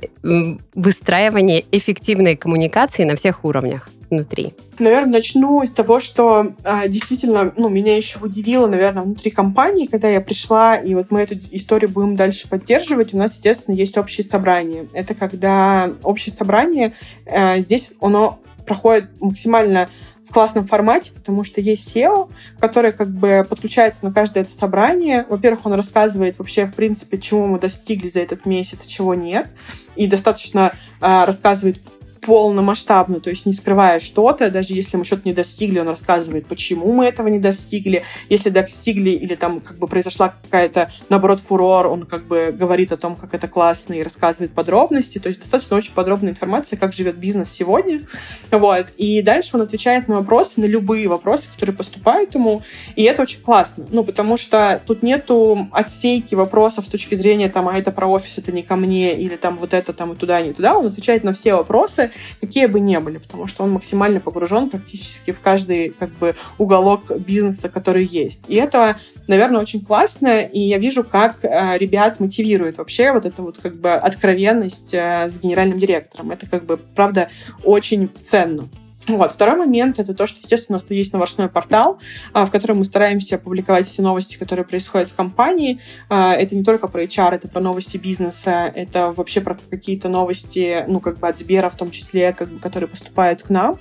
выстраивания 0.75 1.63
эффективной 1.73 2.37
коммуникации 2.37 3.05
на 3.05 3.17
всех 3.17 3.45
уровнях 3.45 3.89
внутри? 4.11 4.55
Наверное, 4.79 5.15
начну 5.15 5.65
с 5.65 5.71
того, 5.71 6.01
что 6.01 6.55
а, 6.65 6.89
действительно, 6.89 7.53
ну, 7.57 7.69
меня 7.69 7.97
еще 7.97 8.19
удивило, 8.21 8.67
наверное, 8.67 9.03
внутри 9.03 9.31
компании, 9.31 9.87
когда 9.87 10.09
я 10.09 10.21
пришла, 10.21 10.77
и 10.77 10.95
вот 10.95 11.11
мы 11.11 11.21
эту 11.23 11.37
историю 11.53 11.91
будем 11.91 12.17
дальше 12.17 12.49
поддерживать, 12.49 13.15
у 13.15 13.19
нас, 13.19 13.35
естественно, 13.35 13.75
есть 13.75 13.97
общее 13.99 14.25
собрание. 14.25 14.87
Это 14.93 15.15
когда 15.15 15.93
общее 16.03 16.33
собрание, 16.33 16.93
а, 17.27 17.59
здесь 17.59 17.93
оно 18.01 18.39
проходит 18.67 19.11
максимально 19.21 19.89
в 20.25 20.33
классном 20.33 20.67
формате, 20.67 21.13
потому 21.13 21.45
что 21.45 21.61
есть 21.61 21.95
SEO, 21.95 22.31
который 22.59 22.93
как 22.93 23.11
бы 23.11 23.47
подключается 23.49 24.05
на 24.05 24.13
каждое 24.13 24.43
это 24.43 24.53
собрание. 24.53 25.27
Во-первых, 25.29 25.67
он 25.67 25.75
рассказывает 25.75 26.39
вообще, 26.39 26.67
в 26.67 26.75
принципе, 26.75 27.19
чего 27.19 27.47
мы 27.47 27.59
достигли 27.59 28.09
за 28.09 28.21
этот 28.21 28.47
месяц, 28.47 28.87
чего 28.87 29.15
нет. 29.15 29.49
И 29.97 30.07
достаточно 30.07 30.73
э, 31.01 31.25
рассказывает 31.25 31.79
полномасштабно, 32.27 33.21
то 33.21 33.31
есть 33.31 33.47
не 33.47 33.53
скрывая 33.53 34.01
что-то, 34.01 34.51
даже 34.51 34.75
если 34.75 34.97
мы 34.97 35.05
что-то 35.05 35.23
не 35.25 35.35
достигли, 35.35 35.79
он 35.79 35.89
рассказывает, 35.89 36.47
почему 36.47 36.93
мы 36.93 37.07
этого 37.07 37.29
не 37.29 37.39
достигли. 37.39 38.05
Если 38.29 38.51
достигли 38.51 39.11
или 39.11 39.35
там 39.35 39.61
как 39.61 39.79
бы 39.79 39.87
произошла 39.87 40.35
какая-то, 40.43 40.91
наоборот, 41.09 41.41
фурор, 41.41 41.87
он 41.87 42.07
как 42.07 42.27
бы 42.27 42.55
говорит 42.57 42.93
о 42.93 42.97
том, 42.97 43.17
как 43.17 43.35
это 43.35 43.49
классно 43.49 43.95
и 43.95 44.03
рассказывает 44.03 44.53
подробности, 44.53 45.19
то 45.19 45.29
есть 45.29 45.41
достаточно 45.41 45.77
очень 45.77 45.93
подробная 45.93 46.31
информация, 46.31 46.79
как 46.79 46.93
живет 46.93 47.17
бизнес 47.17 47.51
сегодня. 47.51 48.03
Вот. 48.51 48.91
И 48.97 49.23
дальше 49.23 49.57
он 49.57 49.63
отвечает 49.63 50.09
на 50.09 50.17
вопросы, 50.17 50.61
на 50.61 50.67
любые 50.67 51.09
вопросы, 51.09 51.49
которые 51.53 51.77
поступают 51.77 52.35
ему, 52.35 52.63
и 52.97 53.03
это 53.03 53.23
очень 53.23 53.43
классно, 53.43 53.87
ну, 53.91 54.05
потому 54.05 54.37
что 54.37 54.81
тут 54.87 55.03
нету 55.03 55.69
отсейки 55.73 56.35
вопросов 56.35 56.87
с 56.87 56.89
точки 56.89 57.15
зрения, 57.15 57.49
там, 57.49 57.69
а 57.69 57.79
это 57.79 57.93
про 57.93 58.07
офис, 58.07 58.39
это 58.39 58.53
не 58.53 58.63
ко 58.63 58.77
мне, 58.77 59.15
или 59.15 59.37
там 59.37 59.59
вот 59.59 59.75
это, 59.75 59.93
там, 59.93 60.13
и 60.13 60.17
туда, 60.17 60.41
не 60.41 60.53
туда, 60.53 60.79
он 60.79 60.87
отвечает 60.87 61.25
на 61.25 61.33
все 61.33 61.55
вопросы, 61.55 62.11
какие 62.41 62.67
бы 62.67 62.81
ни 62.81 62.97
были, 62.97 63.19
потому 63.19 63.47
что 63.47 63.65
он 63.65 63.73
максимально 63.73 64.21
погружен 64.21 64.71
практически 64.71 65.33
в 65.33 65.41
каждый 65.41 65.91
как 65.91 66.11
бы 66.11 66.35
уголок 66.59 67.11
бизнеса, 67.19 67.69
который 67.69 68.05
есть. 68.05 68.45
И 68.49 68.55
это, 68.57 68.97
наверное, 69.29 69.61
очень 69.61 69.85
классно, 69.85 70.41
и 70.41 70.61
я 70.61 70.79
вижу, 70.79 71.05
как 71.05 71.45
э, 71.45 71.79
ребят 71.79 72.21
мотивирует 72.21 72.79
вообще 72.79 73.13
вот 73.13 73.25
эта 73.25 73.43
вот 73.43 73.59
как 73.59 73.77
бы 73.77 73.93
откровенность 73.93 74.95
э, 74.95 75.29
с 75.29 75.39
генеральным 75.39 75.79
директором. 75.79 76.31
Это 76.31 76.49
как 76.49 76.65
бы, 76.65 76.77
правда, 76.77 77.29
очень 77.65 78.09
ценно. 78.23 78.69
Вот. 79.07 79.33
Второй 79.33 79.57
момент— 79.57 79.99
это 80.01 80.15
то, 80.15 80.27
что, 80.27 80.39
естественно, 80.41 80.79
у 80.79 80.81
нас 80.81 80.91
есть 80.91 81.13
новостной 81.13 81.49
портал, 81.49 81.99
а, 82.33 82.47
в 82.47 82.51
котором 82.51 82.79
мы 82.79 82.85
стараемся 82.85 83.39
публиковать 83.39 83.87
все 83.87 84.03
новости, 84.03 84.37
которые 84.37 84.65
происходят 84.65 85.11
в 85.11 85.15
компании. 85.15 85.81
А, 86.09 86.33
это 86.33 86.57
не 86.57 86.65
только 86.65 86.89
про 86.89 87.03
HR, 87.03 87.35
это 87.35 87.49
про 87.49 87.61
новости 87.61 87.97
бизнеса, 87.99 88.73
это 88.75 89.13
вообще 89.13 89.41
про 89.41 89.59
какие-то 89.71 90.09
новости, 90.09 90.85
ну, 90.89 91.01
как 91.01 91.19
бы 91.19 91.29
от 91.29 91.39
Сбера 91.39 91.69
в 91.69 91.77
том 91.77 91.91
числе, 91.91 92.33
как 92.33 92.49
бы, 92.49 92.59
которые 92.61 92.89
поступают 92.89 93.43
к 93.43 93.51
нам. 93.51 93.79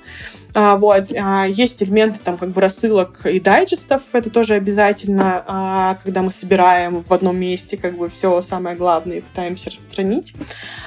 А, 0.56 0.78
вот. 0.78 1.12
А, 1.18 1.46
есть 1.46 1.82
элементы 1.82 2.20
там 2.24 2.38
как 2.38 2.50
бы 2.50 2.62
рассылок 2.62 3.26
и 3.26 3.40
дайджестов, 3.40 4.04
это 4.14 4.30
тоже 4.30 4.54
обязательно, 4.54 5.44
а, 5.48 5.98
когда 6.04 6.22
мы 6.22 6.32
собираем 6.32 7.02
в 7.02 7.12
одном 7.12 7.38
месте 7.38 7.78
как 7.78 7.98
бы 7.98 8.08
все 8.10 8.42
самое 8.42 8.76
главное 8.76 9.18
и 9.18 9.22
пытаемся 9.22 9.70
распространить. 9.72 10.34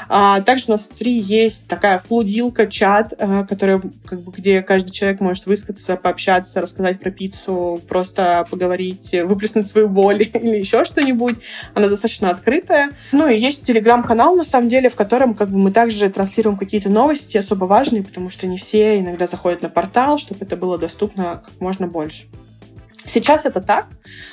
Также 0.08 0.66
у 0.68 0.70
нас 0.72 0.86
внутри 0.86 1.18
есть 1.18 1.66
такая 1.66 1.98
флудилка, 1.98 2.66
чат, 2.66 3.12
а, 3.18 3.44
который, 3.44 3.80
как 4.04 4.20
бы, 4.20 4.32
где 4.32 4.62
каждый 4.62 4.90
человек 4.90 5.20
может 5.20 5.46
высказаться, 5.46 5.96
пообщаться, 5.96 6.60
рассказать 6.60 7.00
про 7.00 7.10
пиццу, 7.10 7.80
просто 7.88 8.46
поговорить, 8.50 9.14
выплеснуть 9.24 9.66
свою 9.66 9.88
боль 9.88 10.22
или 10.34 10.56
еще 10.56 10.84
что-нибудь. 10.84 11.36
Она 11.74 11.88
достаточно 11.88 12.30
открытая. 12.30 12.90
Ну 13.12 13.28
и 13.28 13.36
есть 13.36 13.64
телеграм-канал, 13.64 14.36
на 14.36 14.44
самом 14.44 14.68
деле, 14.68 14.88
в 14.88 14.96
котором 14.96 15.34
как 15.34 15.50
бы 15.50 15.58
мы 15.58 15.72
также 15.72 16.08
транслируем 16.08 16.56
какие-то 16.56 16.88
новости 16.88 17.36
особо 17.36 17.64
важные, 17.64 18.04
потому 18.04 18.30
что 18.30 18.46
не 18.46 18.58
все 18.58 18.98
иногда 18.98 19.26
заходят 19.26 19.55
на 19.62 19.68
портал, 19.68 20.18
чтобы 20.18 20.44
это 20.44 20.56
было 20.56 20.78
доступно 20.78 21.42
как 21.44 21.60
можно 21.60 21.86
больше. 21.86 22.28
Сейчас 23.06 23.46
это 23.46 23.60
так. 23.60 23.86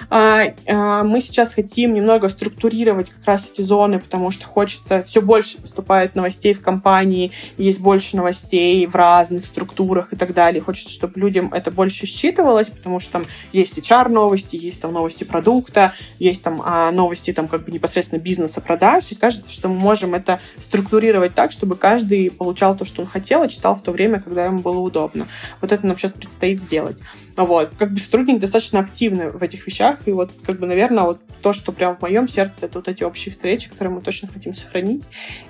А, 0.09 0.43
а, 0.67 1.03
мы 1.03 1.21
сейчас 1.21 1.53
хотим 1.53 1.93
немного 1.93 2.27
структурировать 2.29 3.09
как 3.11 3.23
раз 3.25 3.49
эти 3.51 3.61
зоны, 3.61 3.99
потому 3.99 4.31
что 4.31 4.45
хочется, 4.45 5.03
все 5.03 5.21
больше 5.21 5.59
поступает 5.59 6.15
новостей 6.15 6.53
в 6.53 6.61
компании, 6.61 7.31
есть 7.57 7.81
больше 7.81 8.17
новостей 8.17 8.85
в 8.87 8.95
разных 8.95 9.45
структурах 9.45 10.13
и 10.13 10.15
так 10.15 10.33
далее. 10.33 10.61
Хочется, 10.61 10.91
чтобы 10.91 11.19
людям 11.19 11.53
это 11.53 11.71
больше 11.71 12.05
считывалось, 12.05 12.71
потому 12.71 12.99
что 12.99 13.13
там 13.13 13.27
есть 13.51 13.77
HR-новости, 13.77 14.55
есть 14.55 14.81
там 14.81 14.91
новости 14.91 15.23
продукта, 15.23 15.93
есть 16.19 16.41
там 16.41 16.61
а, 16.65 16.91
новости 16.91 17.31
там 17.31 17.47
как 17.47 17.65
бы 17.65 17.71
непосредственно 17.71 18.19
бизнеса, 18.19 18.59
продаж, 18.61 19.11
и 19.11 19.15
кажется, 19.15 19.51
что 19.51 19.69
мы 19.69 19.75
можем 19.75 20.15
это 20.15 20.39
структурировать 20.57 21.35
так, 21.35 21.51
чтобы 21.51 21.75
каждый 21.75 22.31
получал 22.31 22.75
то, 22.75 22.85
что 22.85 23.01
он 23.01 23.07
хотел, 23.07 23.43
и 23.43 23.49
читал 23.49 23.75
в 23.75 23.81
то 23.81 23.91
время, 23.91 24.19
когда 24.19 24.45
ему 24.45 24.59
было 24.59 24.79
удобно. 24.79 25.27
Вот 25.61 25.71
это 25.71 25.85
нам 25.85 25.97
сейчас 25.97 26.13
предстоит 26.13 26.59
сделать. 26.59 26.97
Вот. 27.35 27.71
Как 27.77 27.91
бы 27.91 27.99
сотрудник 27.99 28.39
достаточно 28.39 28.63
достаточно 28.63 28.79
активны 28.79 29.29
в 29.29 29.43
этих 29.43 29.65
вещах. 29.67 29.99
И 30.05 30.11
вот, 30.11 30.31
как 30.45 30.59
бы, 30.59 30.67
наверное, 30.67 31.03
вот 31.03 31.19
то, 31.41 31.53
что 31.53 31.71
прям 31.71 31.97
в 31.97 32.01
моем 32.01 32.27
сердце, 32.27 32.65
это 32.65 32.79
вот 32.79 32.87
эти 32.87 33.03
общие 33.03 33.31
встречи, 33.31 33.69
которые 33.69 33.95
мы 33.95 34.01
точно 34.01 34.27
хотим 34.27 34.53
сохранить. 34.53 35.03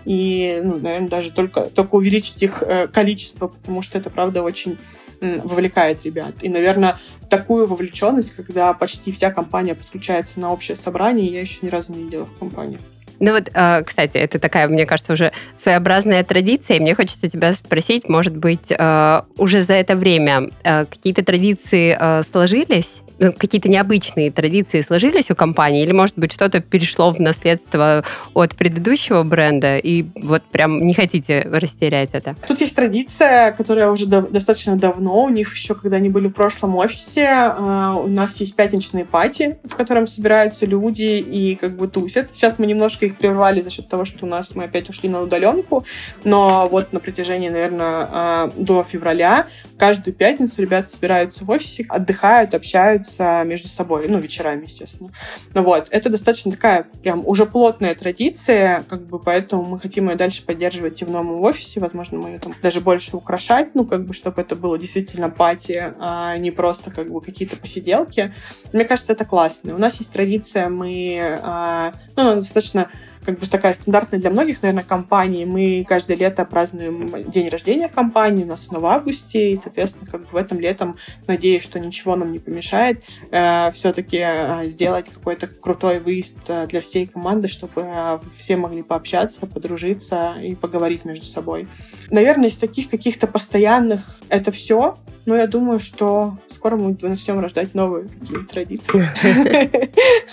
И, 0.05 0.59
ну, 0.63 0.79
наверное, 0.79 1.09
даже 1.09 1.31
только, 1.31 1.61
только 1.61 1.95
увеличить 1.95 2.41
их 2.41 2.63
э, 2.63 2.87
количество, 2.87 3.47
потому 3.47 3.81
что 3.81 3.97
это, 3.97 4.09
правда, 4.09 4.41
очень 4.41 4.77
вовлекает 5.21 6.03
ребят. 6.03 6.33
И, 6.41 6.49
наверное, 6.49 6.97
такую 7.29 7.65
вовлеченность, 7.65 8.35
когда 8.35 8.73
почти 8.73 9.11
вся 9.11 9.31
компания 9.31 9.75
подключается 9.75 10.39
на 10.39 10.51
общее 10.51 10.75
собрание, 10.75 11.27
я 11.27 11.41
еще 11.41 11.59
ни 11.61 11.69
разу 11.69 11.93
не 11.93 12.03
видела 12.03 12.25
в 12.25 12.37
компании. 12.37 12.79
Ну 13.19 13.31
вот, 13.31 13.49
а, 13.53 13.81
кстати, 13.83 14.17
это 14.17 14.39
такая, 14.39 14.67
мне 14.67 14.85
кажется, 14.85 15.13
уже 15.13 15.31
своеобразная 15.57 16.23
традиция, 16.23 16.77
и 16.77 16.79
мне 16.79 16.95
хочется 16.95 17.29
тебя 17.29 17.53
спросить, 17.53 18.09
может 18.09 18.35
быть, 18.35 18.71
а, 18.77 19.25
уже 19.37 19.63
за 19.63 19.73
это 19.73 19.95
время 19.95 20.49
а, 20.63 20.85
какие-то 20.85 21.23
традиции 21.23 21.97
сложились? 22.31 23.01
Ну, 23.23 23.31
какие-то 23.31 23.69
необычные 23.69 24.31
традиции 24.31 24.81
сложились 24.81 25.31
у 25.31 25.35
компании, 25.35 25.81
или, 25.83 25.93
может 25.93 26.17
быть, 26.17 26.33
что-то 26.33 26.59
перешло 26.59 27.11
в 27.11 27.19
наследство 27.19 28.03
от 28.33 28.55
предыдущего 28.55 29.23
бренда, 29.23 29.77
и 29.77 30.05
вот 30.15 30.43
прям 30.43 30.85
не 30.85 30.93
хотите 30.93 31.47
растерять 31.49 32.09
это? 32.11 32.35
Тут 32.45 32.59
есть 32.59 32.75
традиция, 32.75 33.53
которая 33.53 33.89
уже 33.89 34.07
до- 34.07 34.23
достаточно 34.23 34.75
давно, 34.75 35.23
у 35.23 35.29
них 35.29 35.53
еще, 35.53 35.73
когда 35.73 35.97
они 35.97 36.09
были 36.09 36.27
в 36.27 36.33
прошлом 36.33 36.75
офисе, 36.75 37.21
э, 37.21 37.93
у 37.95 38.07
нас 38.07 38.35
есть 38.41 38.57
пятничные 38.57 39.05
пати, 39.05 39.57
в 39.63 39.75
котором 39.75 40.05
собираются 40.05 40.65
люди 40.65 41.03
и 41.03 41.55
как 41.55 41.77
бы 41.77 41.87
тусят. 41.87 42.35
Сейчас 42.35 42.59
мы 42.59 42.65
немножко 42.65 43.05
их 43.05 43.17
прервали 43.17 43.61
за 43.61 43.69
счет 43.69 43.87
того, 43.87 44.03
что 44.03 44.25
у 44.25 44.27
нас 44.27 44.53
мы 44.53 44.65
опять 44.65 44.89
ушли 44.89 45.07
на 45.07 45.21
удаленку, 45.21 45.85
но 46.25 46.67
вот 46.69 46.91
на 46.91 46.99
протяжении, 46.99 47.47
наверное, 47.47 48.09
э, 48.11 48.49
до 48.57 48.83
февраля 48.83 49.47
каждую 49.77 50.13
пятницу 50.13 50.61
ребята 50.61 50.89
собираются 50.89 51.45
в 51.45 51.49
офисе, 51.49 51.85
отдыхают, 51.87 52.53
общаются, 52.53 53.12
общаются 53.13 53.43
между 53.43 53.67
собой, 53.67 54.07
ну, 54.07 54.19
вечерами, 54.19 54.63
естественно. 54.63 55.09
Ну 55.53 55.63
вот, 55.63 55.87
это 55.91 56.09
достаточно 56.09 56.51
такая 56.51 56.87
прям 57.01 57.25
уже 57.25 57.45
плотная 57.45 57.95
традиция, 57.95 58.83
как 58.87 59.01
бы, 59.05 59.19
поэтому 59.19 59.63
мы 59.63 59.79
хотим 59.79 60.09
ее 60.09 60.15
дальше 60.15 60.45
поддерживать 60.45 61.01
и 61.01 61.05
в 61.05 61.11
новом 61.11 61.41
офисе, 61.41 61.79
возможно, 61.79 62.19
мы 62.19 62.29
ее 62.29 62.39
там 62.39 62.55
даже 62.61 62.81
больше 62.81 63.17
украшать, 63.17 63.75
ну, 63.75 63.85
как 63.85 64.05
бы, 64.05 64.13
чтобы 64.13 64.41
это 64.41 64.55
было 64.55 64.77
действительно 64.77 65.29
пати, 65.29 65.93
а 65.99 66.37
не 66.37 66.51
просто, 66.51 66.91
как 66.91 67.11
бы, 67.11 67.21
какие-то 67.21 67.57
посиделки. 67.57 68.33
Мне 68.71 68.85
кажется, 68.85 69.13
это 69.13 69.25
классно. 69.25 69.75
У 69.75 69.79
нас 69.79 69.99
есть 69.99 70.11
традиция, 70.11 70.69
мы, 70.69 71.39
а, 71.43 71.93
ну, 72.15 72.35
достаточно 72.35 72.89
как 73.25 73.39
бы 73.39 73.45
такая 73.45 73.73
стандартная 73.73 74.19
для 74.19 74.29
многих, 74.29 74.61
наверное, 74.61 74.83
компаний. 74.83 75.45
Мы 75.45 75.85
каждое 75.87 76.17
лето 76.17 76.45
празднуем 76.45 77.29
день 77.29 77.49
рождения 77.49 77.87
компании, 77.87 78.43
у 78.43 78.47
нас 78.47 78.67
он 78.69 78.79
в 78.79 78.85
августе, 78.85 79.51
и, 79.51 79.55
соответственно, 79.55 80.09
как 80.09 80.21
бы 80.21 80.27
в 80.31 80.35
этом 80.35 80.59
летом 80.59 80.97
надеюсь, 81.27 81.63
что 81.63 81.79
ничего 81.79 82.15
нам 82.15 82.31
не 82.31 82.39
помешает 82.39 83.03
э, 83.31 83.71
все-таки 83.71 84.19
э, 84.21 84.65
сделать 84.65 85.09
какой-то 85.09 85.47
крутой 85.47 85.99
выезд 85.99 86.37
э, 86.47 86.67
для 86.67 86.81
всей 86.81 87.07
команды, 87.07 87.47
чтобы 87.47 87.83
э, 87.85 88.19
все 88.33 88.57
могли 88.57 88.83
пообщаться, 88.83 89.47
подружиться 89.47 90.35
и 90.41 90.55
поговорить 90.55 91.05
между 91.05 91.25
собой. 91.25 91.67
Наверное, 92.09 92.49
из 92.49 92.57
таких 92.57 92.89
каких-то 92.89 93.27
постоянных 93.27 94.19
это 94.29 94.51
все. 94.51 94.97
Но 95.25 95.35
я 95.35 95.47
думаю, 95.47 95.79
что 95.79 96.37
скоро 96.47 96.75
мы 96.75 96.97
начнем 97.01 97.39
рождать 97.39 97.73
новые 97.73 98.07
какие-то 98.07 98.45
традиции. 98.45 99.01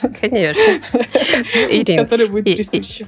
Конечно. 0.21 1.97
Которые 2.03 2.29
будут 2.29 2.45
присущи. 2.45 3.07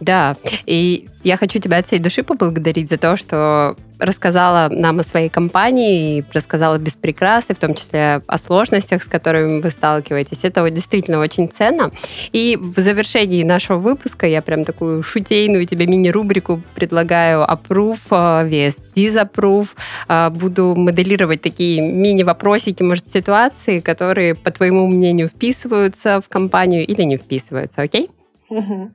Да, 0.00 0.36
и 0.66 1.08
я 1.22 1.36
хочу 1.36 1.58
тебя 1.58 1.78
от 1.78 1.86
всей 1.86 1.98
души 1.98 2.22
поблагодарить 2.22 2.88
за 2.88 2.96
то, 2.96 3.16
что 3.16 3.76
рассказала 4.00 4.68
нам 4.70 5.00
о 5.00 5.04
своей 5.04 5.28
компании, 5.28 6.24
рассказала 6.32 6.78
без 6.78 6.94
прикрас, 6.94 7.44
и 7.48 7.54
в 7.54 7.58
том 7.58 7.74
числе 7.74 8.22
о 8.26 8.38
сложностях, 8.38 9.02
с 9.02 9.06
которыми 9.06 9.60
вы 9.60 9.70
сталкиваетесь. 9.70 10.40
Это 10.42 10.62
вот 10.62 10.74
действительно 10.74 11.18
очень 11.18 11.50
ценно. 11.56 11.92
И 12.32 12.58
в 12.60 12.80
завершении 12.80 13.44
нашего 13.44 13.78
выпуска 13.78 14.26
я 14.26 14.42
прям 14.42 14.64
такую 14.64 15.02
шутейную 15.02 15.66
тебе 15.66 15.86
мини-рубрику 15.86 16.62
предлагаю 16.74 17.42
approve 17.42 18.00
vs 18.10 18.76
disapprove. 18.94 19.68
А, 20.08 20.30
буду 20.30 20.74
моделировать 20.76 21.42
такие 21.42 21.80
мини-вопросики, 21.80 22.82
может, 22.82 23.08
ситуации, 23.12 23.80
которые, 23.80 24.34
по 24.34 24.50
твоему 24.50 24.86
мнению, 24.86 25.28
вписываются 25.28 26.20
в 26.20 26.28
компанию 26.28 26.86
или 26.86 27.02
не 27.02 27.16
вписываются, 27.16 27.82
окей? 27.82 28.10
Угу. 28.48 28.90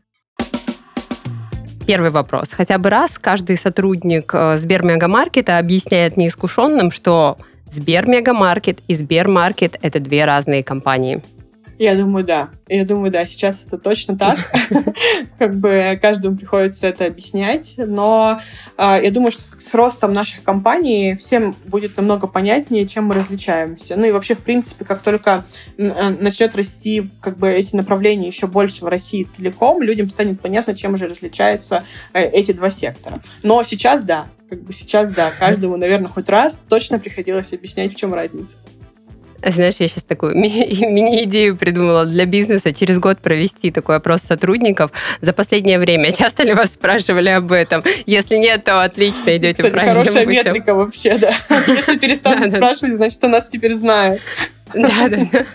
Первый 1.85 2.09
вопрос. 2.09 2.49
Хотя 2.51 2.79
бы 2.79 2.89
раз 2.89 3.19
каждый 3.19 3.57
сотрудник 3.57 4.31
э, 4.33 4.57
Сбермегамаркета 4.57 5.59
объясняет 5.59 6.17
неискушенным, 6.17 6.89
что 6.89 7.37
Сбермегамаркет 7.71 8.79
и 8.87 8.95
Сбермаркет– 8.95 9.77
это 9.81 9.99
две 9.99 10.25
разные 10.25 10.63
компании. 10.63 11.21
Я 11.77 11.95
думаю, 11.95 12.23
да. 12.23 12.49
Я 12.67 12.85
думаю, 12.85 13.11
да, 13.11 13.25
сейчас 13.25 13.65
это 13.65 13.77
точно 13.77 14.17
так. 14.17 14.39
Как 15.37 15.55
бы 15.55 15.99
каждому 16.01 16.37
приходится 16.37 16.87
это 16.87 17.05
объяснять. 17.05 17.75
Но 17.77 18.39
а, 18.77 18.99
я 18.99 19.11
думаю, 19.11 19.31
что 19.31 19.43
с 19.59 19.73
ростом 19.73 20.13
наших 20.13 20.43
компаний 20.43 21.15
всем 21.15 21.55
будет 21.65 21.97
намного 21.97 22.27
понятнее, 22.27 22.87
чем 22.87 23.05
мы 23.05 23.15
различаемся. 23.15 23.95
Ну 23.97 24.05
и 24.05 24.11
вообще, 24.11 24.35
в 24.35 24.39
принципе, 24.39 24.85
как 24.85 25.01
только 25.01 25.45
э, 25.77 26.09
начнет 26.19 26.55
расти 26.55 27.09
как 27.21 27.37
бы 27.37 27.49
эти 27.49 27.75
направления 27.75 28.27
еще 28.27 28.47
больше 28.47 28.85
в 28.85 28.87
России 28.87 29.23
целиком, 29.23 29.81
людям 29.81 30.09
станет 30.09 30.41
понятно, 30.41 30.75
чем 30.75 30.93
уже 30.93 31.07
различаются 31.07 31.83
э, 32.13 32.23
эти 32.23 32.53
два 32.53 32.69
сектора. 32.69 33.21
Но 33.43 33.63
сейчас 33.63 34.03
да, 34.03 34.27
как 34.49 34.63
бы 34.63 34.73
сейчас 34.73 35.11
да, 35.11 35.31
каждому, 35.31 35.77
наверное, 35.77 36.09
хоть 36.09 36.29
раз 36.29 36.63
точно 36.67 36.99
приходилось 36.99 37.53
объяснять, 37.53 37.93
в 37.93 37.95
чем 37.95 38.13
разница. 38.13 38.57
Знаешь, 39.43 39.75
я 39.79 39.87
сейчас 39.87 40.03
такую 40.03 40.35
мини-идею 40.35 41.55
придумала 41.55 42.05
для 42.05 42.25
бизнеса. 42.25 42.73
Через 42.73 42.99
год 42.99 43.19
провести 43.19 43.71
такой 43.71 43.97
опрос 43.97 44.21
сотрудников. 44.21 44.91
За 45.21 45.33
последнее 45.33 45.79
время 45.79 46.11
часто 46.11 46.43
ли 46.43 46.53
вас 46.53 46.73
спрашивали 46.73 47.29
об 47.29 47.51
этом? 47.51 47.83
Если 48.05 48.37
нет, 48.37 48.63
то 48.63 48.83
отлично, 48.83 49.35
идете 49.37 49.53
Кстати, 49.53 49.73
правильным 49.73 50.03
хорошая 50.03 50.25
путем. 50.25 50.45
метрика 50.45 50.73
вообще, 50.73 51.17
да. 51.17 51.33
Если 51.67 51.97
перестанут 51.97 52.51
спрашивать, 52.51 52.93
значит, 52.93 53.23
у 53.23 53.27
нас 53.27 53.47
теперь 53.47 53.73
знают. 53.73 54.21
Да, 54.73 55.09
да. 55.09 55.45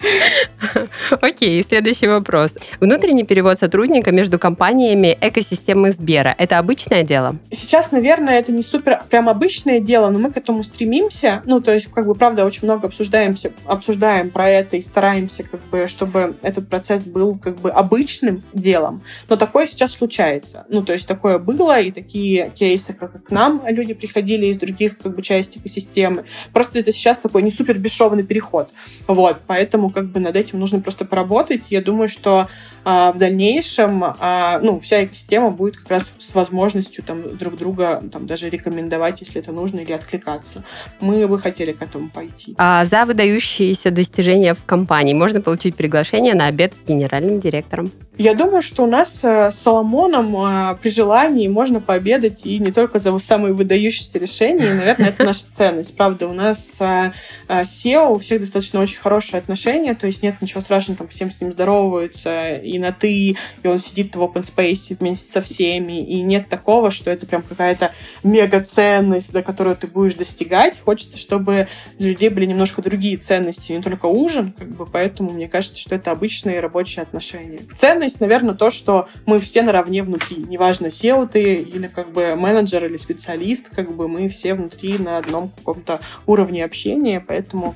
Окей, 1.20 1.62
следующий 1.62 2.06
вопрос. 2.06 2.54
Внутренний 2.80 3.24
перевод 3.24 3.58
сотрудника 3.58 4.12
между 4.12 4.38
компаниями 4.38 5.16
экосистемы 5.20 5.92
Сбера– 5.92 6.34
это 6.38 6.58
обычное 6.58 7.02
дело? 7.02 7.36
Сейчас, 7.50 7.92
наверное, 7.92 8.38
это 8.38 8.52
не 8.52 8.62
супер 8.62 9.02
прям 9.10 9.28
обычное 9.28 9.80
дело, 9.80 10.08
но 10.08 10.18
мы 10.18 10.30
к 10.30 10.36
этому 10.36 10.62
стремимся. 10.62 11.42
Ну, 11.44 11.60
то 11.60 11.72
есть, 11.74 11.88
как 11.88 12.06
бы, 12.06 12.14
правда, 12.14 12.44
очень 12.44 12.64
много 12.64 12.88
обсуждаемся, 12.88 13.52
обсуждаем 13.64 14.30
про 14.30 14.48
это 14.48 14.76
и 14.76 14.80
стараемся, 14.80 15.44
как 15.44 15.60
бы, 15.68 15.86
чтобы 15.86 16.36
этот 16.42 16.68
процесс 16.68 17.04
был, 17.04 17.38
как 17.38 17.60
бы, 17.60 17.70
обычным 17.70 18.42
делом. 18.52 19.02
Но 19.28 19.36
такое 19.36 19.66
сейчас 19.66 19.92
случается. 19.92 20.64
Ну, 20.68 20.82
то 20.82 20.92
есть, 20.92 21.06
такое 21.06 21.38
было, 21.38 21.80
и 21.80 21.90
такие 21.90 22.50
кейсы, 22.54 22.94
как 22.94 23.24
к 23.24 23.30
нам 23.30 23.62
люди 23.66 23.94
приходили 23.94 24.46
из 24.46 24.58
других, 24.58 24.98
как 24.98 25.14
бы, 25.14 25.22
частей 25.22 25.60
экосистемы. 25.60 26.24
Просто 26.52 26.78
это 26.78 26.92
сейчас 26.92 27.18
такой 27.18 27.42
не 27.42 27.50
супер 27.50 27.78
бесшовный 27.78 28.22
переход. 28.22 28.70
Вот, 29.06 29.38
поэтому 29.46 29.89
как 29.92 30.06
бы 30.06 30.20
над 30.20 30.36
этим 30.36 30.58
нужно 30.58 30.80
просто 30.80 31.04
поработать. 31.04 31.70
Я 31.70 31.82
думаю, 31.82 32.08
что 32.08 32.48
а, 32.84 33.12
в 33.12 33.18
дальнейшем 33.18 34.04
а, 34.04 34.60
ну, 34.62 34.78
вся 34.78 35.04
экосистема 35.04 35.50
будет 35.50 35.76
как 35.76 35.90
раз 35.90 36.14
с 36.18 36.34
возможностью 36.34 37.04
там, 37.04 37.36
друг 37.36 37.56
друга 37.56 38.02
там, 38.12 38.26
даже 38.26 38.48
рекомендовать, 38.50 39.20
если 39.20 39.40
это 39.40 39.52
нужно, 39.52 39.80
или 39.80 39.92
откликаться. 39.92 40.64
Мы 41.00 41.26
бы 41.26 41.38
хотели 41.38 41.72
к 41.72 41.82
этому 41.82 42.10
пойти. 42.10 42.54
А 42.58 42.84
за 42.84 43.04
выдающиеся 43.04 43.90
достижения 43.90 44.54
в 44.54 44.64
компании 44.64 45.14
можно 45.14 45.40
получить 45.40 45.76
приглашение 45.76 46.34
на 46.34 46.46
обед 46.46 46.74
с 46.74 46.88
генеральным 46.88 47.40
директором? 47.40 47.90
Я 48.20 48.34
думаю, 48.34 48.60
что 48.60 48.82
у 48.82 48.86
нас 48.86 49.24
э, 49.24 49.50
с 49.50 49.54
Соломоном 49.60 50.36
э, 50.36 50.76
при 50.82 50.90
желании 50.90 51.48
можно 51.48 51.80
пообедать 51.80 52.44
и 52.44 52.58
не 52.58 52.70
только 52.70 52.98
за 52.98 53.16
самые 53.18 53.54
выдающиеся 53.54 54.18
решения. 54.18 54.72
И, 54.72 54.74
наверное, 54.74 55.08
это 55.08 55.24
наша 55.24 55.46
ценность. 55.48 55.96
Правда, 55.96 56.28
у 56.28 56.34
нас 56.34 56.76
э, 56.80 57.12
с 57.48 57.86
SEO 57.86 58.12
у 58.12 58.18
всех 58.18 58.40
достаточно 58.40 58.82
очень 58.82 58.98
хорошие 58.98 59.38
отношения, 59.38 59.79
то 59.94 60.06
есть 60.06 60.22
нет 60.22 60.40
ничего 60.40 60.60
страшного, 60.60 60.98
там 60.98 61.08
всем 61.08 61.30
с 61.30 61.40
ним 61.40 61.52
здороваются 61.52 62.56
и 62.56 62.78
на 62.78 62.92
«ты», 62.92 63.36
и 63.62 63.66
он 63.66 63.78
сидит 63.78 64.14
в 64.14 64.22
open 64.22 64.42
space 64.42 64.96
вместе 64.98 65.30
со 65.30 65.40
всеми, 65.42 66.06
и 66.06 66.22
нет 66.22 66.48
такого, 66.48 66.90
что 66.90 67.10
это 67.10 67.26
прям 67.26 67.42
какая-то 67.42 67.92
мега 68.22 68.60
ценность, 68.60 69.32
до 69.32 69.42
которой 69.42 69.74
ты 69.74 69.86
будешь 69.86 70.14
достигать. 70.14 70.78
Хочется, 70.78 71.18
чтобы 71.18 71.68
для 71.98 72.10
людей 72.10 72.28
были 72.28 72.46
немножко 72.46 72.82
другие 72.82 73.16
ценности, 73.16 73.72
не 73.72 73.82
только 73.82 74.06
ужин, 74.06 74.52
как 74.56 74.68
бы, 74.68 74.86
поэтому 74.86 75.30
мне 75.30 75.48
кажется, 75.48 75.80
что 75.80 75.94
это 75.94 76.10
обычные 76.10 76.60
рабочие 76.60 77.02
отношения. 77.02 77.60
Ценность, 77.74 78.20
наверное, 78.20 78.54
то, 78.54 78.70
что 78.70 79.08
мы 79.26 79.40
все 79.40 79.62
наравне 79.62 80.02
внутри. 80.02 80.38
Неважно, 80.38 80.86
SEO 80.86 81.28
ты 81.28 81.54
или 81.54 81.86
как 81.86 82.12
бы 82.12 82.34
менеджер 82.36 82.84
или 82.84 82.96
специалист, 82.96 83.68
как 83.70 83.94
бы 83.94 84.08
мы 84.08 84.28
все 84.28 84.54
внутри 84.54 84.98
на 84.98 85.18
одном 85.18 85.50
каком-то 85.50 86.00
уровне 86.26 86.64
общения, 86.64 87.20
поэтому 87.20 87.74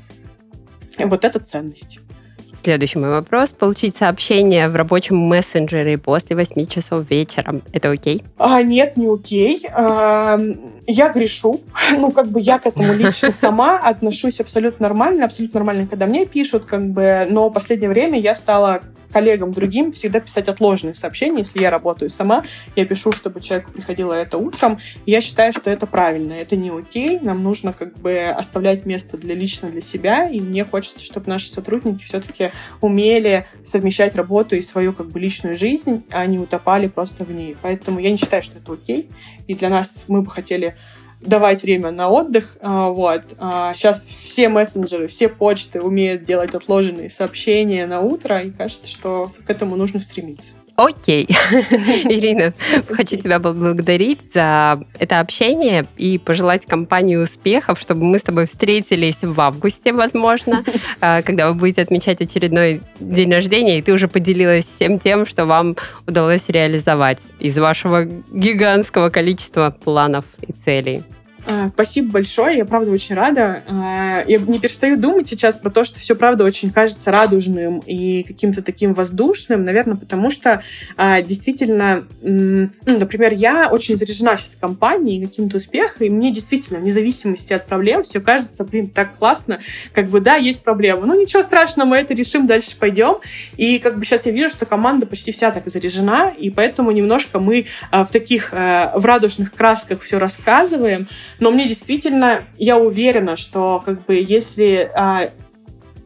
вот 0.99 1.25
это 1.25 1.39
ценность. 1.39 1.99
Следующий 2.63 2.99
мой 2.99 3.11
вопрос. 3.11 3.51
Получить 3.51 3.97
сообщение 3.97 4.69
в 4.69 4.77
рабочем 4.77 5.17
мессенджере 5.17 5.99
после 5.99 6.35
8 6.35 6.67
часов 6.67 7.11
вечера. 7.11 7.61
Это 7.73 7.91
окей? 7.91 8.23
А, 8.39 8.63
нет, 8.63 8.97
не 8.97 9.13
окей. 9.13 9.59
А, 9.75 10.39
я 10.87 11.09
грешу. 11.09 11.61
Ну, 11.97 12.11
как 12.11 12.29
бы 12.29 12.41
я 12.41 12.59
к 12.59 12.67
этому 12.67 12.93
лично 12.93 13.33
сама 13.33 13.79
отношусь 13.79 14.41
абсолютно 14.41 14.89
нормально. 14.89 15.27
Абсолютно 15.27 15.61
нормально, 15.61 15.87
когда 15.87 16.07
мне 16.07 16.27
пишут, 16.27 16.65
как 16.65 16.91
бы. 16.91 17.27
Но 17.29 17.49
в 17.49 17.53
последнее 17.53 17.89
время 17.89 18.19
я 18.19 18.35
стала 18.35 18.83
коллегам 19.15 19.53
другим 19.53 19.93
всегда 19.93 20.19
писать 20.19 20.49
отложенные 20.49 20.95
сообщения. 20.95 21.39
Если 21.39 21.61
я 21.61 21.71
работаю 21.71 22.11
сама, 22.11 22.43
я 22.75 22.85
пишу, 22.85 23.13
чтобы 23.13 23.41
человеку 23.41 23.71
приходило 23.71 24.13
это 24.13 24.39
утром. 24.39 24.79
Я 25.07 25.21
считаю, 25.21 25.53
что 25.53 25.71
это 25.71 25.87
правильно. 25.87 26.33
Это 26.33 26.57
не 26.57 26.71
окей. 26.71 27.21
Нам 27.21 27.45
нужно 27.45 27.73
как 27.73 27.97
бы 27.97 28.25
оставлять 28.25 28.87
место 28.87 29.17
для 29.17 29.37
лично 29.37 29.69
для 29.69 29.81
себя. 29.81 30.29
И 30.29 30.41
мне 30.41 30.65
хочется, 30.65 30.99
чтобы 30.99 31.31
наши 31.31 31.49
сотрудники 31.49 32.05
все-таки 32.05 32.51
умели 32.81 33.47
совмещать 33.63 34.17
работу 34.17 34.57
и 34.57 34.63
свою 34.63 34.93
как 34.93 35.09
бы 35.11 35.21
личную 35.21 35.57
жизнь, 35.57 36.05
а 36.11 36.27
не 36.27 36.41
утопали 36.41 36.89
просто 36.89 37.25
в 37.25 37.31
ней. 37.31 37.57
Поэтому 37.63 38.01
я 38.01 38.11
не 38.11 38.17
считаю, 38.17 38.43
что 38.43 38.59
это 38.59 38.73
окей. 38.73 39.09
И 39.47 39.55
для 39.55 39.69
нас 39.69 40.07
мы 40.09 40.23
бы 40.23 40.31
хотели 40.31 40.74
давать 41.25 41.63
время 41.63 41.91
на 41.91 42.09
отдых. 42.09 42.57
А, 42.61 42.89
вот. 42.89 43.23
Сейчас 43.75 44.01
а, 44.01 44.05
все 44.05 44.49
мессенджеры, 44.49 45.07
все 45.07 45.29
почты 45.29 45.81
умеют 45.81 46.23
делать 46.23 46.55
отложенные 46.55 47.11
сообщения 47.11 47.87
на 47.87 48.01
утро, 48.01 48.41
и 48.41 48.51
кажется, 48.51 48.89
что 48.89 49.31
к 49.47 49.51
этому 49.51 49.77
нужно 49.77 50.01
стремиться. 50.01 50.53
Окей. 50.77 51.29
Ирина, 52.05 52.53
хочу 52.91 53.17
тебя 53.17 53.39
поблагодарить 53.39 54.19
за 54.35 54.83
это 54.99 55.21
общение 55.21 55.87
и 55.97 56.19
пожелать 56.19 56.67
компании 56.67 57.15
успехов, 57.15 57.79
чтобы 57.79 58.05
мы 58.05 58.19
с 58.19 58.23
тобой 58.23 58.47
встретились 58.47 59.23
в 59.23 59.41
августе, 59.41 59.93
возможно, 59.93 60.65
а, 61.01 61.23
когда 61.23 61.49
вы 61.49 61.55
будете 61.55 61.83
отмечать 61.83 62.21
очередной 62.21 62.83
день 62.99 63.33
рождения, 63.33 63.79
и 63.79 63.83
ты 63.83 63.93
уже 63.93 64.09
поделилась 64.09 64.65
всем 64.65 64.99
тем, 64.99 65.27
что 65.27 65.47
вам 65.47 65.77
удалось 66.09 66.49
реализовать 66.49 67.19
из 67.39 67.57
вашего 67.57 68.05
гигантского 68.05 69.11
количества 69.11 69.77
планов 69.85 70.25
и 70.43 70.53
целей. 70.65 71.05
А, 71.47 71.69
спасибо 71.69 72.13
большое, 72.13 72.59
я 72.59 72.65
правда 72.65 72.91
очень 72.91 73.15
рада. 73.15 73.63
А, 73.69 74.25
я 74.27 74.39
не 74.39 74.59
перестаю 74.59 74.97
думать 74.97 75.29
сейчас 75.29 75.59
про 75.59 75.71
то, 75.71 75.85
что 75.85 76.01
все 76.01 76.15
правда 76.15 76.45
очень 76.45 76.71
кажется 76.71 77.11
радужным 77.11 77.81
и 77.81 78.23
каким-то 78.23 78.63
таким 78.63 78.95
воздушным, 78.95 79.65
наверное, 79.65 79.97
потому 79.97 80.31
что 80.31 80.63
а, 80.97 81.21
действительно, 81.21 82.07
ну, 82.23 82.71
например, 82.87 83.35
я 83.35 83.69
очень 83.71 83.97
заряжена 83.97 84.37
сейчас 84.37 84.53
компанией 84.59 85.27
каким-то 85.27 85.59
успехом, 85.59 86.07
и 86.07 86.11
мне 86.11 86.33
действительно, 86.33 86.81
вне 86.81 86.91
зависимости 86.91 87.53
от 87.53 87.67
проблем, 87.67 88.03
все 88.03 88.21
кажется, 88.21 88.65
блин, 88.65 88.89
так 88.89 89.17
классно, 89.17 89.61
как 89.93 90.09
бы, 90.09 90.21
да, 90.21 90.37
есть 90.37 90.65
проблема, 90.65 91.05
ну, 91.05 91.21
ничего 91.21 91.43
страшного, 91.43 91.89
мы 91.89 91.97
это 91.99 92.15
решим, 92.15 92.47
дальше 92.47 92.77
пойдем. 92.79 93.17
И 93.57 93.79
как 93.79 93.99
бы 93.99 94.05
сейчас 94.05 94.27
я 94.27 94.33
вижу, 94.33 94.49
что 94.49 94.65
команда 94.65 95.07
почти 95.07 95.33
вся 95.33 95.51
так 95.51 95.65
заряжена, 95.71 96.31
и 96.31 96.49
поэтому 96.49 96.91
немножко 96.91 97.39
мы 97.39 97.67
в 97.93 98.07
таких, 98.07 98.53
в 98.53 99.05
радужных 99.05 99.53
красках 99.53 100.03
все 100.03 100.19
рассказываем, 100.19 101.07
но 101.41 101.51
мне 101.51 101.69
действительно, 101.69 102.45
я 102.57 102.79
уверена, 102.79 103.37
что 103.37 103.83
как 103.85 104.05
бы 104.05 104.15
если 104.15 104.91
а, 104.95 105.29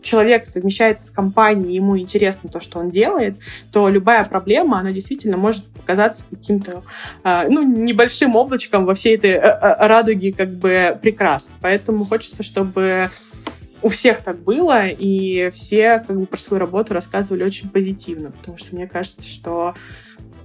человек 0.02 0.46
совмещается 0.46 1.04
с 1.04 1.10
компанией, 1.10 1.76
ему 1.76 1.98
интересно 1.98 2.48
то, 2.48 2.60
что 2.60 2.78
он 2.78 2.90
делает, 2.90 3.36
то 3.72 3.88
любая 3.88 4.24
проблема, 4.24 4.78
она 4.78 4.92
действительно 4.92 5.36
может 5.36 5.64
показаться 5.66 6.24
каким-то 6.30 6.82
а, 7.22 7.46
ну, 7.48 7.62
небольшим 7.62 8.36
облачком 8.36 8.84
во 8.84 8.94
всей 8.94 9.16
этой 9.16 9.36
а, 9.36 9.50
а, 9.50 9.88
радуге 9.88 10.32
как 10.32 10.50
бы 10.50 10.98
прекрас. 11.02 11.54
Поэтому 11.60 12.04
хочется, 12.04 12.42
чтобы 12.42 13.10
у 13.82 13.88
всех 13.88 14.22
так 14.22 14.38
было, 14.38 14.88
и 14.88 15.50
все 15.50 16.02
как 16.06 16.18
бы 16.18 16.26
про 16.26 16.38
свою 16.38 16.60
работу 16.60 16.94
рассказывали 16.94 17.44
очень 17.44 17.68
позитивно, 17.68 18.32
потому 18.32 18.58
что 18.58 18.74
мне 18.74 18.86
кажется, 18.86 19.26
что 19.26 19.74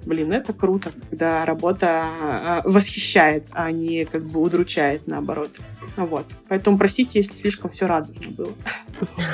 блин, 0.05 0.33
это 0.33 0.53
круто, 0.53 0.91
когда 1.09 1.45
работа 1.45 1.87
а, 1.89 2.61
восхищает, 2.65 3.49
а 3.51 3.71
не 3.71 4.05
как 4.05 4.23
бы 4.23 4.41
удручает 4.41 5.07
наоборот. 5.07 5.51
Вот. 5.97 6.25
Поэтому 6.49 6.77
простите, 6.77 7.19
если 7.19 7.33
слишком 7.33 7.69
все 7.71 7.85
радужно 7.85 8.31
было. 8.31 8.53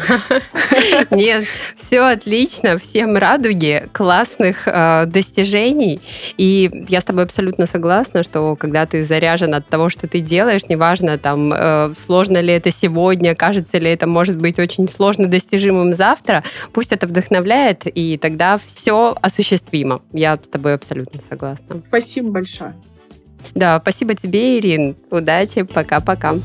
Нет, 1.11 1.45
все 1.75 2.01
отлично, 2.01 2.77
всем 2.77 3.17
радуги, 3.17 3.87
классных 3.91 4.67
э, 4.67 5.05
достижений. 5.05 6.01
И 6.37 6.85
я 6.89 7.01
с 7.01 7.05
тобой 7.05 7.23
абсолютно 7.23 7.65
согласна, 7.65 8.23
что 8.23 8.55
когда 8.55 8.85
ты 8.85 9.03
заряжен 9.03 9.53
от 9.53 9.67
того, 9.67 9.89
что 9.89 10.07
ты 10.07 10.19
делаешь, 10.19 10.67
неважно, 10.67 11.17
там, 11.17 11.53
э, 11.53 11.93
сложно 11.97 12.39
ли 12.39 12.53
это 12.53 12.71
сегодня, 12.71 13.35
кажется 13.35 13.77
ли 13.77 13.89
это 13.89 14.07
может 14.07 14.37
быть 14.37 14.59
очень 14.59 14.87
сложно 14.89 15.27
достижимым 15.27 15.93
завтра, 15.93 16.43
пусть 16.73 16.91
это 16.91 17.07
вдохновляет, 17.07 17.83
и 17.85 18.17
тогда 18.17 18.59
все 18.65 19.15
осуществимо. 19.21 20.01
Я 20.11 20.35
с 20.35 20.47
тобой 20.47 20.73
абсолютно 20.73 21.19
согласна. 21.29 21.81
Спасибо 21.87 22.31
большое. 22.31 22.75
Да, 23.55 23.79
спасибо 23.81 24.15
тебе, 24.15 24.59
Ирин. 24.59 24.95
Удачи, 25.11 25.63
пока-пока. 25.63 26.35